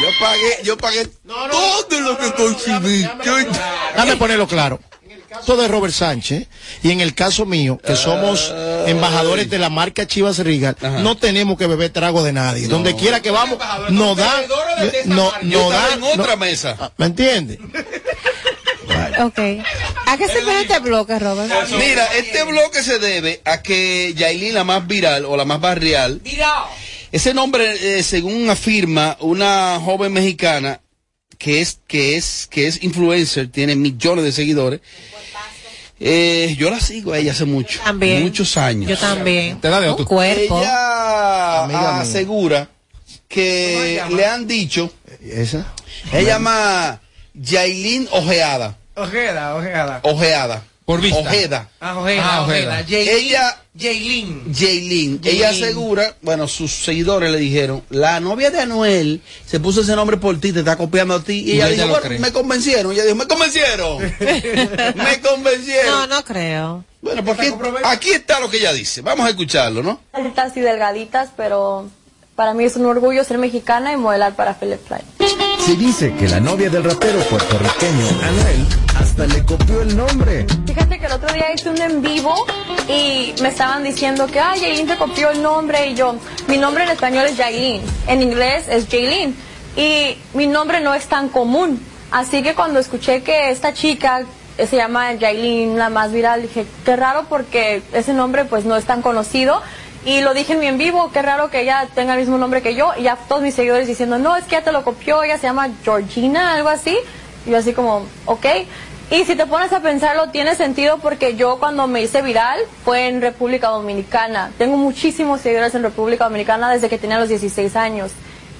Yo 0.00 0.08
pagué, 0.20 0.58
yo 0.64 0.76
pagué 0.76 1.06
todo 1.26 2.00
lo 2.00 2.18
que 2.18 2.32
consumí. 2.34 3.02
Yo- 3.24 3.36
Dame 3.96 4.16
ponerlo 4.16 4.46
claro. 4.46 4.80
En 5.04 5.12
el 5.12 5.22
caso 5.26 5.56
de 5.56 5.68
Robert 5.68 5.92
Sánchez 5.94 6.48
y 6.82 6.90
en 6.90 7.00
el 7.00 7.14
caso 7.14 7.46
mío, 7.46 7.78
que 7.84 7.96
somos 7.96 8.52
embajadores 8.86 9.48
de 9.50 9.58
la 9.58 9.70
marca 9.70 10.06
Chivas 10.06 10.38
Regal, 10.38 10.76
no 11.02 11.16
tenemos 11.16 11.56
que 11.58 11.66
beber 11.66 11.90
trago 11.90 12.22
de 12.22 12.32
nadie. 12.32 12.68
Donde 12.68 12.94
quiera 12.96 13.20
que 13.20 13.30
vamos, 13.30 13.58
nos 13.90 14.16
dan, 14.16 14.44
no, 15.06 15.70
dan, 15.70 15.92
en 15.94 16.02
otra 16.02 16.32
no- 16.32 16.36
mesa. 16.36 16.92
¿me 16.96 17.06
entiendes? 17.06 17.58
Ok. 19.20 19.38
¿A 20.06 20.16
qué 20.16 20.26
se 20.28 20.40
viene 20.44 20.62
este 20.62 20.78
bloque, 20.80 21.18
Robert? 21.18 21.52
Mira, 21.78 22.06
este 22.16 22.42
bloque 22.44 22.82
se 22.82 22.98
debe 22.98 23.40
a 23.44 23.62
que 23.62 24.14
Yailin, 24.16 24.54
la 24.54 24.64
más 24.64 24.86
viral 24.86 25.24
o 25.24 25.36
la 25.36 25.44
más 25.44 25.60
barrial, 25.60 26.20
ese 27.10 27.34
nombre, 27.34 27.98
eh, 27.98 28.02
según 28.02 28.48
afirma 28.48 29.16
una 29.20 29.78
joven 29.80 30.12
mexicana 30.12 30.80
que 31.38 31.60
es, 31.60 31.80
que 31.86 32.16
es, 32.16 32.46
que 32.50 32.68
es 32.68 32.82
influencer, 32.82 33.48
tiene 33.50 33.74
millones 33.74 34.24
de 34.24 34.32
seguidores. 34.32 34.80
Eh, 36.04 36.56
yo 36.58 36.68
la 36.68 36.80
sigo 36.80 37.12
a 37.12 37.18
ella 37.18 37.30
hace 37.30 37.44
mucho, 37.44 37.80
También. 37.84 38.22
muchos 38.22 38.56
años. 38.56 38.90
Yo 38.90 38.98
también. 38.98 39.60
¿Te 39.60 39.68
otro? 39.92 40.04
cuerpo. 40.06 40.58
Ella 40.60 41.62
Amiga 41.64 41.80
mía. 41.92 42.00
asegura 42.00 42.68
que 43.28 44.02
le 44.10 44.26
han 44.26 44.46
dicho, 44.48 44.90
¿Esa? 45.24 45.64
ella 46.12 46.22
llama 46.22 47.00
Yailin 47.34 48.08
Ojeada, 48.10 48.76
Ojeda, 48.96 49.54
ojeda. 49.54 50.00
Ojeada, 50.02 50.62
Por 50.84 51.00
vista. 51.00 51.20
Ojeda. 51.20 51.68
Ah, 51.80 51.98
ojeda, 51.98 52.22
Ah, 52.24 52.42
ojeda. 52.42 52.72
ojeda. 52.80 52.86
Jaylin- 52.86 53.08
Ella- 53.08 53.58
Jaylin. 53.78 54.54
Jaylin, 54.54 55.20
ella 55.24 55.50
asegura, 55.50 56.16
bueno, 56.22 56.46
sus 56.48 56.72
seguidores 56.72 57.30
le 57.30 57.38
dijeron, 57.38 57.82
la 57.88 58.20
novia 58.20 58.50
de 58.50 58.60
Anuel 58.60 59.22
se 59.46 59.60
puso 59.60 59.80
ese 59.82 59.94
nombre 59.96 60.16
por 60.18 60.38
ti, 60.40 60.52
te 60.52 60.58
está 60.58 60.76
copiando 60.76 61.14
a 61.14 61.22
ti. 61.22 61.44
Y 61.46 61.52
Y 61.52 61.52
ella 61.52 61.68
ella 61.68 61.74
dijo, 61.84 61.88
bueno, 61.88 62.06
cree. 62.06 62.18
me 62.18 62.32
convencieron. 62.32 62.92
ella 62.92 63.04
dijo, 63.04 63.14
me 63.16 63.26
convencieron. 63.26 64.02
me 64.96 65.20
convencieron. 65.22 65.86
No, 65.90 66.06
no 66.08 66.24
creo. 66.24 66.84
Bueno, 67.00 67.24
pues 67.24 67.38
aquí, 67.38 67.52
aquí 67.84 68.10
está 68.10 68.40
lo 68.40 68.50
que 68.50 68.58
ella 68.58 68.72
dice. 68.72 69.00
Vamos 69.00 69.26
a 69.26 69.30
escucharlo, 69.30 69.82
¿no? 69.82 70.00
altas 70.12 70.56
y 70.56 70.60
delgaditas, 70.60 71.30
pero 71.36 71.88
para 72.36 72.54
mí 72.54 72.64
es 72.64 72.76
un 72.76 72.86
orgullo 72.86 73.24
ser 73.24 73.38
mexicana 73.38 73.92
y 73.92 73.96
modelar 73.96 74.34
para 74.36 74.54
Philip 74.54 74.80
Klein. 74.86 75.02
Se 75.64 75.76
dice 75.76 76.12
que 76.14 76.28
la 76.28 76.40
novia 76.40 76.68
del 76.70 76.82
rapero 76.84 77.20
puertorriqueño 77.20 78.08
Anuel 78.22 78.66
le 79.18 79.44
copió 79.44 79.82
el 79.82 79.96
nombre. 79.96 80.46
Fíjate 80.66 80.98
que 80.98 81.06
el 81.06 81.12
otro 81.12 81.32
día 81.32 81.52
hice 81.52 81.68
un 81.70 81.80
en 81.80 82.02
vivo 82.02 82.34
y 82.88 83.34
me 83.42 83.48
estaban 83.48 83.84
diciendo 83.84 84.26
que, 84.26 84.40
ay, 84.40 84.60
Jaylin 84.60 84.86
te 84.86 84.96
copió 84.96 85.30
el 85.30 85.42
nombre 85.42 85.86
y 85.88 85.94
yo, 85.94 86.16
mi 86.48 86.56
nombre 86.56 86.84
en 86.84 86.90
español 86.90 87.26
es 87.26 87.36
Jaylin, 87.36 87.82
en 88.08 88.22
inglés 88.22 88.64
es 88.68 88.88
Jaylin 88.88 89.36
y 89.76 90.16
mi 90.34 90.46
nombre 90.46 90.80
no 90.80 90.94
es 90.94 91.06
tan 91.06 91.28
común. 91.28 91.80
Así 92.10 92.42
que 92.42 92.54
cuando 92.54 92.80
escuché 92.80 93.22
que 93.22 93.50
esta 93.50 93.72
chica 93.74 94.22
se 94.58 94.76
llama 94.76 95.10
Jaylin, 95.18 95.78
la 95.78 95.88
más 95.88 96.12
viral, 96.12 96.42
dije, 96.42 96.66
qué 96.84 96.96
raro 96.96 97.26
porque 97.28 97.82
ese 97.92 98.12
nombre 98.12 98.44
pues 98.44 98.64
no 98.64 98.76
es 98.76 98.84
tan 98.84 99.02
conocido. 99.02 99.62
Y 100.04 100.20
lo 100.20 100.34
dije 100.34 100.54
en 100.54 100.60
mi 100.60 100.66
en 100.66 100.78
vivo, 100.78 101.10
qué 101.12 101.22
raro 101.22 101.48
que 101.48 101.60
ella 101.60 101.86
tenga 101.94 102.14
el 102.14 102.20
mismo 102.20 102.36
nombre 102.36 102.60
que 102.60 102.74
yo. 102.74 102.92
Y 102.98 103.04
ya 103.04 103.16
todos 103.16 103.40
mis 103.40 103.54
seguidores 103.54 103.86
diciendo, 103.86 104.18
no, 104.18 104.36
es 104.36 104.44
que 104.44 104.52
ya 104.52 104.62
te 104.62 104.72
lo 104.72 104.82
copió, 104.82 105.22
ella 105.22 105.38
se 105.38 105.46
llama 105.46 105.68
Georgina, 105.84 106.54
algo 106.54 106.70
así. 106.70 106.98
Y 107.46 107.50
yo 107.50 107.58
así 107.58 107.72
como, 107.72 108.04
ok. 108.26 108.46
Y 109.12 109.26
si 109.26 109.36
te 109.36 109.44
pones 109.44 109.70
a 109.74 109.80
pensarlo, 109.80 110.30
tiene 110.30 110.54
sentido 110.54 110.96
porque 110.96 111.36
yo 111.36 111.58
cuando 111.58 111.86
me 111.86 112.00
hice 112.00 112.22
viral 112.22 112.58
fue 112.82 113.08
en 113.08 113.20
República 113.20 113.68
Dominicana. 113.68 114.50
Tengo 114.56 114.78
muchísimos 114.78 115.42
seguidores 115.42 115.74
en 115.74 115.82
República 115.82 116.24
Dominicana 116.24 116.72
desde 116.72 116.88
que 116.88 116.96
tenía 116.96 117.20
los 117.20 117.28
16 117.28 117.76
años. 117.76 118.12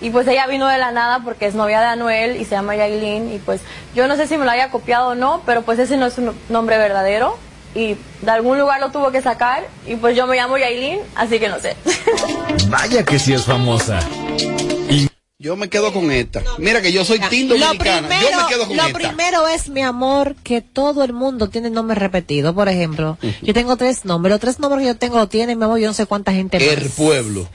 Y 0.03 0.11
pues 0.11 0.29
ella 0.29 0.47
vino 0.47 0.69
de 0.69 0.77
la 0.77 0.91
nada 0.91 1.21
porque 1.25 1.47
es 1.47 1.55
novia 1.55 1.81
de 1.81 1.87
Anuel 1.87 2.37
y 2.39 2.45
se 2.45 2.51
llama 2.51 2.77
Yailin. 2.77 3.33
Y 3.33 3.39
pues 3.39 3.63
yo 3.95 4.07
no 4.07 4.15
sé 4.17 4.27
si 4.27 4.37
me 4.37 4.45
lo 4.45 4.51
haya 4.51 4.69
copiado 4.69 5.13
o 5.13 5.15
no, 5.15 5.41
pero 5.47 5.63
pues 5.63 5.79
ese 5.79 5.97
no 5.97 6.05
es 6.05 6.19
un 6.19 6.35
nombre 6.51 6.77
verdadero. 6.77 7.39
Y 7.75 7.97
de 8.21 8.31
algún 8.31 8.59
lugar 8.59 8.79
lo 8.79 8.91
tuvo 8.91 9.11
que 9.11 9.23
sacar. 9.23 9.65
Y 9.87 9.97
pues 9.97 10.15
yo 10.15 10.27
me 10.27 10.37
llamo 10.37 10.59
Yailin, 10.59 10.99
así 11.15 11.41
que 11.41 11.49
no 11.49 11.61
sé. 11.61 11.79
Vaya 12.69 13.03
que 13.03 13.19
sí 13.19 13.33
es 13.33 13.47
famosa. 13.47 14.01
Yo 15.43 15.57
me 15.57 15.69
quedo 15.69 15.93
con 15.93 16.13
esta. 16.13 16.41
Mira 16.59 16.81
que 16.81 16.93
yo 16.93 17.05
soy 17.05 17.19
team 17.19 17.49
Lo 17.49 17.59
dominicana. 17.59 18.07
primero, 18.07 18.31
yo 18.31 18.43
me 18.43 18.49
quedo 18.49 18.67
con 18.69 18.77
lo 18.77 18.83
esta. 18.87 18.97
primero 18.97 19.49
es, 19.49 19.69
mi 19.69 19.83
amor, 19.83 20.37
que 20.37 20.61
todo 20.61 21.03
el 21.03 21.13
mundo 21.13 21.49
tiene 21.49 21.69
nombres 21.69 21.99
repetidos. 21.99 22.55
Por 22.55 22.69
ejemplo, 22.69 23.19
yo 23.43 23.53
tengo 23.53 23.77
tres 23.77 24.05
nombres. 24.05 24.31
Los 24.31 24.41
tres 24.41 24.61
nombres 24.61 24.83
que 24.83 24.87
yo 24.87 24.97
tengo 24.97 25.19
lo 25.19 25.27
tiene, 25.29 25.57
mi 25.57 25.65
amor, 25.65 25.81
yo 25.81 25.89
no 25.89 25.95
sé 25.95 26.07
cuánta 26.07 26.33
gente 26.33 26.61
más. 26.61 26.69
El 26.69 26.89
pueblo. 26.91 27.49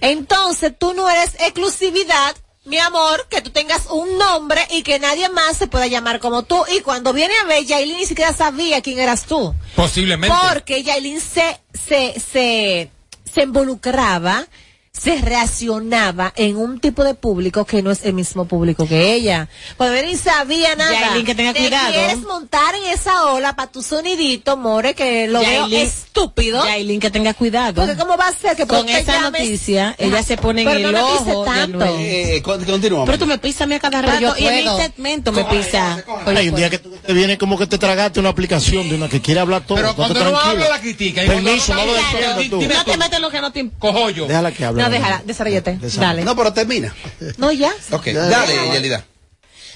Entonces, 0.00 0.72
tú 0.78 0.94
no 0.94 1.10
eres 1.10 1.34
exclusividad, 1.40 2.36
mi 2.64 2.78
amor, 2.78 3.26
que 3.28 3.42
tú 3.42 3.50
tengas 3.50 3.86
un 3.90 4.18
nombre 4.18 4.60
y 4.70 4.84
que 4.84 5.00
nadie 5.00 5.28
más 5.28 5.56
se 5.56 5.66
pueda 5.66 5.88
llamar 5.88 6.20
como 6.20 6.44
tú. 6.44 6.62
Y 6.76 6.80
cuando 6.82 7.12
viene 7.12 7.34
a 7.42 7.46
ver, 7.46 7.64
Yailin 7.64 7.96
ni 7.96 8.06
siquiera 8.06 8.32
sabía 8.32 8.80
quién 8.82 9.00
eras 9.00 9.24
tú. 9.24 9.52
Posiblemente. 9.74 10.36
Porque 10.48 10.84
Yailin 10.84 11.20
se, 11.20 11.58
se, 11.74 12.14
se, 12.20 12.88
se 13.34 13.42
involucraba, 13.42 14.46
se 14.92 15.16
reaccionaba 15.22 16.34
en 16.36 16.56
un 16.58 16.78
tipo 16.78 17.02
de 17.02 17.14
público 17.14 17.64
que 17.64 17.80
no 17.82 17.90
es 17.90 18.04
el 18.04 18.12
mismo 18.12 18.44
público 18.44 18.86
que 18.86 19.14
ella. 19.14 19.48
Cuando 19.78 19.96
ella 19.96 20.06
ni 20.06 20.16
sabía 20.16 20.76
nada. 20.76 20.92
Yailin, 20.92 21.24
que 21.24 21.34
tenga 21.34 21.54
Te 21.54 21.60
cuidado. 21.60 21.92
quieres 21.94 22.18
montar 22.18 22.74
en 22.74 22.84
esa 22.92 23.32
ola 23.32 23.56
para 23.56 23.72
tu 23.72 23.82
sonidito, 23.82 24.58
more, 24.58 24.92
que 24.94 25.28
lo 25.28 25.40
veo 25.40 25.66
estúpido. 25.68 26.62
Yailin, 26.66 27.00
que 27.00 27.10
tenga 27.10 27.32
cuidado. 27.32 27.82
Porque 27.86 27.96
cómo 27.96 28.18
va 28.18 28.28
a 28.28 28.32
ser 28.34 28.54
que 28.54 28.66
Con 28.66 28.86
esa 28.90 29.14
llames- 29.14 29.32
noticia, 29.44 29.94
ella 29.98 30.22
se 30.22 30.36
pone 30.36 30.60
en 30.60 30.68
Pero 30.68 30.78
el 30.88 30.92
no 30.94 31.06
me 31.10 31.18
pise 31.18 31.32
ojo 31.32 31.44
tanto. 31.46 31.84
Eh, 31.98 32.42
con- 32.44 32.62
continuamos. 32.62 33.06
Pero 33.06 33.18
tú 33.18 33.26
me 33.26 33.38
pisas 33.38 33.62
a 33.62 33.66
mí 33.66 33.74
a 33.76 33.80
cada 33.80 34.02
Pero 34.02 34.20
yo 34.20 34.28
rato 34.28 34.40
y 34.42 34.46
en 34.46 34.54
mi 34.56 34.76
segmento 34.76 35.32
me 35.32 35.44
pisa. 35.46 36.04
Hay 36.26 36.48
un 36.50 36.54
día 36.54 36.68
que 36.68 36.78
tú 36.78 36.90
te 36.90 37.12
viene 37.14 37.38
como 37.38 37.56
que 37.56 37.66
te 37.66 37.78
tragaste 37.78 38.20
una 38.20 38.28
aplicación 38.28 38.86
de 38.90 38.96
una 38.96 39.08
que 39.08 39.22
quiere 39.22 39.40
hablar 39.40 39.62
todo. 39.66 39.76
Pero 39.76 39.96
cuando 39.96 40.22
no 40.22 40.38
habla, 40.38 40.68
la 40.68 40.80
critica. 40.80 41.22
Y 41.22 41.26
cuando 41.26 41.44
Permiso, 41.44 41.74
no 41.74 41.86
lo 41.86 41.94
defiendas 41.94 42.50
tú. 42.50 42.60
No 42.60 42.84
te 42.84 42.96
metes 42.98 43.16
en 43.16 43.22
lo 43.22 43.30
que 43.30 43.40
no 43.40 43.50
te. 43.52 43.70
Cojollo. 43.78 44.26
Déjala 44.26 44.52
que 44.52 44.64
hable. 44.66 44.81
No, 44.82 44.90
déjala, 44.90 45.22
desarrollate. 45.24 45.78
Dale. 45.98 46.24
No, 46.24 46.36
pero 46.36 46.52
termina. 46.52 46.94
No, 47.38 47.52
ya. 47.52 47.72
Ok, 47.90 48.06
dale, 48.08 48.54
Yelida. 48.72 49.04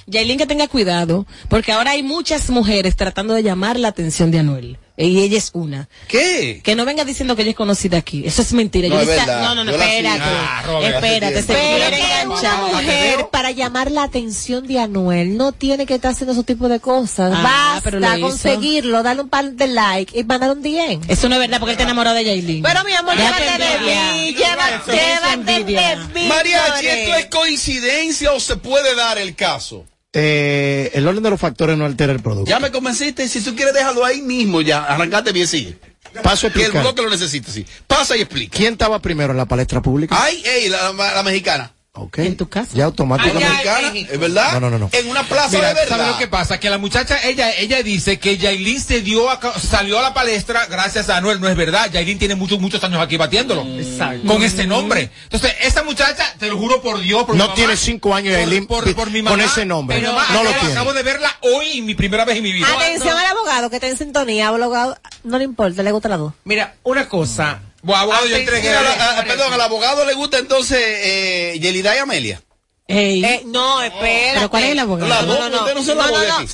Yailin 0.07 0.39
que 0.39 0.47
tenga 0.47 0.69
cuidado, 0.69 1.27
porque 1.49 1.73
ahora 1.73 1.93
hay 1.93 2.03
muchas 2.03 2.49
mujeres 2.51 2.95
tratando 2.97 3.35
de 3.35 3.43
llamar 3.43 3.79
la 3.79 3.89
atención 3.89 4.31
de 4.31 4.39
Anuel. 4.39 4.79
Y 4.99 5.21
ella 5.21 5.37
es 5.37 5.51
una. 5.53 5.89
¿Qué? 6.09 6.61
Que 6.65 6.75
no 6.75 6.85
venga 6.87 7.05
diciendo 7.05 7.37
que 7.37 7.43
ella 7.43 7.51
es 7.51 7.57
conocida 7.57 7.99
aquí. 7.99 8.23
Eso 8.25 8.41
es 8.41 8.53
mentira. 8.55 8.89
No, 8.89 8.95
Yo 8.97 9.01
es 9.03 9.07
decía- 9.09 9.27
verdad. 9.27 9.43
no, 9.43 9.55
no, 9.57 9.65
no, 9.65 9.73
Yo 9.73 9.83
espérate. 9.83 10.23
Ah, 10.25 10.63
Robert, 10.65 10.95
espérate, 10.95 11.43
se 11.43 11.53
que 11.53 12.27
una 12.27 12.57
mujer 12.69 13.29
para 13.31 13.51
llamar 13.51 13.91
la 13.91 14.05
atención 14.05 14.67
de 14.67 14.79
Anuel 14.81 15.37
no 15.37 15.53
tiene 15.53 15.85
que 15.85 15.95
estar 15.97 16.13
haciendo 16.13 16.33
ese 16.33 16.45
tipo 16.45 16.69
de 16.69 16.81
cosas. 16.81 17.33
Ah, 17.35 17.81
Basta 17.83 18.19
conseguirlo, 18.21 19.03
darle 19.03 19.23
un 19.23 19.29
par 19.29 19.53
de 19.53 19.67
likes 19.67 20.19
y 20.19 20.25
mandar 20.25 20.51
un 20.53 20.63
DM. 20.63 21.01
Eso 21.09 21.29
no 21.29 21.35
es 21.35 21.41
verdad 21.41 21.59
porque 21.59 21.73
él 21.73 21.77
está 21.77 21.85
enamorado 21.85 22.17
de 22.17 22.25
Yailin. 22.25 22.63
Pero 22.63 22.85
mi 22.85 22.93
amor, 22.93 23.15
llévate 23.17 23.65
de 23.65 23.79
mí, 23.81 24.35
llévate, 24.35 24.93
llévate 24.93 25.65
de 25.65 25.97
mí. 26.15 26.27
Mariachi. 26.29 26.87
¿esto 26.87 27.15
es 27.17 27.27
coincidencia 27.27 28.33
o 28.33 28.41
se 28.41 28.57
puede 28.57 28.95
dar 28.95 29.19
el 29.19 29.35
caso? 29.35 29.85
Eh, 30.19 30.91
el 30.95 31.07
orden 31.07 31.23
de 31.23 31.29
los 31.31 31.39
factores 31.39 31.77
no 31.77 31.85
altera 31.85 32.13
el 32.13 32.21
producto. 32.21 32.49
Ya 32.51 32.59
me 32.59 32.71
convenciste, 32.71 33.29
si 33.29 33.43
tú 33.43 33.55
quieres 33.55 33.75
déjalo 33.75 34.03
ahí 34.03 34.23
mismo 34.23 34.63
ya, 34.63 34.83
arrancate 34.85 35.33
bien, 35.33 35.47
sigue. 35.47 35.77
Paso 36.23 36.47
a 36.47 36.51
Que 36.51 36.61
el 36.61 36.65
explicar. 36.67 36.83
bloque 36.83 37.03
lo 37.03 37.11
necesita, 37.11 37.53
sí. 37.53 37.67
Pasa 37.87 38.17
y 38.17 38.23
explica. 38.23 38.57
¿Quién 38.57 38.73
estaba 38.73 38.99
primero 39.01 39.33
en 39.33 39.37
la 39.37 39.45
palestra 39.45 39.83
pública? 39.83 40.17
Ay, 40.19 40.43
ey, 40.47 40.71
la, 40.71 40.93
la 40.93 41.23
mexicana. 41.23 41.73
Ok. 41.99 42.19
En 42.19 42.37
tu 42.37 42.49
casa. 42.49 42.71
Ya 42.75 42.85
automáticamente. 42.85 44.13
¿es 44.13 44.19
verdad? 44.21 44.53
No, 44.53 44.61
no, 44.61 44.71
no, 44.71 44.79
no. 44.79 44.91
En 44.93 45.09
una 45.09 45.23
plaza 45.23 45.49
Mira, 45.57 45.69
de 45.69 45.75
verdad. 45.75 45.97
¿sabes 45.97 46.13
lo 46.13 46.19
que 46.19 46.29
pasa? 46.29 46.61
Que 46.61 46.71
la 46.71 46.79
muchacha, 46.79 47.19
ella, 47.25 47.51
ella 47.53 47.83
dice 47.83 48.19
que 48.19 48.37
Yailin 48.37 48.81
se 48.81 49.01
dio 49.01 49.31
a 49.31 49.41
ca- 49.41 49.59
salió 49.59 49.99
a 49.99 50.03
la 50.03 50.15
palestra 50.15 50.67
gracias 50.67 51.09
a 51.09 51.17
Anuel. 51.17 51.41
No 51.41 51.49
es 51.49 51.57
verdad. 51.57 51.91
Yailin 51.91 52.19
tiene 52.19 52.35
muchos, 52.35 52.61
muchos 52.61 52.83
años 52.85 53.01
aquí 53.01 53.17
batiéndolo. 53.17 53.63
Exacto. 53.79 54.27
Con 54.27 54.43
este 54.43 54.67
nombre. 54.67 55.11
Entonces, 55.25 55.55
esa 55.63 55.83
muchacha, 55.83 56.35
te 56.39 56.49
lo 56.49 56.59
juro 56.59 56.83
por 56.83 57.01
Dios, 57.01 57.25
por 57.25 57.35
mi 57.35 57.39
No 57.39 57.45
mamá, 57.47 57.55
tiene 57.55 57.77
cinco 57.77 58.15
años 58.15 58.35
Yailin 58.35 58.67
por, 58.67 58.85
por 58.95 59.11
mi 59.11 59.23
con 59.23 59.33
mamá, 59.39 59.45
ese 59.45 59.65
nombre. 59.65 59.99
pero 59.99 60.13
mamá, 60.13 60.27
no 60.33 60.45
lo 60.45 60.51
acabo- 60.51 60.61
tiene. 60.61 60.75
Acabo 60.75 60.93
de 60.93 61.03
verla 61.03 61.31
hoy, 61.41 61.83
mi 61.83 61.95
primera 61.95 62.25
vez 62.25 62.37
en 62.37 62.43
mi 62.43 62.53
vida. 62.53 62.67
Atención 62.77 63.17
al 63.17 63.27
abogado 63.27 63.71
que 63.71 63.77
está 63.77 63.89
en 63.89 63.97
sintonía, 63.97 64.49
abogado, 64.49 64.99
no 65.25 65.39
le 65.39 65.45
importa, 65.45 65.83
le 65.83 65.93
gusta 65.93 66.09
la 66.09 66.17
dos. 66.19 66.33
Mira, 66.45 66.75
una 66.83 67.09
cosa. 67.09 67.61
Bueno, 67.83 68.03
abogado, 68.03 68.27
yo 68.27 68.37
entregué 68.37 68.69
Mira, 68.69 68.83
la- 68.83 69.19
a- 69.21 69.25
perdón, 69.25 69.53
al 69.53 69.61
abogado 69.61 70.05
le 70.05 70.15
gusta 70.15 70.39
entonces 70.39 70.79
eh, 70.81 71.59
Yelida 71.61 71.95
y 71.95 71.99
Amelia. 71.99 72.41
Eh, 72.89 73.43
no, 73.47 73.83
espera. 73.83 74.35
¿Pero 74.35 74.49
cuál 74.51 74.63
es 74.63 74.71
el 74.71 74.79
abogado? 74.79 75.09
La 75.09 75.23
dos, 75.23 75.39
no, 75.41 75.49
no. 75.49 75.51
no 75.51 75.75
No, 75.75 75.95
no, 75.95 76.05
no. 76.05 76.47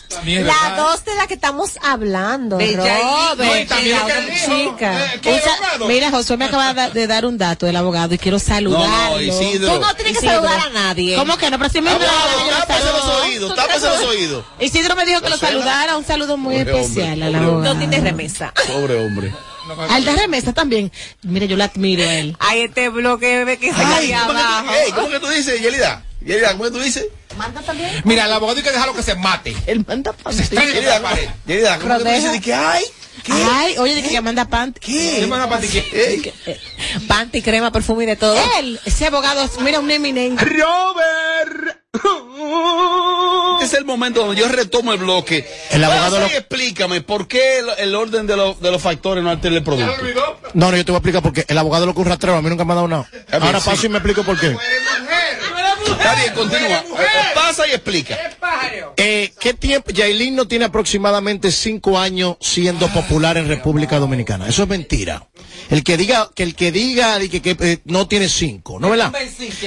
La 0.44 0.96
de 1.04 1.14
la 1.14 1.26
que 1.26 1.34
estamos 1.34 1.72
hablando, 1.82 2.56
De. 2.56 2.74
Robert, 2.74 3.68
también 3.68 3.98
chica. 4.46 5.14
eh. 5.14 5.20
Mira, 5.86 6.10
Josué 6.10 6.38
me 6.38 6.46
acaba 6.46 6.88
de, 6.88 7.06
dar 7.06 7.26
un 7.26 7.36
dato 7.36 7.66
del 7.66 7.76
abogado 7.76 8.14
y 8.14 8.18
quiero 8.18 8.38
saludarlo. 8.38 8.88
No, 8.88 9.10
no, 9.10 9.20
Isidro. 9.20 9.74
Tú 9.74 9.80
no 9.80 9.94
tienes 9.94 10.18
que 10.18 10.26
saludar 10.26 10.58
a 10.60 10.70
nadie. 10.70 11.16
¿Cómo 11.16 11.36
que 11.36 11.50
no? 11.50 11.58
Pero 11.58 11.70
si 11.70 11.80
me 11.82 11.90
tápese 11.90 12.84
los 12.86 13.04
oídos, 13.04 13.56
los 13.56 14.00
oídos. 14.08 14.44
Isidro 14.58 14.96
me 14.96 15.04
dijo 15.04 15.20
que 15.20 15.28
lo 15.28 15.36
saludara, 15.36 15.98
un 15.98 16.04
saludo 16.06 16.38
muy 16.38 16.56
especial 16.56 17.22
al 17.22 17.34
abogado. 17.34 17.74
No 17.74 17.78
tienes 17.78 18.02
remesa. 18.02 18.54
Pobre 18.68 19.04
hombre. 19.04 19.34
Al 19.88 20.04
de 20.04 20.12
remesa 20.16 20.52
también. 20.52 20.90
Mire, 21.22 21.48
yo 21.48 21.56
lo 21.56 21.64
admiro 21.64 22.02
a 22.02 22.14
él. 22.14 22.36
Hay 22.40 22.62
este 22.62 22.88
bloque 22.88 23.44
ve 23.44 23.58
que 23.58 23.72
se 23.72 23.80
Ay, 23.80 24.10
cae 24.10 24.20
¿cómo, 24.20 24.32
que 24.32 24.38
abajo. 24.40 24.66
tú, 24.66 24.72
ey, 24.74 24.92
¿cómo 24.92 25.08
que 25.10 25.20
tú 25.20 25.28
dices, 25.28 25.60
Yelida? 25.60 26.04
Yelida, 26.20 26.52
¿cómo 26.52 26.64
que 26.64 26.70
tú 26.70 26.78
dices? 26.80 27.06
Manda 27.36 27.60
también. 27.62 27.90
Mira, 28.04 28.26
el 28.26 28.32
abogado 28.32 28.58
hay 28.58 28.64
que 28.64 28.70
dejarlo 28.72 28.94
que 28.94 29.02
se 29.02 29.14
mate. 29.14 29.56
Él 29.66 29.84
manda 29.86 30.14
Se 30.30 30.54
en 30.54 30.72
Yelida, 30.72 30.98
la 31.00 31.08
pared. 31.10 31.28
Yelida, 31.46 31.78
¿cómo 31.78 31.88
que 31.94 31.98
tú 31.98 32.04
Proteja. 32.04 32.16
dices? 32.16 32.32
De 32.32 32.40
que, 32.40 32.54
ay, 32.54 32.84
¿qué? 33.24 33.32
Ay, 33.32 33.78
oye, 33.78 33.94
de 33.94 34.02
que 34.02 34.20
manda 34.20 34.44
panty. 34.46 34.80
¿Qué? 34.80 35.16
¿Qué 35.20 35.26
manda 35.26 35.48
para 35.48 35.60
ti? 35.60 35.68
¿Qué? 35.68 36.32
Ey, 36.46 36.58
Panty, 37.08 37.40
crema, 37.42 37.70
perfume 37.72 38.04
y 38.04 38.06
de 38.08 38.16
todo. 38.16 38.36
Él, 38.58 38.78
ese 38.84 39.06
abogado, 39.06 39.48
mira, 39.60 39.80
un 39.80 39.90
eminente. 39.90 40.44
Robert. 40.44 41.81
Es 43.62 43.74
el 43.74 43.84
momento 43.84 44.24
donde 44.26 44.40
yo 44.40 44.48
retomo 44.48 44.92
el 44.92 44.98
bloque. 44.98 45.46
El 45.70 45.84
abogado 45.84 46.16
Pasa 46.16 46.26
lo- 46.28 46.32
y 46.32 46.36
explícame 46.36 47.00
por 47.02 47.28
qué 47.28 47.58
el, 47.60 47.66
el 47.78 47.94
orden 47.94 48.26
de, 48.26 48.36
los- 48.36 48.60
de 48.60 48.70
los 48.70 48.82
factores 48.82 49.22
no 49.22 49.30
altera 49.30 49.54
el 49.56 49.62
producto. 49.62 49.94
No, 50.54 50.70
no, 50.70 50.76
yo 50.76 50.84
te 50.84 50.90
voy 50.92 50.96
a 50.96 50.98
explicar 50.98 51.22
por 51.22 51.32
qué. 51.32 51.44
El 51.46 51.58
abogado 51.58 51.86
lo 51.86 51.94
que 51.94 52.00
un 52.00 52.06
rastreo, 52.06 52.34
a 52.34 52.42
mí 52.42 52.48
nunca 52.50 52.64
me 52.64 52.72
ha 52.72 52.76
dado 52.76 52.88
nada. 52.88 53.08
bien, 53.12 53.24
Ahora 53.42 53.60
sí. 53.60 53.70
paso 53.70 53.86
y 53.86 53.88
me 53.88 53.98
explico 53.98 54.24
por 54.24 54.38
qué. 54.40 54.48
Está 54.48 56.14
bien, 56.16 56.34
continúa. 56.34 56.82
Pasa 57.34 57.68
y 57.68 57.72
explica. 57.72 58.18
Eh, 58.96 59.32
¿Qué 59.38 59.54
tiempo? 59.54 59.90
Yailin 59.92 60.34
no 60.34 60.48
tiene 60.48 60.64
aproximadamente 60.64 61.52
cinco 61.52 61.98
años 61.98 62.36
siendo 62.40 62.88
popular 62.88 63.36
en 63.36 63.46
República 63.48 63.98
Dominicana. 63.98 64.48
Eso 64.48 64.62
es 64.64 64.68
mentira. 64.68 65.28
El 65.70 65.84
que 65.84 65.96
diga 65.96 66.30
que 66.34 66.42
el 66.42 66.54
que 66.54 66.72
diga 66.72 67.18
di 67.18 67.28
que, 67.28 67.40
que, 67.42 67.56
eh, 67.60 67.78
no 67.84 68.08
tiene 68.08 68.28
cinco, 68.28 68.78
¿no 68.78 68.90
verdad? 68.90 69.12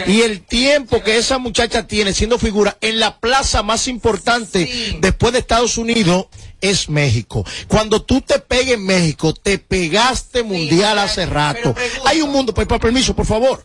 Y 0.07 0.21
el 0.21 0.41
tiempo 0.41 1.03
que 1.03 1.17
esa 1.17 1.37
muchacha 1.37 1.87
tiene 1.87 2.13
siendo 2.13 2.37
figura 2.37 2.77
en 2.81 2.99
la 2.99 3.19
plaza 3.19 3.63
más 3.63 3.87
importante 3.87 4.97
después 4.99 5.33
de 5.33 5.39
Estados 5.39 5.77
Unidos 5.77 6.27
es 6.61 6.89
México. 6.89 7.45
Cuando 7.67 8.01
tú 8.01 8.21
te 8.21 8.39
pegues 8.39 8.75
en 8.75 8.85
México, 8.85 9.33
te 9.33 9.57
pegaste 9.59 10.43
mundial 10.43 10.97
hace 10.99 11.25
rato. 11.25 11.75
Hay 12.05 12.21
un 12.21 12.31
mundo, 12.31 12.53
pues, 12.53 12.67
para 12.67 12.79
permiso, 12.79 13.15
por 13.15 13.25
favor. 13.25 13.63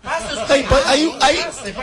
Hay, 0.49 0.62
pues, 0.68 0.82
hay, 0.86 1.12
hay, 1.20 1.36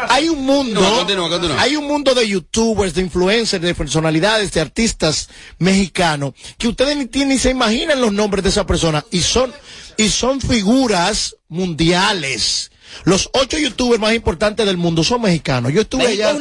hay 0.09 0.29
un 0.29 0.45
mundo, 0.45 0.81
No, 0.81 0.95
continúa, 0.97 1.29
continúa. 1.29 1.61
hay 1.61 1.75
un 1.75 1.87
mundo 1.87 2.13
de 2.13 2.27
youtubers, 2.27 2.93
de 2.93 3.01
influencers, 3.01 3.63
de 3.63 3.73
personalidades, 3.75 4.51
de 4.51 4.61
artistas 4.61 5.29
mexicanos 5.59 6.33
que 6.57 6.67
ustedes 6.67 6.95
ni, 6.97 7.05
tienen- 7.05 7.29
ni 7.29 7.37
se 7.37 7.49
imaginan 7.51 7.99
los 8.01 8.13
nombres 8.13 8.43
de 8.43 8.49
esas 8.49 8.65
personas 8.65 9.03
y 9.11 9.21
son 9.21 9.53
y 9.97 10.09
son 10.09 10.39
figuras 10.41 11.35
mundiales. 11.47 12.71
Los 13.03 13.29
ocho 13.33 13.57
youtubers 13.57 13.99
más 13.99 14.13
importantes 14.13 14.65
del 14.65 14.77
mundo 14.77 15.03
son 15.03 15.21
mexicanos. 15.21 15.73
Yo 15.73 15.81
estuve 15.81 16.03
allá 16.07 16.31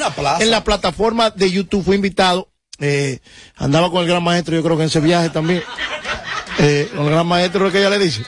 en 0.41 0.51
la 0.51 0.63
plataforma 0.65 1.31
de 1.31 1.51
YouTube, 1.51 1.85
fui 1.85 1.97
invitado. 1.97 2.49
Eh, 2.79 3.21
andaba 3.57 3.91
con 3.91 4.03
el 4.03 4.09
gran 4.09 4.23
maestro, 4.23 4.55
yo 4.55 4.63
creo 4.63 4.77
que 4.77 4.85
en 4.85 4.89
ese 4.89 5.01
viaje 5.01 5.31
también. 5.31 5.65
Eh, 6.59 6.91
con 6.95 7.07
el 7.07 7.13
gran 7.13 7.27
maestro, 7.27 7.65
lo 7.65 7.73
que 7.73 7.79
ella 7.79 7.91
le 7.91 7.99
dice. 7.99 8.23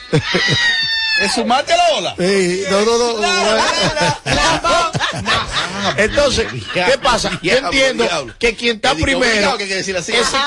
¿Es 1.21 1.35
sumarte 1.35 1.73
a 1.73 1.77
la 1.77 1.89
ola? 1.97 2.15
Sí, 2.19 2.63
no, 2.71 2.85
no, 2.85 2.99
no. 2.99 3.19
Entonces, 5.97 6.47
¿qué 6.73 6.99
pasa? 7.03 7.39
Yo 7.43 7.57
entiendo 7.57 8.07
que 8.39 8.55
quien 8.55 8.77
está 8.77 8.95
primero 8.95 9.59
ese 9.59 9.91
es 9.91 9.97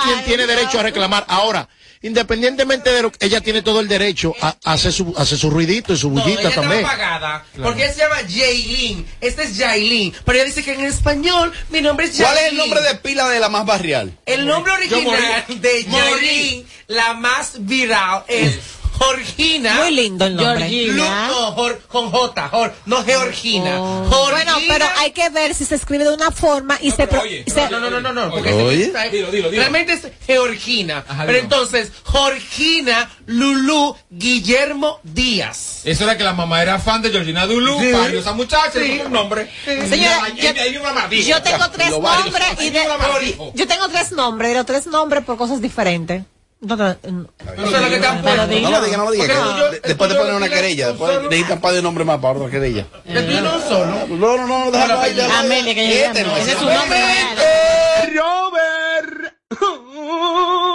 quien 0.04 0.24
tiene 0.26 0.48
derecho 0.48 0.80
a 0.80 0.84
reclamar. 0.84 1.26
Ahora, 1.28 1.68
independientemente 2.02 2.92
de 2.92 3.02
lo 3.04 3.12
que 3.12 3.26
ella 3.26 3.42
tiene 3.42 3.62
todo 3.62 3.80
el 3.80 3.88
derecho 3.88 4.34
a, 4.42 4.56
a 4.64 4.74
hacer 4.74 4.92
su 4.94 5.14
hacer 5.18 5.38
su 5.38 5.50
ruidito 5.50 5.94
y 5.94 5.98
su 5.98 6.10
No, 6.10 6.22
bullita 6.22 6.42
ella 6.42 6.56
también. 6.56 6.86
apagada. 6.86 7.46
Porque 7.62 7.84
ella 7.86 7.94
se 7.94 8.00
llama 8.00 8.16
Jaylin. 8.28 9.06
Este 9.22 9.44
es 9.44 9.58
Jaylin. 9.58 10.14
Pero 10.26 10.38
ella 10.38 10.46
dice 10.46 10.64
que 10.64 10.74
en 10.74 10.82
español 10.86 11.52
mi 11.70 11.82
nombre 11.82 12.06
es 12.08 12.12
Jaylin. 12.18 12.26
¿Cuál 12.34 12.38
es 12.46 12.52
el 12.52 12.58
nombre 12.58 12.82
de 12.82 12.96
pila 12.96 13.30
de 13.30 13.40
la 13.40 13.50
más 13.50 13.66
barrial? 13.66 14.12
El 14.26 14.46
nombre 14.46 14.74
original 14.74 15.46
de. 15.48 15.86
Jaylin, 15.90 16.66
la 16.88 17.14
más 17.14 17.54
viral, 17.60 18.24
es 18.28 18.60
Jorgina. 19.02 19.76
Muy 19.76 19.92
lindo 19.92 20.26
el 20.26 20.36
nombre. 20.36 20.70
Lu- 20.88 21.04
no, 21.04 21.56
Jor- 21.56 21.80
con 21.88 22.12
J, 22.12 22.50
Jor- 22.52 22.74
no 22.86 23.04
Georgina. 23.04 23.78
Jorgina. 23.78 24.32
Bueno, 24.32 24.58
pero 24.68 24.86
hay 24.98 25.12
que 25.12 25.30
ver 25.30 25.54
si 25.56 25.66
se 25.66 25.76
escribe 25.76 26.04
de 26.04 26.14
una 26.14 26.32
forma 26.32 26.78
y 26.82 26.92
se... 26.92 27.08
pro- 27.08 27.26
y 27.26 27.44
se- 27.50 27.70
No, 27.70 27.80
no, 27.80 27.90
no, 27.90 28.00
no, 28.02 28.14
no, 28.14 28.30
porque 28.32 28.52
Oye. 28.54 28.86
está- 28.86 29.04
Dilo, 29.10 29.32
dilo, 29.32 29.50
dilo. 29.50 29.62
realmente 29.62 29.94
es 29.94 30.08
Georgina. 30.26 31.04
pero 31.26 31.38
entonces, 31.38 31.92
Jorgina 32.04 33.10
Lulú 33.26 33.96
Guillermo 34.10 35.00
Díaz. 35.04 35.82
Eso 35.84 36.04
era 36.04 36.18
que 36.18 36.24
la 36.24 36.34
mamá 36.34 36.62
era 36.62 36.80
fan 36.80 37.02
de 37.02 37.10
Georgina 37.10 37.46
Dulu, 37.48 37.80
Sí. 37.80 37.92
esa 38.18 38.34
muchacha, 38.34 38.72
Sí. 38.80 39.02
un 39.06 39.12
nombre. 39.12 39.50
Señora, 39.66 40.30
Y 40.36 40.46
ahí- 40.46 40.60
ahí 40.60 40.78
una 40.78 40.94
maravilla. 40.94 41.38
Yo 41.38 41.42
tengo 41.44 41.70
tres 41.72 41.90
nombres 41.92 42.46
y 42.62 42.70
de, 42.70 42.84
yo 43.56 43.68
tengo 43.68 43.88
tres 43.90 44.12
nombres, 44.12 44.52
pero 44.52 44.66
tres 44.66 44.88
nombres 44.88 45.24
por 45.26 45.38
cosas 45.38 45.62
diferentes. 45.62 46.24
No, 46.62 46.76
no, 46.76 46.86
no. 46.86 46.94
Eso 46.94 47.76
es 47.76 47.82
lo 47.82 47.90
que 47.90 47.98
te 47.98 48.06
han 48.08 48.22
puesto. 48.22 48.38
No 48.48 48.70
lo 48.70 48.82
diga, 48.82 48.98
no 48.98 49.06
lo 49.06 49.12
diga. 49.12 49.26
Porque 49.26 49.34
que 49.34 49.34
el 49.34 49.56
tuyo- 49.56 49.72
de- 49.72 49.78
el 49.78 49.82
después 49.82 50.10
te 50.12 50.16
ponen 50.16 50.36
una 50.36 50.48
querella. 50.50 50.86
un 50.86 50.92
Después 50.94 51.14
solo- 51.16 51.30
necesitan 51.30 51.60
par 51.62 51.74
de 51.74 51.82
nombres 51.82 52.06
más 52.08 52.20
para 52.20 52.38
otra 52.40 52.52
querella. 52.52 52.86
El 53.06 53.26
tuyo 53.26 53.42
no 53.42 53.60
solo. 53.68 54.08
No, 54.10 54.38
no, 54.38 54.48
no, 54.48 54.72
déjalo 54.72 55.00
ahí. 55.00 55.20
Amelia, 55.20 55.74
que 55.74 55.86
ella 55.88 56.08
Este 56.08 56.24
no, 56.24 56.38
Ese 56.38 56.52
es 56.52 56.58
su 56.60 56.66
nombre. 56.66 57.00
Robert. 58.14 59.34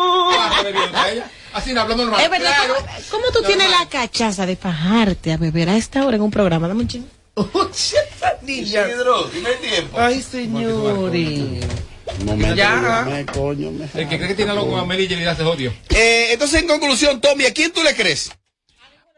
Ah. 0.09 1.25
Así, 1.55 1.71
hablando 1.71 2.05
normal. 2.05 2.21
Es 2.21 2.31
verdad, 2.31 2.53
Claro. 2.55 2.75
¿cómo, 2.75 2.89
cómo 3.11 3.33
tú 3.33 3.43
tienes 3.47 3.71
la 3.71 3.87
cachaza 3.89 4.45
de 4.45 4.57
fajarte 4.57 5.33
a 5.33 5.37
beber 5.37 5.69
a 5.71 5.77
esta 5.77 6.05
hora 6.05 6.17
en 6.17 6.23
un 6.23 6.31
programa? 6.31 6.69
Dame 6.69 6.81
un 6.83 6.89
chingo. 6.89 7.07
Niña. 8.43 8.87
Isidro, 8.89 9.25
dime 9.33 9.51
el 9.51 9.59
tiempo. 9.59 9.99
Ay, 10.01 10.23
señores. 10.23 11.65
Momento, 12.25 12.55
Ya. 12.57 12.77
dígame, 12.77 13.27
coño, 13.27 13.71
me- 13.73 13.85
El 14.01 14.09
que 14.09 14.17
cree 14.17 14.29
que 14.29 14.35
tiene 14.35 14.53
algo 14.53 14.71
con 14.71 14.81
Amelia 14.81 15.05
y 15.05 15.09
Yelida 15.09 15.35
se 15.37 15.43
jodió. 15.45 15.73
Eh, 15.91 16.29
entonces, 16.33 16.63
en 16.63 16.69
conclusión, 16.69 17.21
Tommy, 17.21 17.45
¿a 17.47 17.53
quién 17.53 17.73
tú 17.73 17.83
le 17.83 17.95
crees? 17.95 18.31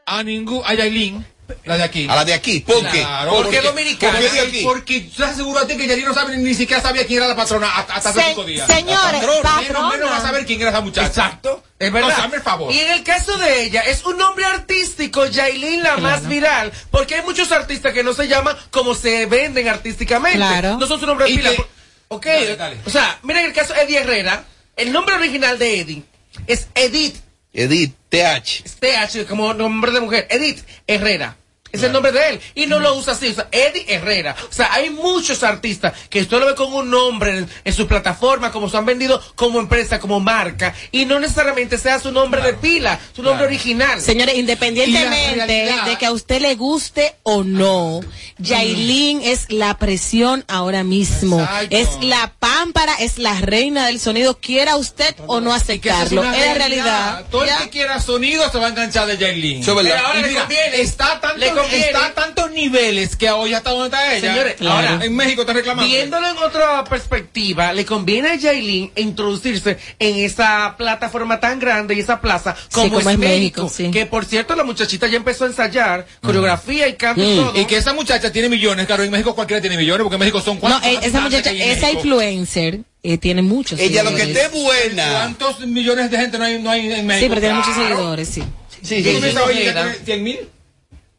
A 0.07 0.22
ningún, 0.22 0.62
a 0.64 0.72
Yailin, 0.74 1.24
la 1.64 1.76
de 1.76 1.82
aquí. 1.82 2.07
A 2.09 2.16
la 2.16 2.24
de 2.24 2.32
aquí. 2.34 2.61
¿Por 2.61 2.80
qué? 2.91 3.01
Claro, 3.01 3.30
¿Por 3.30 3.51
qué 3.51 3.57
porque- 3.57 3.68
dominicana? 3.68 4.18
¿Por 4.18 4.28
qué 4.28 4.34
de 4.34 4.41
aquí? 4.41 4.62
Porque 4.64 5.01
tú 5.01 5.22
estás 5.22 5.36
seguro 5.36 5.61
a 5.61 5.66
ti 5.66 5.76
que 5.76 5.86
Yailin 5.86 6.07
no 6.07 6.14
sabe 6.14 6.36
ni 6.39 6.55
siquiera 6.55 6.82
sabía 6.82 7.07
quién 7.07 7.18
era 7.18 7.28
la 7.28 7.36
patrona 7.36 7.68
hasta, 7.76 7.95
hace 7.95 8.12
Se- 8.20 8.26
cinco 8.28 8.45
días. 8.45 8.66
señores, 8.66 9.20
Menos, 9.20 9.36
patrona. 9.43 9.89
menos 9.91 10.11
va 10.11 10.16
a 10.16 10.22
saber 10.22 10.47
quién 10.47 10.61
era 10.62 10.70
esa 10.70 10.80
muchacha. 10.80 11.07
Exacto. 11.09 11.62
Es 11.78 11.93
verdad. 11.93 12.30
El 12.34 12.41
favor. 12.43 12.72
Y 12.72 12.78
en 12.80 12.91
el 12.91 13.03
caso 13.05 13.36
de 13.36 13.64
ella, 13.64 13.82
es 13.82 14.05
un 14.05 14.16
nombre 14.18 14.45
artístico, 14.47 15.26
Yailin, 15.26 15.82
la 15.82 15.99
más 15.99 16.26
viral. 16.26 16.72
Porque 16.91 17.16
hay 17.16 17.22
muchos 17.22 17.53
artistas 17.53 17.93
que 17.93 18.03
no 18.03 18.14
se 18.14 18.26
llaman 18.28 18.57
como 18.70 18.95
se 18.95 19.26
venden 19.26 19.68
artísticamente. 19.68 20.39
Claro. 20.39 20.78
No 20.78 20.86
son 20.86 20.99
su 20.99 21.07
nombre 21.07 21.26
de 21.26 21.32
Y 21.32 21.39
que- 21.39 21.64
Ok. 22.09 22.27
Dale, 22.27 22.57
dale. 22.57 22.77
O 22.87 22.91
sea, 22.91 23.19
miren 23.23 23.47
el 23.47 23.53
caso 23.53 23.75
de 23.75 23.83
Eddie 23.83 24.01
Herrera. 24.01 24.45
El 24.77 24.93
nombre 24.93 25.15
original 25.15 25.59
de 25.59 25.81
Eddie 25.81 26.03
es 26.47 26.69
Edith. 26.75 27.17
Edith, 27.53 27.95
TH. 28.09 28.65
TH 28.81 29.27
como 29.27 29.53
nombre 29.55 29.93
de 29.93 30.01
mujer. 30.01 30.27
Edith 30.31 30.65
Herrera. 30.87 31.37
Es 31.73 31.83
el 31.83 31.93
nombre 31.93 32.12
de 32.12 32.29
él. 32.31 32.41
Y 32.55 32.66
no 32.66 32.79
lo 32.81 32.95
usa 32.95 33.12
así. 33.12 33.29
O 33.29 33.35
sea, 33.35 33.49
Eddie 33.53 33.85
Herrera. 33.89 34.35
O 34.49 34.53
sea, 34.53 34.73
hay 34.73 34.91
muchos 34.91 35.43
artistas 35.43 35.93
que 36.09 36.23
usted 36.23 36.39
lo 36.39 36.47
ve 36.47 36.55
con 36.55 36.73
un 36.73 36.91
nombre 36.91 37.39
en, 37.39 37.51
en 37.64 37.73
su 37.73 37.87
plataforma, 37.87 38.51
como 38.51 38.69
se 38.69 38.77
han 38.77 38.87
vendido 38.87 39.23
como 39.35 39.61
empresa, 39.61 39.99
como 39.99 40.21
marca. 40.21 40.75
Y 40.93 41.05
no 41.05 41.21
necesariamente 41.21 41.79
sea 41.79 41.99
su 41.99 42.12
nombre 42.12 42.43
de 42.43 42.55
pila, 42.55 42.99
su 43.14 43.23
nombre 43.23 43.47
original. 43.47 44.01
Señores, 44.01 44.37
independientemente 44.37 45.47
de 45.87 45.97
que 45.99 46.07
a 46.07 46.12
usted 46.12 46.41
le 46.41 46.55
guste 46.55 47.14
o 47.23 47.45
no, 47.45 48.01
Yailin 48.39 49.23
es 49.23 49.51
la 49.51 49.77
presión 49.79 50.45
ahora 50.49 50.85
mismo. 50.85 51.41
Exacto. 51.41 51.77
Es 51.77 51.89
la 52.03 52.33
pámpara, 52.39 52.95
es 53.01 53.19
la 53.19 53.35
reina 53.41 53.87
del 53.87 54.01
sonido, 54.01 54.39
quiera 54.39 54.77
usted 54.77 55.14
o 55.27 55.41
no 55.41 55.53
aceptarlo. 55.53 56.25
Es 56.25 56.55
realidad. 56.57 57.27
Todo 57.31 57.45
el 57.45 57.57
que 57.64 57.71
quiera 57.71 58.01
sonido 58.01 58.51
se 58.51 58.59
va 58.59 58.66
a 58.66 58.71
enganchar 58.71 59.07
de 59.07 59.16
verdad. 59.16 59.91
Pero 59.97 60.07
ahora 60.07 60.19
Y 60.19 60.23
le 60.23 60.29
mira, 60.29 60.41
conviene. 60.41 60.81
Está 60.81 61.12
a 61.12 61.21
conviene. 61.63 61.87
está 61.87 62.07
a 62.07 62.15
tantos 62.15 62.51
niveles 62.53 63.17
que 63.17 63.31
hoy 63.31 63.55
hasta 63.55 63.71
donde 63.71 63.87
está 63.87 64.15
ella. 64.15 64.31
Señores, 64.33 64.57
ahora 64.63 64.89
claro. 64.89 65.03
en 65.05 65.17
México 65.17 65.41
está 65.43 65.53
reclamando. 65.53 65.89
Viéndolo 65.89 66.31
en 66.31 66.39
otra 66.39 66.85
perspectiva, 66.85 67.73
le 67.73 67.85
conviene 67.85 68.29
a 68.31 68.35
Yailin 68.37 68.91
introducirse 68.97 69.79
en 69.99 70.17
esa 70.25 70.75
plataforma 70.77 71.41
tan 71.41 71.59
grande 71.59 71.95
y 71.95 72.01
esa 72.01 72.21
plaza 72.21 72.55
como, 72.73 72.89
como 72.89 73.01
es, 73.01 73.07
es 73.07 73.19
México. 73.19 73.63
México, 73.65 73.73
sí. 73.75 73.91
Que 73.91 74.07
por 74.07 74.25
cierto, 74.25 74.55
la 74.57 74.65
muchachita 74.65 75.07
ya 75.07 75.17
empezó 75.17 75.45
a 75.45 75.49
ensayar 75.49 76.07
coreografía 76.23 76.89
y 76.89 76.95
canto 76.95 77.21
y 77.23 77.37
todo. 77.37 77.61
Y 77.61 77.65
que 77.67 77.77
esa 77.77 77.93
muchacha 77.93 78.31
tiene 78.33 78.49
millones, 78.49 78.87
claro, 78.87 79.03
en 79.03 79.11
México 79.11 79.35
cualquiera 79.35 79.61
tiene 79.61 79.77
millones, 79.77 80.03
porque 80.03 80.17
en 80.17 80.21
México 80.21 80.41
son 80.41 80.55
No, 80.57 80.61
cuántos 80.61 80.85
eh, 80.91 80.99
esa 81.03 81.21
muchacha, 81.21 81.51
esa 81.51 81.87
México? 81.87 81.93
influencer 82.01 82.81
eh, 83.03 83.17
tiene 83.19 83.43
muchos 83.43 83.79
Ella 83.79 84.03
lo 84.03 84.11
que 84.15 84.23
seguidores. 84.23 84.47
esté 84.47 84.59
buena. 84.63 85.09
¿Cuántos 85.13 85.61
millones 85.67 86.11
de 86.11 86.19
gente 86.19 86.39
no 86.39 86.45
hay, 86.45 86.61
no 86.61 86.71
hay 86.71 86.93
en 86.93 87.07
México? 87.07 87.25
Sí, 87.25 87.29
pero 87.29 87.41
tiene 87.41 87.55
muchos 87.55 87.75
Claro. 87.75 87.89
seguidores, 87.97 88.29
sí. 88.29 88.43
Sí, 88.83 89.03
¿Tú 89.03 89.11
sí, 89.11 89.21
sí. 89.21 89.65
ya 89.65 89.73
tienes 89.75 90.05
100 90.05 90.23
mil? 90.23 90.39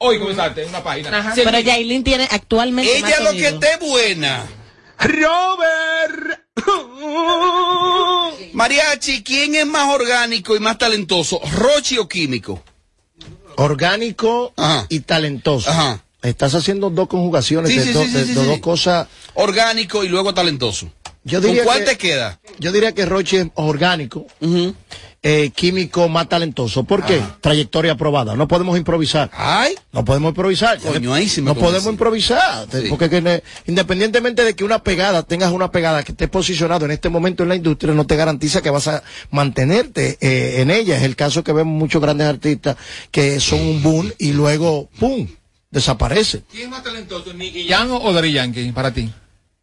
Hoy 0.01 0.17
comenzaste 0.17 0.63
en 0.63 0.69
una 0.69 0.81
página. 0.81 1.17
Ajá. 1.19 1.33
100 1.33 1.43
Pero 1.45 1.57
mil. 1.57 1.65
Yailin 1.65 2.03
tiene 2.05 2.27
actualmente 2.31 3.01
más 3.01 3.11
Ella 3.11 3.19
lo 3.19 3.31
que 3.33 3.47
esté 3.49 3.77
buena. 3.85 4.45
Robert. 4.97 6.39
Mariachi, 8.53 9.23
¿quién 9.23 9.55
es 9.55 9.65
más 9.65 9.89
orgánico 9.93 10.55
y 10.55 10.59
más 10.61 10.77
talentoso? 10.77 11.41
¿Rochi 11.51 11.97
o 11.97 12.07
químico? 12.07 12.63
Orgánico 13.57 14.53
Ajá. 14.55 14.85
y 14.87 15.01
talentoso. 15.01 15.69
Ajá. 15.69 16.01
Estás 16.21 16.55
haciendo 16.55 16.89
dos 16.89 17.07
conjugaciones 17.09 17.71
Sí, 17.71 17.79
de, 17.79 17.83
sí, 17.85 17.91
do- 17.93 18.03
sí, 18.03 18.07
sí, 18.09 18.13
de- 18.13 18.25
sí, 18.25 18.33
de 18.35 18.41
sí. 18.41 18.47
dos 18.47 18.59
cosas. 18.59 19.07
Orgánico 19.33 20.03
y 20.05 20.07
luego 20.09 20.33
talentoso. 20.33 20.89
Yo 21.29 21.39
¿Con 21.39 21.49
diría 21.49 21.63
cuál 21.63 21.79
que- 21.79 21.85
te 21.85 21.97
queda? 21.97 22.39
Yo 22.59 22.71
diría 22.71 22.93
que 22.93 23.05
Rochi 23.05 23.37
es 23.37 23.47
orgánico, 23.55 24.25
eh, 25.21 25.51
químico 25.53 26.07
más 26.07 26.29
talentoso. 26.29 26.83
¿Por 26.85 27.05
qué? 27.05 27.21
Trayectoria 27.41 27.91
aprobada. 27.93 28.35
No 28.35 28.47
podemos 28.47 28.77
improvisar. 28.77 29.29
Ay, 29.33 29.75
No 29.91 30.05
podemos 30.05 30.29
improvisar. 30.29 30.79
Coño, 30.79 31.13
ahí 31.13 31.27
sí 31.27 31.41
me 31.41 31.47
no 31.47 31.55
podemos 31.55 31.91
improvisar. 31.91 32.67
Sí. 32.71 32.87
Porque 32.89 33.09
que 33.09 33.43
independientemente 33.67 34.43
de 34.43 34.55
que 34.55 34.63
una 34.63 34.81
pegada, 34.81 35.23
tengas 35.23 35.51
una 35.51 35.71
pegada 35.71 36.03
que 36.03 36.13
estés 36.13 36.29
posicionado 36.29 36.85
en 36.85 36.91
este 36.91 37.09
momento 37.09 37.43
en 37.43 37.49
la 37.49 37.55
industria, 37.55 37.93
no 37.93 38.05
te 38.07 38.15
garantiza 38.15 38.61
que 38.61 38.69
vas 38.69 38.87
a 38.87 39.03
mantenerte 39.29 40.17
eh, 40.21 40.61
en 40.61 40.71
ella. 40.71 40.95
Es 40.97 41.03
el 41.03 41.15
caso 41.15 41.43
que 41.43 41.51
vemos 41.53 41.73
muchos 41.77 42.01
grandes 42.01 42.27
artistas 42.27 42.77
que 43.11 43.39
son 43.41 43.59
un 43.59 43.83
boom 43.83 44.11
y 44.17 44.31
luego, 44.31 44.89
¡pum! 44.99 45.27
desaparecen. 45.71 46.43
¿Quién 46.49 46.63
es 46.63 46.69
más 46.69 46.83
talentoso, 46.83 47.33
Nicky 47.33 47.67
Jam 47.67 47.91
o 47.91 48.11
Daddy 48.13 48.31
Yankee 48.31 48.71
para 48.71 48.91
ti? 48.91 49.11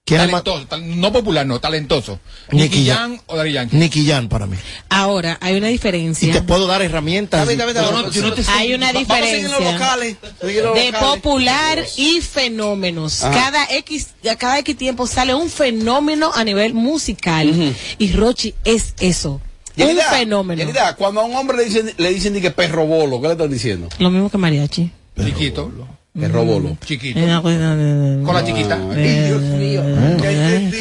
¿Quién 0.07 0.21
talentoso, 0.21 0.67
tal- 0.69 1.01
no 1.01 1.13
popular, 1.13 1.45
no, 1.45 1.59
talentoso. 1.59 2.21
Nicky. 2.53 2.87
Jam 2.87 3.19
o 3.27 3.37
Daddy 3.37 3.53
Yankee. 3.55 3.77
Nicky 3.77 4.07
Jam 4.07 4.29
para 4.29 4.47
mí. 4.47 4.57
Ahora, 4.89 5.37
hay 5.41 5.57
una 5.57 5.67
Y 5.69 5.71
te 5.71 5.73
diferencia. 5.73 6.47
puedo 6.47 6.69
dar 6.69 6.81
herramientas. 6.81 7.45
David, 7.45 7.59
David, 7.59 7.75
David, 7.75 7.89
Eso- 7.89 8.03
no, 8.03 8.11
yo 8.13 8.23
no 8.23 8.33
te. 8.35 8.43
Hay 8.53 8.73
una 8.73 8.93
Vamos 8.93 9.11
a 9.11 9.15
seguir 9.17 9.35
en 9.35 9.43
los 9.43 9.59
diferencia 9.59 9.73
locales. 9.73 10.17
Los 10.23 10.53
de 10.53 10.63
locales. 10.63 11.01
popular 11.01 11.85
y 11.97 12.21
fenómenos. 12.21 13.25
Ajá. 13.25 13.35
Cada 13.35 13.65
X, 13.79 14.11
a 14.31 14.37
cada 14.37 14.61
X 14.61 14.77
tiempo 14.79 15.09
sale 15.09 15.35
un 15.35 15.51
fenómeno 15.51 16.31
a 16.33 16.45
nivel 16.45 16.73
musical. 16.73 17.75
Y 17.99 18.13
Rochi 18.13 18.55
es 18.65 18.95
eso. 19.01 19.41
Un 19.77 19.99
fenómeno. 20.11 20.63
Yelida, 20.63 20.95
cuando 20.95 21.21
a 21.21 21.25
un 21.25 21.35
hombre 21.35 21.57
le 21.57 21.65
dicen, 21.65 21.93
le 21.97 22.15
dicen 22.15 22.33
di 22.33 22.41
que 22.41 22.53
perro 22.53 22.87
bolo, 22.87 23.21
¿qué 23.21 23.27
le 23.27 23.33
están 23.33 23.51
diciendo? 23.51 23.89
Lo 23.99 24.11
mismo 24.11 24.31
que 24.31 24.39
mariachi. 24.39 24.91
Chiquito. 25.23 25.73
Perro 26.19 26.45
bolo. 26.45 26.79
Chiquito. 26.85 27.19
Eh, 27.19 28.23
Con 28.25 28.35
la 28.35 28.45
chiquita. 28.45 28.77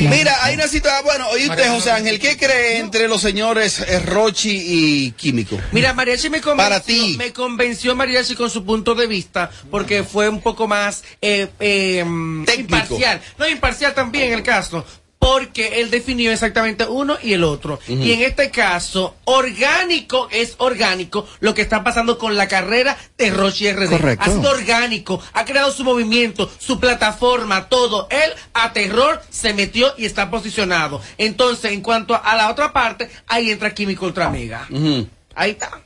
Mira, 0.10 0.38
hay 0.44 0.56
una 0.56 0.68
cita, 0.68 1.02
bueno, 1.04 1.28
oye 1.30 1.50
usted, 1.50 1.70
José 1.70 1.92
Ángel, 1.92 2.20
¿qué 2.20 2.38
cree 2.38 2.80
entre 2.80 3.08
los 3.08 3.22
señores 3.22 3.80
eh, 3.82 4.00
Rochi 4.00 4.52
y 4.56 5.12
Químico? 5.12 5.58
Mira, 5.72 5.94
Mariachi 5.94 6.30
me 6.30 6.42
convenció, 6.42 6.70
Para 6.70 6.82
ti. 6.82 7.16
me 7.18 7.34
convenció 7.34 7.96
Mariachi 7.96 8.36
con 8.36 8.50
su 8.50 8.64
punto 8.64 8.96
de 8.96 9.08
vista 9.08 9.50
porque 9.70 10.04
fue 10.04 10.30
un 10.30 10.42
poco 10.42 10.68
más 10.68 11.04
eh, 11.22 11.50
eh, 11.60 12.04
mm, 12.06 12.46
imparcial. 12.58 13.22
No, 13.38 13.48
imparcial 13.48 13.94
también 13.94 14.32
el 14.34 14.44
caso. 14.44 14.86
Porque 15.26 15.82
él 15.82 15.90
definió 15.90 16.32
exactamente 16.32 16.86
uno 16.86 17.18
y 17.20 17.34
el 17.34 17.44
otro. 17.44 17.80
Y 17.88 18.12
en 18.12 18.22
este 18.22 18.52
caso, 18.52 19.16
orgánico 19.24 20.28
es 20.30 20.54
orgánico 20.60 21.28
lo 21.40 21.56
que 21.56 21.64
está 21.64 21.84
pasando 21.84 22.20
con 22.20 22.36
la 22.36 22.48
carrera 22.48 22.96
de 23.18 23.32
Rochi 23.32 23.72
RD. 23.72 23.90
Correcto. 23.90 24.24
Ha 24.24 24.32
sido 24.32 24.52
orgánico, 24.52 25.20
ha 25.34 25.44
creado 25.44 25.72
su 25.72 25.84
movimiento, 25.84 26.48
su 26.60 26.80
plataforma, 26.80 27.70
todo. 27.70 28.08
Él 28.12 28.32
a 28.54 28.72
terror 28.72 29.20
se 29.32 29.56
metió 29.56 29.96
y 29.98 30.06
está 30.06 30.30
posicionado. 30.30 31.02
Entonces, 31.18 31.72
en 31.72 31.82
cuanto 31.82 32.14
a 32.14 32.36
la 32.36 32.52
otra 32.52 32.72
parte, 32.72 33.10
ahí 33.26 33.50
entra 33.50 33.74
Químico 33.74 34.06
Ultra 34.06 34.30
Mega. 34.30 34.68
Ujú. 34.70 35.08
Ahí 35.34 35.52
está. 35.52 35.82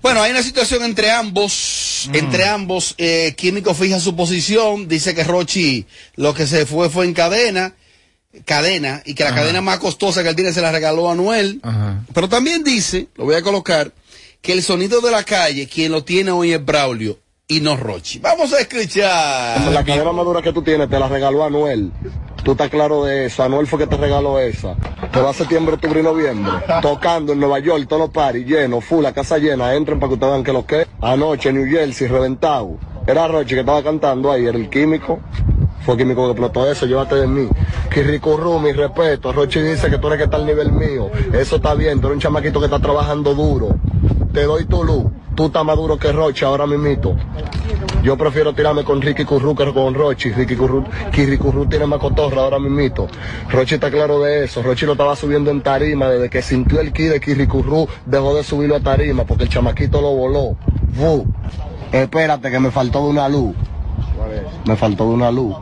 Bueno, 0.00 0.22
hay 0.22 0.30
una 0.30 0.44
situación 0.44 0.84
entre 0.84 1.10
ambos, 1.10 2.08
entre 2.12 2.46
ambos, 2.46 2.94
eh, 2.98 3.34
Químico 3.36 3.74
fija 3.74 3.98
su 3.98 4.14
posición, 4.14 4.86
dice 4.86 5.12
que 5.12 5.24
Rochi 5.24 5.86
lo 6.14 6.34
que 6.34 6.46
se 6.46 6.66
fue 6.66 6.88
fue 6.88 7.06
en 7.06 7.14
cadena, 7.14 7.74
cadena, 8.44 9.02
y 9.04 9.14
que 9.14 9.24
la 9.24 9.34
cadena 9.34 9.60
más 9.60 9.78
costosa 9.78 10.22
que 10.22 10.30
él 10.30 10.36
tiene 10.36 10.52
se 10.52 10.60
la 10.60 10.72
regaló 10.72 11.10
a 11.10 11.14
Noel, 11.14 11.60
pero 12.12 12.28
también 12.28 12.64
dice, 12.64 13.08
lo 13.16 13.24
voy 13.24 13.34
a 13.34 13.42
colocar, 13.42 13.92
que 14.40 14.52
el 14.52 14.62
sonido 14.62 15.00
de 15.00 15.10
la 15.10 15.22
calle, 15.22 15.68
quien 15.68 15.92
lo 15.92 16.04
tiene 16.04 16.30
hoy 16.30 16.52
es 16.52 16.64
Braulio 16.64 17.18
y 17.46 17.60
no 17.60 17.76
Rochi. 17.76 18.18
Vamos 18.18 18.52
a 18.52 18.60
escuchar. 18.60 19.72
La 19.72 19.84
cadena 19.84 20.12
madura 20.12 20.42
que 20.42 20.52
tú 20.52 20.62
tienes 20.62 20.88
te 20.88 20.98
la 20.98 21.08
regaló 21.08 21.44
Anuel. 21.44 21.92
Tú 22.42 22.52
estás 22.52 22.68
claro 22.68 23.04
de 23.04 23.26
eso. 23.26 23.42
Anuel 23.42 23.66
fue 23.66 23.78
que 23.78 23.86
te 23.86 23.96
regaló 23.96 24.38
esa. 24.38 24.76
Te 25.12 25.20
va 25.20 25.30
a 25.30 25.32
septiembre, 25.32 25.74
octubre 25.74 26.00
y 26.00 26.02
noviembre. 26.02 26.52
Tocando 26.82 27.32
en 27.32 27.40
Nueva 27.40 27.58
York, 27.58 27.86
todos 27.88 28.00
los 28.00 28.10
paris 28.10 28.46
llenos, 28.46 28.84
full, 28.84 29.02
la 29.02 29.14
casa 29.14 29.38
llena. 29.38 29.74
Entren 29.74 29.98
para 29.98 30.08
que 30.08 30.14
ustedes 30.14 30.32
vean 30.32 30.44
que 30.44 30.52
lo 30.52 30.66
que 30.66 30.82
es. 30.82 30.88
Anoche, 31.00 31.52
New 31.52 31.66
Jersey, 31.66 32.06
reventado. 32.08 32.78
Era 33.06 33.28
Roche 33.28 33.54
que 33.54 33.60
estaba 33.60 33.82
cantando 33.82 34.32
ahí, 34.32 34.46
era 34.46 34.56
el 34.56 34.70
químico. 34.70 35.20
Fue 35.84 35.94
el 35.94 36.00
químico 36.00 36.24
que 36.24 36.30
explotó 36.30 36.70
eso, 36.70 36.86
llévate 36.86 37.16
de 37.16 37.26
mí. 37.26 37.48
Kirikuru, 37.92 38.58
mi 38.58 38.72
respeto. 38.72 39.30
Roche 39.32 39.62
dice 39.62 39.90
que 39.90 39.98
tú 39.98 40.06
eres 40.06 40.18
que 40.18 40.24
está 40.24 40.38
al 40.38 40.46
nivel 40.46 40.72
mío. 40.72 41.10
Eso 41.32 41.56
está 41.56 41.74
bien, 41.74 42.00
tú 42.00 42.06
eres 42.06 42.16
un 42.16 42.20
chamaquito 42.20 42.58
que 42.60 42.66
está 42.66 42.78
trabajando 42.78 43.34
duro. 43.34 43.76
Te 44.32 44.44
doy 44.44 44.64
tu 44.64 44.82
luz. 44.82 45.04
Tú 45.34 45.46
estás 45.46 45.64
más 45.64 45.76
duro 45.76 45.98
que 45.98 46.12
Roche 46.12 46.46
ahora 46.46 46.66
mismito. 46.66 47.14
Yo 48.02 48.16
prefiero 48.16 48.54
tirarme 48.54 48.84
con 48.84 49.02
Ricky 49.02 49.24
Curru 49.24 49.54
que 49.54 49.72
con 49.72 49.94
Rochi. 49.94 50.30
Ricky 50.30 50.56
Curru, 50.56 50.84
Ricky 51.12 51.36
Curru 51.36 51.66
tiene 51.66 51.86
más 51.86 51.98
cotorra 51.98 52.42
ahora 52.42 52.58
mismito. 52.58 53.08
Rochi 53.50 53.74
está 53.74 53.90
claro 53.90 54.20
de 54.20 54.44
eso. 54.44 54.62
Rochi 54.62 54.86
lo 54.86 54.92
estaba 54.92 55.16
subiendo 55.16 55.50
en 55.50 55.60
tarima. 55.62 56.08
Desde 56.08 56.30
que 56.30 56.40
sintió 56.40 56.80
el 56.80 56.92
ki 56.92 57.04
de 57.04 57.20
Kirri 57.20 57.46
Curru, 57.46 57.86
dejó 58.06 58.34
de 58.34 58.44
subirlo 58.44 58.76
a 58.76 58.80
tarima 58.80 59.24
porque 59.24 59.44
el 59.44 59.50
chamaquito 59.50 60.00
lo 60.00 60.12
voló. 60.12 60.56
Espérate 61.94 62.50
que 62.50 62.58
me 62.58 62.70
faltó 62.70 63.04
de 63.04 63.10
una 63.10 63.28
luz. 63.28 63.54
Me 64.66 64.76
faltó 64.76 65.04
de 65.04 65.10
una 65.14 65.30
luz. 65.30 65.54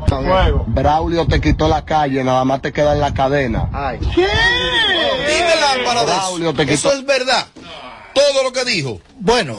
Braulio 0.68 1.26
te 1.26 1.40
quitó 1.40 1.68
la 1.68 1.84
calle, 1.84 2.24
nada 2.24 2.44
más 2.44 2.62
te 2.62 2.72
queda 2.72 2.94
en 2.94 3.00
la 3.00 3.12
cadena. 3.12 3.68
Dímela 4.00 5.84
para 5.84 6.02
Braulio 6.04 6.54
te 6.54 6.62
Eso 6.62 6.88
quitó. 6.88 7.00
es 7.00 7.06
verdad. 7.06 7.46
Todo 8.14 8.42
lo 8.44 8.52
que 8.52 8.64
dijo. 8.64 9.00
Bueno, 9.18 9.56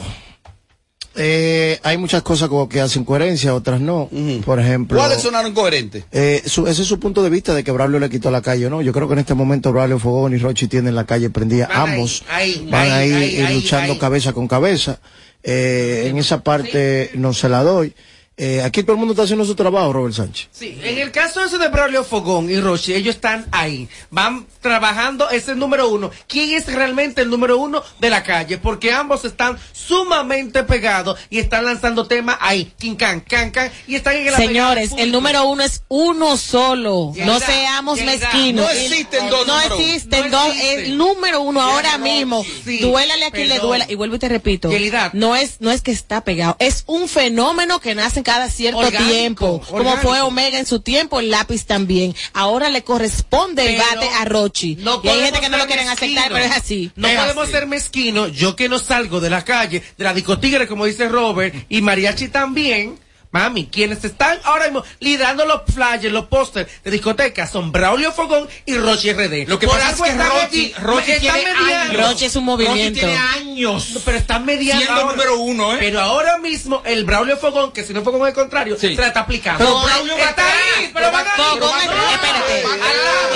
eh, 1.16 1.78
hay 1.84 1.96
muchas 1.96 2.22
cosas 2.22 2.48
como 2.48 2.68
que 2.68 2.80
hacen 2.80 3.04
coherencia, 3.04 3.54
otras 3.54 3.80
no. 3.80 4.08
Por 4.44 4.58
ejemplo. 4.60 4.98
¿Cuáles 4.98 5.22
sonaron 5.22 5.52
coherentes? 5.52 6.04
Eh, 6.12 6.42
su- 6.46 6.66
ese 6.66 6.82
es 6.82 6.88
su 6.88 6.98
punto 6.98 7.22
de 7.22 7.30
vista 7.30 7.54
de 7.54 7.62
que 7.62 7.70
Braulio 7.72 7.98
le 8.00 8.10
quitó 8.10 8.30
la 8.30 8.42
calle, 8.42 8.68
¿no? 8.70 8.82
Yo 8.82 8.92
creo 8.92 9.06
que 9.08 9.14
en 9.14 9.20
este 9.20 9.34
momento 9.34 9.72
Braulio 9.72 9.98
Fogón 9.98 10.34
y 10.34 10.38
Rochi 10.38 10.66
tienen 10.68 10.94
la 10.94 11.04
calle 11.04 11.30
prendida, 11.30 11.68
Van 11.68 11.90
ambos 11.90 12.24
ahí, 12.30 12.66
van 12.70 12.82
ahí, 12.82 12.90
ahí, 12.90 13.12
ahí, 13.12 13.36
eh, 13.36 13.46
ahí, 13.46 13.54
luchando 13.54 13.92
ahí. 13.92 13.98
cabeza 13.98 14.32
con 14.32 14.48
cabeza. 14.48 14.98
Eh, 15.46 16.06
en 16.08 16.16
esa 16.16 16.42
parte 16.42 17.10
no 17.14 17.34
se 17.34 17.50
la 17.50 17.62
doy. 17.62 17.94
Eh, 18.36 18.62
aquí 18.62 18.82
todo 18.82 18.94
el 18.94 18.98
mundo 18.98 19.12
está 19.12 19.22
haciendo 19.22 19.44
su 19.44 19.54
trabajo, 19.54 19.92
Robert 19.92 20.14
Sánchez. 20.14 20.48
Sí, 20.50 20.76
en 20.82 20.98
el 20.98 21.12
caso 21.12 21.44
ese 21.44 21.56
de 21.56 21.68
Braulio 21.68 22.02
Fogón 22.02 22.50
y 22.50 22.58
Rochi, 22.58 22.92
ellos 22.92 23.14
están 23.14 23.46
ahí, 23.52 23.88
van 24.10 24.44
trabajando, 24.60 25.28
ese 25.28 25.36
es 25.36 25.48
el 25.50 25.58
número 25.60 25.88
uno. 25.88 26.10
¿Quién 26.26 26.50
es 26.50 26.66
realmente 26.66 27.22
el 27.22 27.30
número 27.30 27.58
uno 27.58 27.84
de 28.00 28.10
la 28.10 28.24
calle? 28.24 28.58
Porque 28.58 28.90
ambos 28.90 29.24
están 29.24 29.56
sumamente 29.72 30.64
pegados 30.64 31.16
y 31.30 31.38
están 31.38 31.64
lanzando 31.64 32.08
temas 32.08 32.36
ahí, 32.40 32.72
kin 32.76 32.96
can, 32.96 33.20
can, 33.20 33.52
can, 33.52 33.70
y 33.86 33.94
están 33.94 34.16
en 34.16 34.26
el 34.26 34.34
Señores, 34.34 34.90
el 34.98 35.12
número 35.12 35.44
uno 35.44 35.62
es 35.62 35.84
uno 35.86 36.36
solo. 36.36 37.12
No 37.14 37.38
seamos 37.38 38.00
mezquinos. 38.00 38.64
No 38.64 38.70
existen 38.72 39.30
dos 39.30 39.46
No 39.46 39.60
existen 39.60 40.30
No 40.30 40.44
dos. 40.44 40.56
El 40.60 40.98
número 40.98 41.40
uno 41.40 41.60
ahora 41.60 41.98
mismo. 41.98 42.44
Sí, 42.64 42.78
Duélale 42.78 43.26
a 43.26 43.30
quien 43.30 43.48
le 43.48 43.60
duela. 43.60 43.86
Y 43.88 43.94
vuelvo 43.94 44.16
y 44.16 44.18
te 44.18 44.28
repito. 44.28 44.70
No 45.12 45.36
es, 45.36 45.60
no 45.60 45.70
es 45.70 45.82
que 45.82 45.92
está 45.92 46.22
pegado. 46.22 46.56
Es 46.58 46.82
un 46.86 47.08
fenómeno 47.08 47.78
que 47.78 47.94
nace 47.94 48.23
cada 48.24 48.50
cierto 48.50 48.78
Orgánico, 48.80 49.04
tiempo. 49.10 49.60
Como 49.70 49.96
fue 49.98 50.20
Omega 50.22 50.58
en 50.58 50.66
su 50.66 50.80
tiempo, 50.80 51.20
el 51.20 51.30
lápiz 51.30 51.64
también. 51.66 52.14
Ahora 52.32 52.70
le 52.70 52.82
corresponde 52.82 53.74
el 53.74 53.78
bate 53.78 54.08
a 54.08 54.24
Rochi. 54.24 54.76
no 54.80 55.00
y 55.04 55.08
hay 55.08 55.20
gente 55.22 55.40
que 55.40 55.48
no 55.48 55.58
lo 55.58 55.66
quieren 55.66 55.88
aceptar, 55.88 56.32
pero 56.32 56.44
es 56.44 56.50
así. 56.52 56.90
No 56.96 57.06
Es 57.06 57.16
podemos 57.20 57.44
así. 57.44 57.52
ser 57.52 57.66
mezquinos. 57.66 58.32
Yo 58.32 58.56
que 58.56 58.68
no 58.68 58.78
salgo 58.78 59.20
de 59.20 59.30
la 59.30 59.44
calle, 59.44 59.82
de 59.96 60.04
la 60.04 60.12
discotigre, 60.12 60.66
como 60.66 60.86
dice 60.86 61.08
Robert, 61.08 61.54
y 61.68 61.80
Mariachi 61.82 62.28
también. 62.28 62.98
Mami, 63.34 63.66
quienes 63.66 64.04
están 64.04 64.38
ahora 64.44 64.66
mismo 64.66 64.84
liderando 65.00 65.44
los 65.44 65.62
flyers, 65.74 66.04
los 66.12 66.26
pósters 66.26 66.70
de 66.84 66.90
discotecas 66.92 67.50
son 67.50 67.72
Braulio 67.72 68.12
Fogón 68.12 68.48
y 68.64 68.76
Rochi 68.78 69.12
RD. 69.12 69.48
Lo 69.48 69.58
que 69.58 69.66
Por 69.66 69.76
pasa 69.76 69.90
es 69.90 69.96
que 70.00 70.72
Rochi 70.80 71.10
están 71.12 71.34
tiene 71.34 71.52
mediando. 71.52 71.98
años. 71.98 72.10
Rochi 72.10 72.24
es 72.26 72.36
un 72.36 72.44
movimiento. 72.44 73.00
Rochi 73.00 73.00
tiene 73.00 73.16
años. 73.16 73.90
No, 73.90 74.00
pero 74.04 74.18
están 74.18 74.44
mediando. 74.46 74.84
Siendo 74.84 75.00
ahora. 75.02 75.16
número 75.16 75.38
uno, 75.40 75.74
¿eh? 75.74 75.78
Pero 75.80 76.00
ahora 76.00 76.38
mismo 76.38 76.80
el 76.84 77.04
Braulio 77.04 77.36
Fogón, 77.36 77.72
que 77.72 77.82
si 77.82 77.92
no 77.92 78.02
Fogón 78.04 78.22
es 78.22 78.28
el 78.28 78.34
contrario, 78.34 78.76
se 78.78 78.90
la 78.94 79.08
está 79.08 79.20
aplicando. 79.20 79.58
Pero 79.64 79.82
Braulio 79.82 80.14
está 80.16 80.30
está 80.30 80.44
ahí, 80.78 80.90
pero 80.94 81.10
van 81.10 81.26
a 81.26 81.30
Fogón 81.32 81.78
es- 81.80 81.84
espérate, 82.14 82.62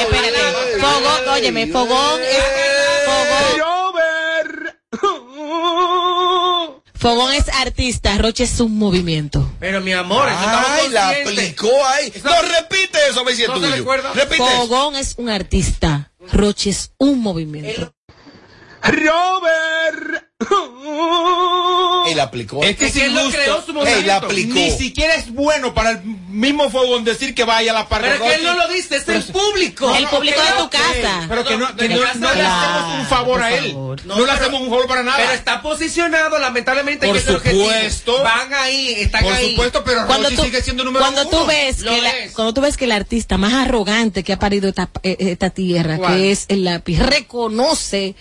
espérate. 0.00 0.78
Fogón, 0.80 1.28
óyeme, 1.28 1.66
Fogón 1.66 2.20
es, 2.22 2.44
Fogón, 3.04 3.58
Fogón 6.98 7.32
es 7.32 7.48
artista, 7.48 8.18
Roche 8.18 8.42
es 8.42 8.58
un 8.58 8.76
movimiento. 8.76 9.48
Pero 9.60 9.80
mi 9.80 9.92
amor, 9.92 10.28
eso 10.28 10.40
estamos 10.40 10.66
Ay, 10.68 10.88
la 10.90 11.08
aplicó 11.10 11.86
ahí. 11.86 12.12
No, 12.24 12.32
repite 12.42 12.98
eso, 13.08 13.24
me 13.24 13.34
siento 13.34 13.60
¿No? 13.60 13.68
Repite. 14.14 14.36
Fogón 14.36 14.96
es 14.96 15.14
un 15.16 15.28
artista, 15.28 16.10
Roche 16.32 16.70
es 16.70 16.92
un 16.98 17.20
movimiento. 17.20 17.94
Robert. 18.82 20.24
Él 22.12 22.20
aplicó. 22.20 22.62
Este 22.64 22.86
Es 22.86 22.92
que 22.92 22.98
es 23.00 23.06
él 23.06 23.14
lo 23.14 23.20
injusto. 23.20 23.38
creó 23.42 23.62
su 23.66 23.72
movimiento. 23.74 24.00
Él 24.00 24.06
la 24.06 24.16
aplicó. 24.16 24.54
Ni 24.54 24.70
siquiera 24.70 25.14
es 25.14 25.32
bueno 25.32 25.74
para 25.74 25.90
el 25.90 26.00
mismo 26.04 26.70
Fogón 26.70 27.04
decir 27.04 27.34
que 27.34 27.44
vaya 27.44 27.72
a 27.72 27.74
la 27.74 27.88
parte 27.88 28.08
Pero 28.10 28.24
que 28.24 28.34
él 28.34 28.44
no 28.44 28.54
lo 28.54 28.68
dice, 28.68 28.96
es 28.96 29.08
el 29.08 29.22
público. 29.24 29.94
El 29.94 30.06
público 30.08 30.40
de 30.40 30.62
tu 30.62 30.70
casa. 30.70 31.26
Pero 31.28 31.44
que 31.44 31.56
no, 31.56 31.76
que 31.76 31.88
no- 31.88 32.00
casa 32.00 32.14
no 32.18 32.34
le 32.34 32.42
no. 32.42 32.48
hacemos 32.48 33.00
un 33.00 33.06
favor 33.06 33.42
a 33.42 33.54
él. 33.54 33.72
No, 33.74 33.94
le 33.94 34.02
pero- 34.04 34.32
hacemos 34.32 34.60
un 34.60 34.68
favor 34.70 34.86
para 34.86 35.02
nada. 35.02 35.16
Pero 35.18 35.32
está 35.32 35.62
posicionado, 35.62 36.38
lamentablemente, 36.38 37.06
Por 37.06 37.16
que 37.42 37.50
supuesto. 37.50 38.22
Van 38.22 38.52
ahí, 38.54 38.94
están 38.98 39.22
Por 39.24 39.32
ahí. 39.32 39.50
supuesto, 39.50 39.82
pero 39.84 40.06
Cuando 40.06 40.30
tú, 40.30 40.42
sigue 40.44 40.62
siendo 40.62 40.84
número 40.84 41.04
cuando 41.04 41.22
uno. 41.28 41.30
tú 41.30 41.46
ves 41.46 41.80
Lo 41.80 41.90
que 41.94 42.02
la- 42.02 42.10
es. 42.18 42.32
cuando 42.32 42.54
tú 42.54 42.60
ves 42.60 42.76
que 42.76 42.84
el 42.84 42.92
artista 42.92 43.38
más 43.38 43.52
arrogante 43.54 44.22
que 44.24 44.32
ha 44.32 44.38
parido 44.38 44.68
esta, 44.68 44.88
eh, 45.02 45.16
esta 45.18 45.50
tierra, 45.50 45.96
¿Cuál? 45.98 46.16
que 46.16 46.30
es 46.32 46.44
el 46.48 46.64
lápiz, 46.64 46.98
reconoce, 47.00 48.14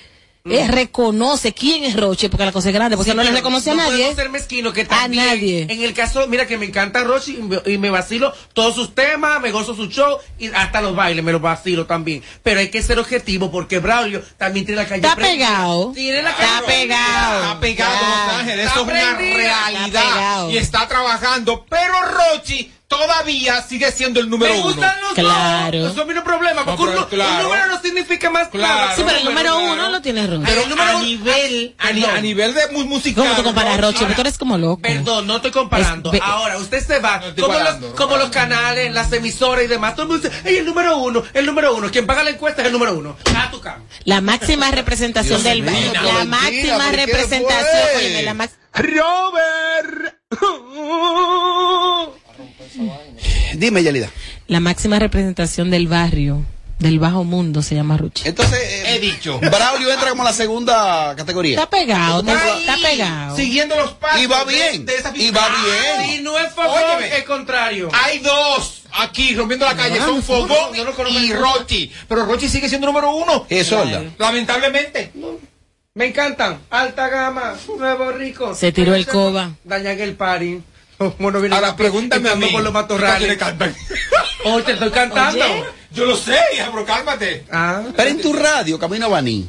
eh, 0.50 0.68
reconoce 0.68 1.54
quién 1.54 1.84
es 1.84 1.96
Roche, 1.96 2.30
porque 2.30 2.46
la 2.46 2.52
cosa 2.52 2.70
es 2.70 2.74
grande, 2.76 2.98
porque 2.98 3.12
Sí, 3.12 3.18
no 3.18 3.24
le 3.24 3.32
reconoce 3.32 3.72
a 3.72 3.74
no 3.76 3.82
nadie. 3.84 3.92
podemos 3.98 4.16
ser 4.16 4.30
mezquino 4.30 4.74
que 4.74 4.86
también, 4.86 5.26
nadie. 5.26 5.68
En 5.70 5.82
el 5.84 5.94
caso, 5.94 6.26
mira 6.28 6.46
que 6.48 6.58
me 6.58 6.66
encanta 6.66 7.04
Rochi 7.04 7.36
y 7.38 7.42
me, 7.44 7.62
y 7.66 7.78
me 7.78 7.90
vacilo 7.90 8.34
todos 8.54 8.76
sus 8.76 8.94
temas, 8.96 9.40
me 9.42 9.52
gozo 9.52 9.76
su 9.76 9.88
show 9.88 10.18
y 10.40 10.48
hasta 10.48 10.82
los 10.82 10.96
bailes 10.96 11.24
me 11.24 11.32
los 11.32 11.42
vacilo 11.42 11.86
también. 11.86 12.24
Pero 12.44 12.60
hay 12.60 12.70
que 12.70 12.82
ser 12.82 13.00
objetivo 13.00 13.52
porque 13.52 13.80
Braulio 13.80 14.22
también 14.38 14.66
tiene 14.66 14.82
la 14.82 14.88
calle. 14.88 15.02
Está 15.02 15.16
prendida. 15.16 15.48
pegado. 15.50 15.92
Tiene 15.94 16.22
la 16.24 16.30
Está 16.32 16.44
calle 16.44 16.66
pegado. 16.68 17.42
Está 17.44 17.60
pegado. 17.60 17.96
Los 18.28 18.34
Ángeles. 18.40 18.66
Está 18.66 18.72
Eso 18.72 18.82
es 18.82 18.84
una 18.88 18.94
prendida. 19.18 19.44
Está 19.48 19.70
realidad. 19.70 20.04
pegado. 20.14 20.52
Y 20.52 20.58
está 20.58 20.88
trabajando. 20.88 21.66
Pero 21.70 21.94
Rochi 22.06 22.72
todavía 22.88 23.62
sigue 23.64 23.92
siendo 23.92 24.20
el 24.20 24.30
número 24.30 24.54
Me 24.54 24.60
uno. 24.62 24.70
gustan 24.70 25.02
los 25.02 25.14
Claro. 25.14 25.80
dos. 25.82 25.92
Eso 25.92 26.02
es 26.02 26.08
mi 26.16 26.22
problema. 26.22 26.66
Porque 26.66 26.84
No, 26.84 26.88
pero 26.90 27.02
un, 27.04 27.10
claro. 27.10 27.36
un 27.38 27.44
número 27.44 27.68
no 27.68 27.82
significa 27.82 28.30
más 28.30 28.48
Claro. 28.48 28.76
nada. 28.76 28.96
Sí, 28.96 29.04
pero 29.06 29.18
el 29.20 29.26
número 29.26 29.56
claro. 29.58 29.74
uno 29.74 29.90
lo 29.90 30.02
tiene 30.02 30.26
Roche. 30.28 30.44
Pero 30.46 30.62
el 30.64 30.70
número 30.70 30.90
a 30.90 30.96
uno- 30.96 31.06
nivel, 31.06 31.76
a, 31.78 31.92
ni- 31.92 32.02
Perdón. 32.02 32.18
a 32.18 32.22
nivel 32.22 32.54
de 32.54 32.68
mu- 32.72 32.86
musical. 32.86 33.24
¿Cómo 33.26 33.36
tú 33.36 33.44
comparas 33.44 33.82
Roche? 33.82 34.00
Porque 34.00 34.16
tú 34.16 34.22
eres 34.22 34.38
como 34.38 34.58
loco. 34.58 34.82
Perdón, 34.82 35.28
no 35.28 35.36
estoy 35.38 35.52
comparando. 35.52 36.14
Es- 36.14 36.22
Ahora, 36.22 36.58
usted 36.58 36.86
se 36.86 37.00
va, 37.00 37.22
No 37.36 37.44
como, 37.48 37.60
los, 37.60 37.80
no 37.80 37.96
como 37.96 38.18
los 38.18 38.30
canales, 38.30 38.92
las 38.94 39.12
emisoras 39.12 39.66
y 39.66 39.68
demás. 39.68 39.94
Todo 39.96 40.04
el 40.04 40.10
mundo 40.10 40.30
dice, 40.30 40.42
"Ey, 40.50 40.58
el 40.58 40.66
número 40.66 40.98
uno, 40.98 41.24
el 41.34 41.46
número 41.46 41.76
uno. 41.76 41.92
Quien 41.92 42.06
paga 42.08 42.24
la 42.24 42.30
encuesta 42.32 42.62
es 42.62 42.68
el 42.68 42.74
número 42.74 42.94
uno. 42.94 43.18
A 43.36 43.52
tu 43.52 43.60
cama. 43.62 43.84
La 44.06 44.22
máxima 44.22 44.72
representación 44.72 45.42
Dios 45.42 45.44
del 45.44 45.62
mío, 45.64 45.92
la 45.94 46.24
máxima 46.26 46.78
¿por 46.78 46.92
qué 46.92 47.06
representación, 47.06 48.26
la 48.26 48.50
Robert. 48.74 50.16
Dime, 53.54 53.84
Yalida. 53.84 54.10
la 54.48 54.60
máxima 54.60 55.00
representación 55.00 55.70
del 55.72 55.88
barrio, 55.88 56.46
del 56.80 57.00
bajo 57.00 57.24
mundo 57.24 57.62
se 57.64 57.74
llama 57.76 57.98
Roche. 57.98 58.28
Entonces, 58.30 58.60
eh, 58.62 58.84
He 58.96 59.00
dicho. 59.00 59.40
Braulio 59.40 59.92
entra 59.92 60.10
como 60.12 60.24
la 60.24 60.34
segunda 60.34 61.16
categoría. 61.16 61.56
Está 61.58 61.70
pegado, 61.70 62.20
está, 62.20 62.44
Ahí, 62.44 62.60
está 62.62 62.78
pegado. 62.90 63.36
Siguiendo 63.36 63.76
los 63.76 63.94
pasos. 63.94 64.22
Y 64.22 64.26
va 64.28 64.46
de- 64.46 64.54
bien, 64.54 64.86
de 64.86 64.96
esa 64.96 65.12
y 65.16 65.32
va 65.32 65.46
Ah, 65.50 65.66
bien. 66.06 66.20
Y 66.20 66.24
no 66.24 66.38
es 66.38 66.54
favor, 66.54 66.78
Óyeme. 66.98 67.18
es 67.18 67.24
contrario. 67.24 67.90
Hay 67.94 68.20
dos 68.20 68.84
aquí 68.94 69.34
rompiendo 69.36 69.66
la 69.66 69.76
calle, 69.76 69.98
son 70.00 70.22
Fogón 70.22 70.74
yo 70.76 70.86
no 70.86 70.92
conozco 70.94 71.20
y. 71.20 71.34
Rochi. 71.34 71.92
Pero 72.08 72.26
Rochi 72.26 72.48
sigue 72.48 72.70
siendo 72.70 72.86
número 72.88 73.16
uno. 73.16 73.46
Eso. 73.50 73.84
Lamentablemente. 74.20 75.12
Me 75.96 76.06
encantan. 76.06 76.60
Alta 76.70 77.08
gama, 77.10 77.56
nuevo 77.76 78.12
rico. 78.12 78.54
Se 78.54 78.72
tiró 78.72 78.94
el 78.94 79.08
coba. 79.08 79.54
Dañan 79.64 80.00
el 80.00 80.14
party. 80.14 80.60
Como 80.98 81.32
no 81.32 81.40
viene 81.40 81.56
Ahora 81.56 81.70
la- 81.70 81.76
pregúntame 81.76 82.30
a 82.30 82.36
mí. 82.36 82.48
por 82.48 82.62
los 82.62 82.72
¿Qué 82.72 82.74
matorrales. 82.74 83.38
Oh, 84.46 84.62
te 84.62 84.72
estoy 84.74 84.90
cantando. 84.92 85.44
Oye. 85.44 85.64
Yo 85.92 86.06
lo 86.06 86.16
sé, 86.18 86.38
hija, 86.54 86.70
pero 86.72 86.86
cálmate. 86.86 87.46
Ah. 87.52 87.82
Pero 87.96 88.10
en 88.10 88.22
tu 88.22 88.34
radio, 88.34 88.78
Camino 88.78 89.10
Baní. 89.10 89.48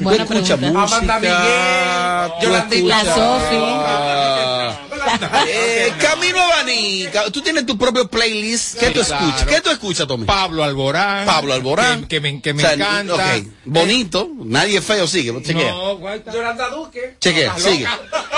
Tú 0.00 0.10
escuchas 0.10 0.58
música. 0.60 0.82
Amanda 0.82 1.18
Miguel, 1.18 2.32
tú 2.40 2.46
Yolandita. 2.46 2.86
La 2.86 3.00
escuchas- 3.02 4.80
Eh, 5.48 5.92
Camino 5.98 6.38
Baní. 6.48 7.06
Tú 7.32 7.40
tienes 7.40 7.64
tu 7.66 7.76
propio 7.78 8.06
playlist. 8.08 8.78
¿Qué 8.78 8.88
Sí, 8.88 8.92
tú 8.92 9.00
escuchas? 9.00 9.44
¿Qué 9.44 9.60
tú 9.60 9.70
escuchas, 9.70 10.06
Tommy? 10.06 10.24
Pablo 10.26 10.62
Alborán. 10.62 11.26
Pablo 11.26 11.54
Alborán. 11.54 12.02
Que, 12.02 12.08
que 12.08 12.20
me, 12.20 12.40
que 12.42 12.52
me 12.54 12.62
O 12.62 12.66
sea, 12.66 12.74
encanta. 12.74 13.14
ok, 13.14 13.20
bonito. 13.64 14.28
Nadie 14.44 14.78
es 14.78 14.84
feo, 14.84 15.06
sigue. 15.06 15.32
Chequea. 15.42 15.72
No. 15.72 15.98
Yolanda 16.32 16.68
Duque. 16.68 17.16
Chequea, 17.18 17.58
sigue. 17.58 17.86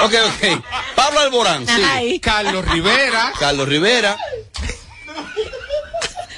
Ok, 0.03 0.15
ok. 0.27 0.65
Pablo 0.95 1.21
Alborán, 1.21 1.67
sigue. 1.67 1.85
Ay, 1.85 2.21
Carlos 2.21 2.65
Rivera. 2.69 3.33
Carlos 3.39 3.69
Rivera. 3.69 4.17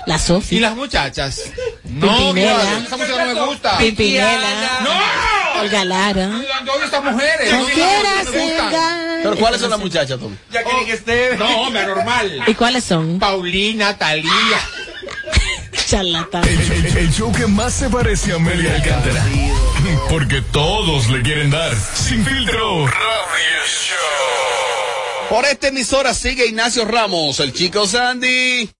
La 0.07 0.17
¿Y 0.17 0.19
Sofi. 0.19 0.59
las 0.61 0.75
muchachas? 0.77 1.41
No, 1.85 2.17
Pimpinela. 2.17 2.79
esa 2.85 2.97
música 2.97 3.25
no 3.25 3.35
me 3.35 3.47
gusta. 3.47 3.79
Pimpinela. 3.79 4.81
¡No! 4.83 5.61
Olga 5.61 5.85
Lara. 5.85 6.31
Yo 6.67 6.85
estas 6.85 7.05
mujeres. 7.05 7.53
No 7.53 7.61
No, 7.61 7.67
me 7.67 8.25
gustan. 8.25 9.21
Pero 9.23 9.37
¿cuáles 9.37 9.61
son 9.61 9.71
las 9.71 9.79
muchachas, 9.79 10.19
Tommy? 10.19 10.37
Jacqueline 10.51 10.91
Esteve. 10.91 11.37
No, 11.37 11.47
hombre, 11.63 11.83
anormal. 11.83 12.43
¿Y 12.47 12.55
cuáles 12.55 12.83
son? 12.85 13.19
Paulina, 13.21 13.97
Talía. 13.97 14.31
Charlatán. 15.87 16.43
El, 16.49 16.73
el- 16.73 16.97
el 16.97 17.13
show 17.13 17.31
que 17.33 17.47
más 17.47 17.75
se 17.75 17.89
parece 17.89 18.33
a 18.33 18.37
Amelia 18.37 18.75
Alcántara. 18.75 19.25
Porque 20.09 20.41
todos 20.41 21.09
le 21.11 21.23
quieren 21.23 21.51
dar. 21.51 21.73
Sin 21.77 22.25
filtro. 22.25 22.87
Radio 22.87 23.61
Show. 23.69 25.29
Por 25.29 25.45
esta 25.45 25.69
emisora 25.69 26.13
sigue 26.15 26.47
Ignacio 26.47 26.85
Ramos, 26.87 27.39
el 27.41 27.53
chico 27.53 27.87
Sandy. 27.87 28.71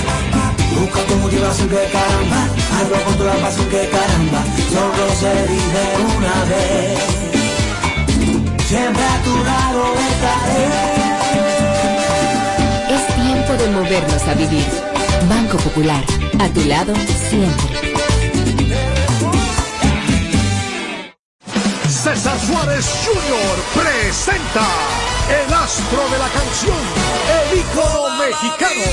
Busca 0.79 1.01
tu 1.07 1.15
motivación 1.15 1.69
que 1.69 1.89
caramba, 1.91 2.47
hazlo 2.75 3.03
con 3.03 3.15
toda 3.17 3.33
la 3.33 3.41
pasión 3.41 3.67
que 3.67 3.89
caramba, 3.89 4.43
solo 4.71 5.03
se 5.19 5.33
vive 5.51 5.83
una 6.15 6.35
vez. 6.51 6.99
Siempre 8.67 9.03
a 9.03 9.23
tu 9.23 9.35
lado 9.43 9.81
estaré. 10.11 10.65
Es 12.95 13.03
tiempo 13.15 13.51
de 13.53 13.67
movernos 13.71 14.23
a 14.27 14.33
vivir. 14.35 14.67
Banco 15.27 15.57
Popular, 15.57 16.03
a 16.39 16.49
tu 16.49 16.63
lado 16.65 16.93
siempre. 17.29 17.97
César 21.87 22.37
Suárez 22.39 22.85
Jr. 23.05 23.83
presenta 23.83 24.67
el 25.29 25.53
astro 25.53 26.09
de 26.11 26.17
la 26.17 26.29
canción, 26.29 26.77
el 27.37 27.59
ícono 27.59 28.17
mexicano, 28.17 28.85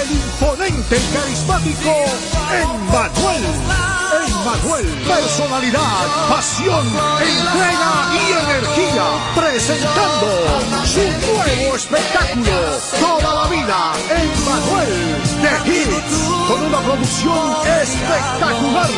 el 0.00 0.10
imponente 0.12 0.96
y 0.96 1.14
carismático 1.14 1.94
Emmanuel. 2.52 3.44
Emmanuel, 4.26 4.86
personalidad, 5.08 6.28
pasión, 6.28 6.86
entrega 6.86 7.94
y 8.14 8.32
energía, 8.32 9.04
presentando 9.34 10.86
su 10.86 11.00
nuevo 11.00 11.76
espectáculo, 11.76 12.78
Toda 13.00 13.34
la 13.34 13.48
vida, 13.48 13.92
Emmanuel 14.10 15.23
de 15.44 15.52
Hits, 15.68 16.16
con 16.48 16.64
una 16.64 16.80
producción 16.80 17.52
espectacular. 17.82 18.88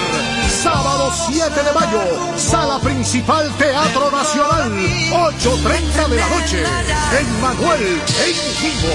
Sábado 0.63 1.11
7 1.29 1.51
de 1.51 1.73
mayo, 1.73 2.01
sala 2.37 2.79
principal 2.79 3.51
Teatro 3.59 4.13
Nacional, 4.13 4.71
8.30 4.71 6.09
de 6.09 6.17
la 6.17 6.29
noche. 6.29 6.63
Emmanuel 7.21 8.01
en 8.27 8.37
vivo. 8.63 8.95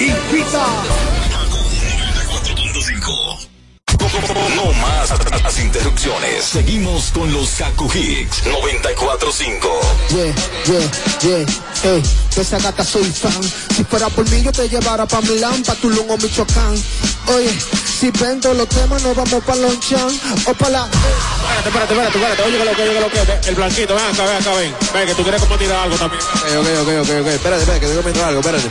Invita. 0.00 1.21
Seguimos 6.42 7.12
con 7.12 7.32
los 7.32 7.48
Kaku 7.50 7.88
Hicks 7.94 8.44
945. 8.46 9.68
Yeah, 10.10 10.34
yeah, 10.66 10.90
yeah, 11.22 11.92
ey, 11.94 12.02
de 12.34 12.42
esa 12.42 12.58
gata 12.58 12.84
soy 12.84 13.04
fan. 13.04 13.40
Si 13.76 13.84
fuera 13.84 14.08
por 14.08 14.28
mí, 14.28 14.42
yo 14.42 14.50
te 14.50 14.68
llevara 14.68 15.06
pa' 15.06 15.20
Milán, 15.20 15.62
pa' 15.62 15.76
Tulum 15.76 16.10
o 16.10 16.16
Michoacán. 16.16 16.74
Oye, 17.28 17.56
si 18.00 18.10
vendo 18.10 18.52
los 18.52 18.68
temas, 18.68 19.00
nos 19.04 19.14
vamos 19.14 19.44
pa' 19.44 19.54
Lonchan 19.54 20.20
o 20.46 20.54
pa' 20.54 20.70
la. 20.70 20.88
Espérate, 21.64 21.68
espérate, 21.68 21.92
espérate, 21.94 22.18
espérate. 22.18 22.42
Oye, 22.42 22.58
que 22.58 22.64
lo 22.64 22.72
que, 22.74 22.82
oye, 22.82 22.92
que 22.94 23.00
lo 23.00 23.10
que. 23.10 23.48
El 23.48 23.54
blanquito, 23.54 23.94
ven 23.94 24.04
acá, 24.04 24.24
ven 24.24 24.36
acá, 24.36 24.54
ven. 24.54 24.74
Ven, 24.92 25.06
que 25.06 25.14
tú 25.14 25.22
quieres 25.22 25.40
como 25.40 25.56
tirar 25.56 25.84
algo 25.84 25.96
también. 25.96 26.20
Ok, 26.20 26.50
ok, 26.58 26.68
ok, 26.82 26.88
ok, 26.88 27.10
ok. 27.20 27.26
Espérate, 27.28 27.62
espérate, 27.62 27.80
que 27.80 27.86
estoy 27.86 27.96
comiendo 28.02 28.26
algo, 28.26 28.40
espérate. 28.40 28.68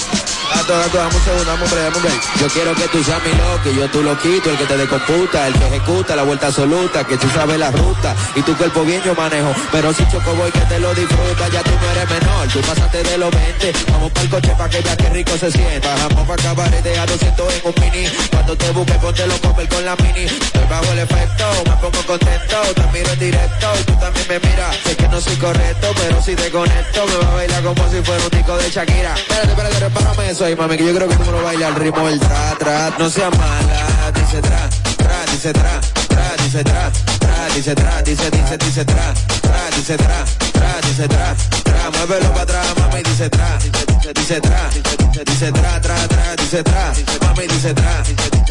Gato, 0.54 0.78
gato, 0.78 0.98
dame 0.98 1.16
un 1.16 1.24
segundo, 1.24 1.46
dame 1.46 1.64
un 1.64 1.72
break, 1.72 1.84
dame 1.86 1.98
un 1.98 2.04
break. 2.04 2.40
Yo 2.42 2.48
quiero 2.50 2.76
que 2.76 2.88
tú 2.90 3.04
seas 3.04 3.24
mi 3.24 3.32
loco 3.32 3.70
y 3.72 3.76
yo 3.76 3.90
tú 3.90 4.04
lo 4.04 4.20
quito, 4.20 4.50
el 4.50 4.58
que 4.58 4.66
te 4.66 4.78
decomputa, 4.78 5.48
el 5.48 5.54
que 5.54 5.68
ejecuta 5.68 6.16
la 6.16 6.24
vuelta 6.24 6.48
absoluta, 6.48 7.06
que 7.06 7.18
tú 7.22 7.30
sabes 7.30 7.58
la 7.60 7.72
ruta 7.72 8.16
y 8.36 8.42
tu 8.42 8.56
cuerpo 8.58 8.84
bien 8.84 9.02
yo 9.04 9.14
manejo. 9.16 9.54
Pero 9.72 9.94
si 9.94 10.04
choco 10.10 10.34
voy 10.36 10.52
que 10.52 10.60
te 10.62 10.80
lo 10.80 10.94
disfruta, 10.94 11.48
ya 11.50 11.62
tú 11.64 11.72
no 11.72 11.92
eres 11.92 12.10
menor, 12.10 12.48
tú 12.48 12.60
pasaste 12.62 13.04
de 13.04 13.18
los 13.18 13.32
20. 13.32 13.74
Vamos 13.92 14.12
para 14.12 14.24
el 14.24 14.30
coche 14.30 14.56
pa' 14.58 14.70
que 14.70 14.82
veas 14.82 14.98
qué 14.98 15.10
rico 15.10 15.38
se 15.38 15.52
sienta. 15.52 15.94
Bajamos 15.94 16.28
pa' 16.28 16.34
acabar 16.34 16.72
y 16.74 16.98
a 16.98 17.06
200 17.06 17.54
en 17.54 17.62
un 17.64 17.76
mini. 17.82 18.08
Cuando 18.32 18.58
te 18.58 18.72
busque, 18.72 18.94
ponte 18.94 19.28
los 19.28 19.40
comer 19.40 19.70
con 19.70 19.86
la 19.86 19.96
mini. 19.98 20.26
Estoy 20.26 20.66
bajo 20.70 20.92
el 20.92 21.00
efecto, 21.00 21.46
me 21.66 21.76
pongo 21.78 22.06
contento, 22.06 22.58
te 22.76 22.88
miro 22.92 23.12
en 23.14 23.20
directo 23.20 23.68
tú 23.86 23.94
también 23.96 24.26
me 24.28 24.40
miras. 24.40 24.76
Sé 24.84 24.96
que 24.96 25.08
no 25.08 25.22
soy 25.22 25.36
correcto, 25.36 25.88
pero 25.96 26.22
si 26.22 26.36
te 26.36 26.50
conecto, 26.50 27.06
me 27.06 27.26
va 27.26 27.32
a 27.32 27.36
bailar 27.36 27.64
como 27.64 27.90
si 27.90 28.02
fuera 28.02 28.24
un 28.24 28.30
disco 28.30 28.58
de 28.58 28.70
Shakira. 28.70 29.14
Espérate, 29.16 29.50
espérate, 29.50 29.80
repárame 29.80 30.30
eso 30.30 30.46
ahí, 30.46 30.56
mami, 30.56 30.78
que 30.78 30.86
yo 30.86 30.96
creo 30.96 31.08
que 31.08 31.16
tú 31.16 31.24
me 31.24 31.32
lo 31.32 31.44
bailas 31.44 31.70
al 31.70 31.76
ritmo 31.76 32.08
del 32.08 32.20
tra, 32.20 32.56
tra. 32.58 32.94
No 32.98 33.10
seas 33.10 33.32
mala, 33.38 34.12
dice 34.14 34.42
tra, 34.42 34.70
tra, 35.02 35.24
dice 35.26 35.52
tra, 35.52 35.80
tra, 36.08 36.36
dice 36.38 36.64
tra, 36.64 36.92
tra, 37.20 37.48
dice 37.54 37.74
tra, 37.74 38.02
dice, 38.02 38.30
dice, 38.30 38.58
dice 38.58 38.84
tra, 38.86 39.14
tra, 39.42 39.70
dice 39.76 39.96
tra, 39.96 40.24
tra, 40.52 40.80
dice 40.82 41.08
tra, 41.08 41.36
tra, 41.64 41.90
muévelo 41.92 42.30
para 42.32 42.42
atrás, 42.42 42.74
mami, 42.78 43.02
dice 43.04 43.30
tra, 43.30 43.58
dice, 43.60 44.12
dice 44.14 44.40
tra, 44.40 45.01
dice, 45.26 45.52
tra, 45.52 45.80
tra, 45.82 46.08
tra, 46.08 46.36
dice 46.36 46.64
tra, 46.64 46.94
mami, 47.22 47.48
dice 47.48 47.74
tra, 47.74 48.04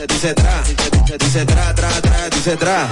dice, 0.06 0.34
tra, 0.34 0.62
dice 1.18 1.44
tra, 1.44 1.72
tra, 1.74 1.88
tra, 2.00 2.28
dice 2.28 2.56
tra, 2.56 2.88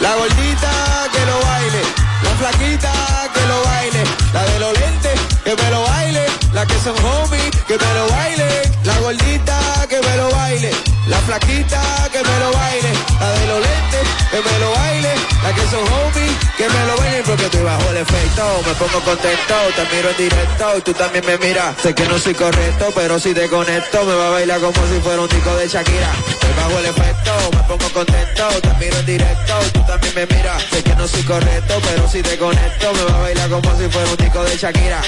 la 0.00 0.14
gordita 0.16 0.70
que 1.12 1.26
lo 1.26 1.38
baile, 1.40 1.82
la 2.22 2.30
flaquita 2.30 2.92
que 3.34 3.46
lo 3.46 3.62
baile, 3.64 4.04
la 4.32 4.44
de 4.44 4.58
los 4.58 4.78
lentes 4.78 5.20
que 5.44 5.54
me 5.54 5.70
lo 5.70 5.82
baile, 5.82 6.26
la 6.52 6.66
que 6.66 6.78
son 6.80 6.96
homies 7.04 7.50
que 7.66 7.76
me 7.76 7.94
lo 7.94 8.08
baile, 8.08 8.48
la 8.84 8.98
gordita 9.00 9.86
que 9.88 10.00
me 10.00 10.16
lo 10.16 10.30
baile, 10.30 10.70
la 11.06 11.18
flaquita 11.18 11.82
que 12.12 12.22
me 12.22 12.38
lo 12.38 12.52
baile, 12.52 12.92
la 13.20 13.30
de 13.32 13.46
los 13.46 13.60
lentes 13.60 14.19
que 14.30 14.36
me 14.36 14.58
lo 14.60 14.70
baile, 14.70 15.14
la 15.42 15.54
que 15.54 15.60
son 15.62 15.80
homies 15.80 16.30
que 16.56 16.68
me 16.68 16.86
lo 16.86 16.96
baile 16.96 17.22
porque 17.26 17.44
estoy 17.44 17.62
bajo 17.62 17.90
el 17.90 17.96
efecto, 17.96 18.62
me 18.66 18.74
pongo 18.74 19.00
contento, 19.04 19.54
te 19.74 19.96
miro 19.96 20.10
en 20.10 20.16
directo 20.16 20.78
y 20.78 20.80
tú 20.82 20.92
también 20.92 21.24
me 21.26 21.38
miras, 21.38 21.74
sé 21.82 21.94
que 21.94 22.06
no 22.06 22.18
soy 22.18 22.34
correcto, 22.34 22.92
pero 22.94 23.18
si 23.18 23.34
te 23.34 23.48
conecto 23.48 24.04
me 24.04 24.14
va 24.14 24.28
a 24.28 24.30
bailar 24.30 24.60
como 24.60 24.86
si 24.86 25.00
fuera 25.00 25.22
un 25.22 25.28
disco 25.28 25.56
de 25.56 25.68
Shakira, 25.68 26.12
estoy 26.28 26.52
bajo 26.56 26.78
el 26.78 26.86
efecto, 26.86 27.32
me 27.52 27.62
pongo 27.64 27.92
contento, 27.92 28.48
te 28.60 28.74
miro 28.84 28.98
en 28.98 29.06
directo 29.06 29.54
y 29.66 29.70
tú 29.70 29.80
también 29.86 30.14
me 30.14 30.26
miras, 30.26 30.62
sé 30.70 30.82
que 30.82 30.94
no 30.94 31.08
soy 31.08 31.22
correcto, 31.22 31.80
pero 31.82 32.08
si 32.08 32.22
te 32.22 32.38
conecto 32.38 32.92
me 32.92 33.02
va 33.04 33.16
a 33.16 33.20
bailar 33.22 33.50
como 33.50 33.78
si 33.78 33.88
fuera 33.88 34.10
un 34.10 34.16
disco 34.16 34.44
de 34.44 34.56
Shakira. 34.56 35.02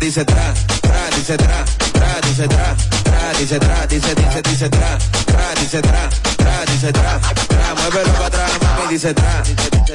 Dice 0.00 0.24
tra, 0.24 0.54
tra, 0.80 1.10
dice 1.16 1.36
tra, 1.36 1.64
tra, 2.02 2.20
dice 2.20 2.46
tra, 2.46 2.74
tra, 3.02 3.32
dice 3.38 3.58
tra, 3.58 3.86
dice, 3.86 4.14
dice, 4.14 4.40
dice 4.40 4.68
tra, 4.68 4.96
tra, 5.24 5.52
dice 5.54 5.80
tra, 5.80 6.08
tra, 6.36 6.64
dice 6.64 6.90
tra, 6.90 7.20
tra, 7.46 7.74
muévelo 7.74 8.12
para 8.12 8.26
atrás, 8.26 8.50
mami, 8.60 8.88
dice 8.88 9.12
tra, 9.12 9.42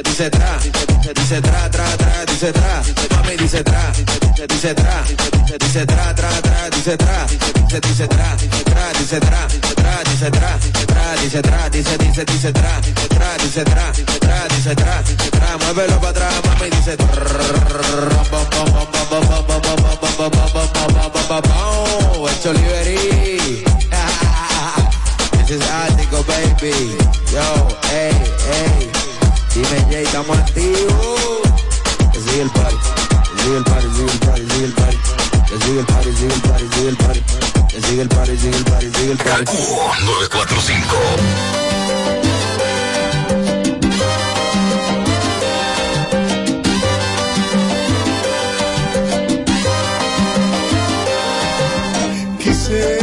dice, 0.01 0.30
tra, 0.30 0.96
dice, 1.14 1.41
tra, 1.41 1.70
tra, 1.70 1.86
tra, 1.95 2.24
dice 2.26 2.51
tra, 2.51 2.82
mami, 3.12 3.36
dice 3.36 3.64
tra, 3.64 3.91
dice, 4.47 4.74
tra, 4.74 5.03
dice, 5.58 5.86
tra, 5.86 6.14
tra, 6.14 6.30
tra, 6.41 6.70
dice 6.70 6.95
tra, 6.95 7.26
dice, 7.28 7.80
dice 7.80 8.08
tra, 8.08 8.36
tra, 8.64 8.91
dice 8.97 9.20
tra, 9.20 9.47
tra, 9.76 10.01
dice 10.03 10.30
tra, 10.30 10.58
tra, 10.86 11.16
dice 11.22 11.41
tra, 11.41 11.70
dice, 11.70 11.97
dice, 11.97 12.24
dice 12.24 12.51
tra, 12.51 12.80
tra, 13.08 13.36
dice 13.38 13.64
tra, 13.64 13.91
tra, 14.20 14.47
dice 14.47 14.74
tra, 14.76 15.03
tra, 15.32 15.58
muévelo 15.58 15.99
para 15.99 16.10
atrás, 16.10 16.41
mami, 16.45 16.70
dice 16.70 16.91
el 16.91 16.97
Cholivery. 22.47 23.64
This 25.47 25.51
is 25.51 25.62
Ático, 25.64 26.24
baby. 26.28 26.97
Yo, 27.32 27.68
hey, 27.89 28.14
hey. 28.47 29.16
Dime, 29.58 29.80
Jay, 29.89 30.03
estamos 30.03 30.38
activos. 30.38 31.41
This 32.14 32.26
party, 32.51 32.78
sigue 33.41 33.58
el 33.58 34.74
party. 34.74 34.97
Que 35.49 35.58
sigue 35.66 35.80
el 35.80 35.86
party, 35.86 36.12
sigue 36.14 36.34
el 36.36 36.41
party, 36.41 36.68
sigue 36.76 36.89
el 36.89 36.97
party. 36.97 37.22
Que 37.68 37.82
sigue 37.82 38.01
el 38.01 38.08
party, 38.10 38.38
sigue 38.38 38.55
el 38.55 38.64
party, 38.66 38.91
sigue 38.93 39.12
el 39.14 39.18
party. 39.18 39.51
945. 40.05 40.95
Quise 52.43 52.99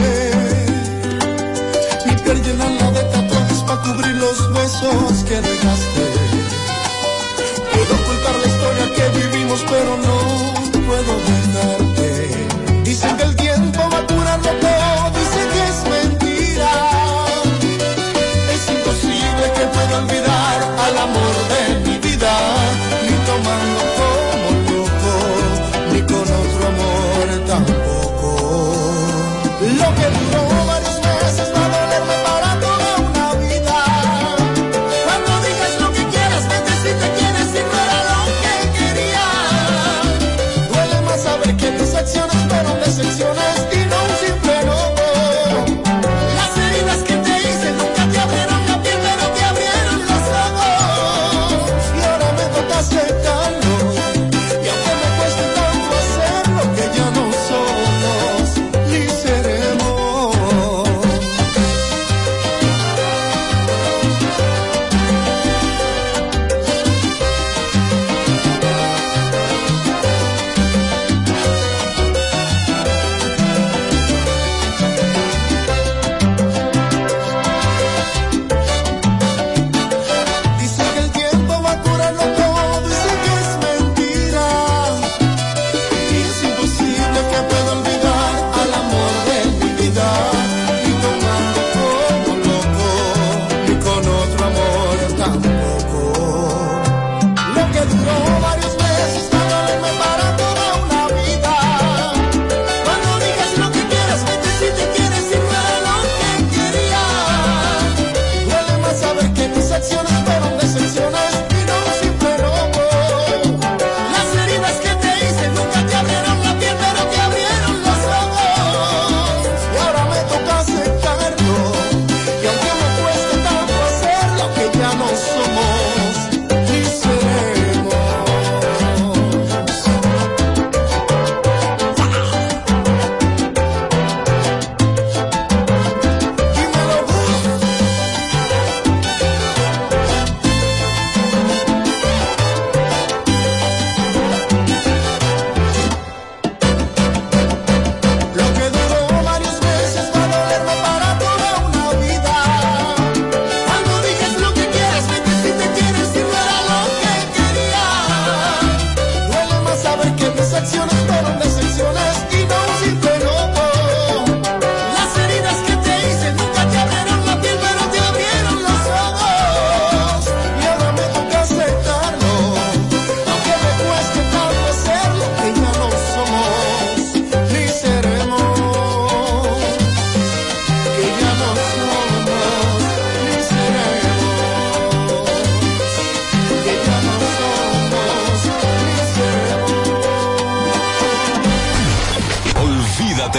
mi 2.07 2.13
piel 2.23 2.43
llenarla 2.45 2.91
de 2.93 3.03
tatuajes 3.03 3.59
para 3.67 3.83
cubrir 3.83 4.15
los 4.15 4.53
besos 4.55 5.25
que 5.25 5.41
dejaste. 5.41 6.14
Pero 9.75 9.97
no 9.97 10.24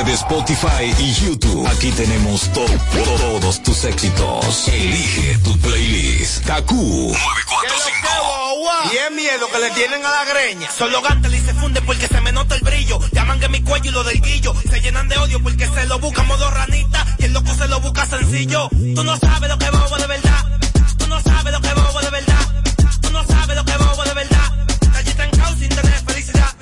De 0.03 0.11
Spotify 0.13 0.93
y 0.99 1.13
YouTube. 1.13 1.65
Aquí 1.67 1.89
tenemos 1.91 2.41
to- 2.53 2.65
todos 2.93 3.63
tus 3.63 3.85
éxitos. 3.85 4.67
Elige 4.67 5.37
tu 5.37 5.57
playlist. 5.59 6.45
Kaku 6.45 6.75
945. 6.75 8.93
Y 8.93 8.97
es 8.97 9.11
miedo 9.15 9.47
que 9.51 9.57
le 9.59 9.71
tienen 9.71 10.05
a 10.05 10.11
la 10.11 10.25
greña. 10.25 10.69
Solo 10.77 11.01
gátela 11.01 11.35
y 11.35 11.39
se 11.39 11.53
funde 11.55 11.81
porque 11.81 12.07
se 12.07 12.19
me 12.21 12.31
nota 12.33 12.53
el 12.55 12.61
brillo. 12.61 12.99
Llaman 13.13 13.39
que 13.39 13.47
mi 13.49 13.61
cuello 13.61 13.89
y 13.89 13.93
lo 13.93 14.03
del 14.03 14.21
guillo. 14.21 14.53
Se 14.69 14.79
llenan 14.81 15.07
de 15.07 15.17
odio 15.17 15.41
porque 15.41 15.65
se 15.65 15.85
lo 15.85 15.97
busca 15.99 16.21
modo 16.23 16.51
ranita. 16.51 17.05
Y 17.17 17.23
el 17.25 17.33
loco 17.33 17.55
se 17.55 17.67
lo 17.69 17.79
busca 17.79 18.05
sencillo. 18.05 18.67
Tú 18.69 19.03
no 19.03 19.17
sabes 19.17 19.49
lo 19.49 19.57
que 19.57 19.69
bobo 19.71 19.97
de 19.97 20.07
verdad. 20.07 20.59
Tú 20.97 21.07
no 21.07 21.19
sabes 21.21 21.53
lo 21.53 21.61
que 21.61 21.73
bobo 21.73 21.99
de 22.01 22.09
verdad. 22.11 22.63
Tú 23.01 23.09
no 23.11 23.25
sabes 23.25 23.55
lo 23.55 23.63
que 23.65 23.77
bobo 23.77 24.03
de 24.03 24.13
verdad. 24.13 24.51
Allí 24.93 25.11
trancado 25.13 25.55
sin 25.57 25.69
tener 25.69 26.03
felicidad. 26.05 26.53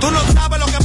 Tú 0.00 0.10
no 0.10 0.20
sabes 0.32 0.58
lo 0.58 0.66
que 0.66 0.78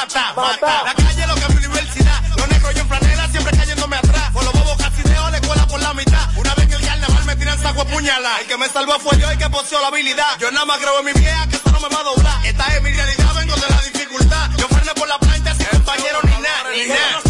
matar. 0.00 0.36
matar. 0.36 0.84
La 0.84 0.94
calle 0.94 1.26
lo 1.26 1.34
que 1.34 1.40
es 1.40 1.50
mi 1.50 1.56
universidad. 1.56 2.22
Los 2.36 2.48
negros 2.48 2.74
yo 2.74 2.80
en 2.80 2.88
franela 2.88 3.28
siempre 3.28 3.56
cayéndome 3.56 3.96
atrás. 3.96 4.30
Por 4.32 4.44
los 4.44 4.52
bobos 4.52 4.76
casi 4.78 5.02
dejo 5.02 5.30
la 5.30 5.36
escuela 5.36 5.66
por 5.66 5.80
la 5.80 5.94
mitad. 5.94 6.28
Una 6.36 6.54
vez 6.54 6.68
que 6.68 6.74
el 6.74 6.86
carnaval 6.86 7.24
me 7.24 7.36
tira 7.36 7.52
el 7.52 7.60
saco 7.60 7.80
a 7.82 7.84
puñalar. 7.84 8.40
El 8.40 8.46
que 8.46 8.56
me 8.56 8.68
salvó 8.68 8.98
fue 8.98 9.18
yo 9.18 9.32
y 9.32 9.36
que 9.36 9.50
poseó 9.50 9.80
la 9.80 9.88
habilidad. 9.88 10.38
Yo 10.38 10.50
nada 10.50 10.66
más 10.66 10.78
creo 10.78 10.98
en 10.98 11.04
mi 11.04 11.12
vieja 11.12 11.46
que 11.48 11.56
esto 11.56 11.70
no 11.70 11.80
me 11.80 11.88
va 11.88 12.00
a 12.00 12.04
doblar. 12.04 12.46
Esta 12.46 12.64
es 12.76 12.82
mi 12.82 12.90
realidad, 12.90 13.34
vengo 13.34 13.54
de 13.56 13.68
la 13.68 13.82
dificultad. 13.82 14.50
Yo 14.56 14.68
frené 14.68 14.94
por 14.94 15.08
la 15.08 15.18
plancha 15.18 15.54
sin 15.54 15.66
compañero 15.66 16.18
ni 16.24 16.30
nada. 16.30 16.70
Ni 16.72 16.88
nada. 16.88 17.29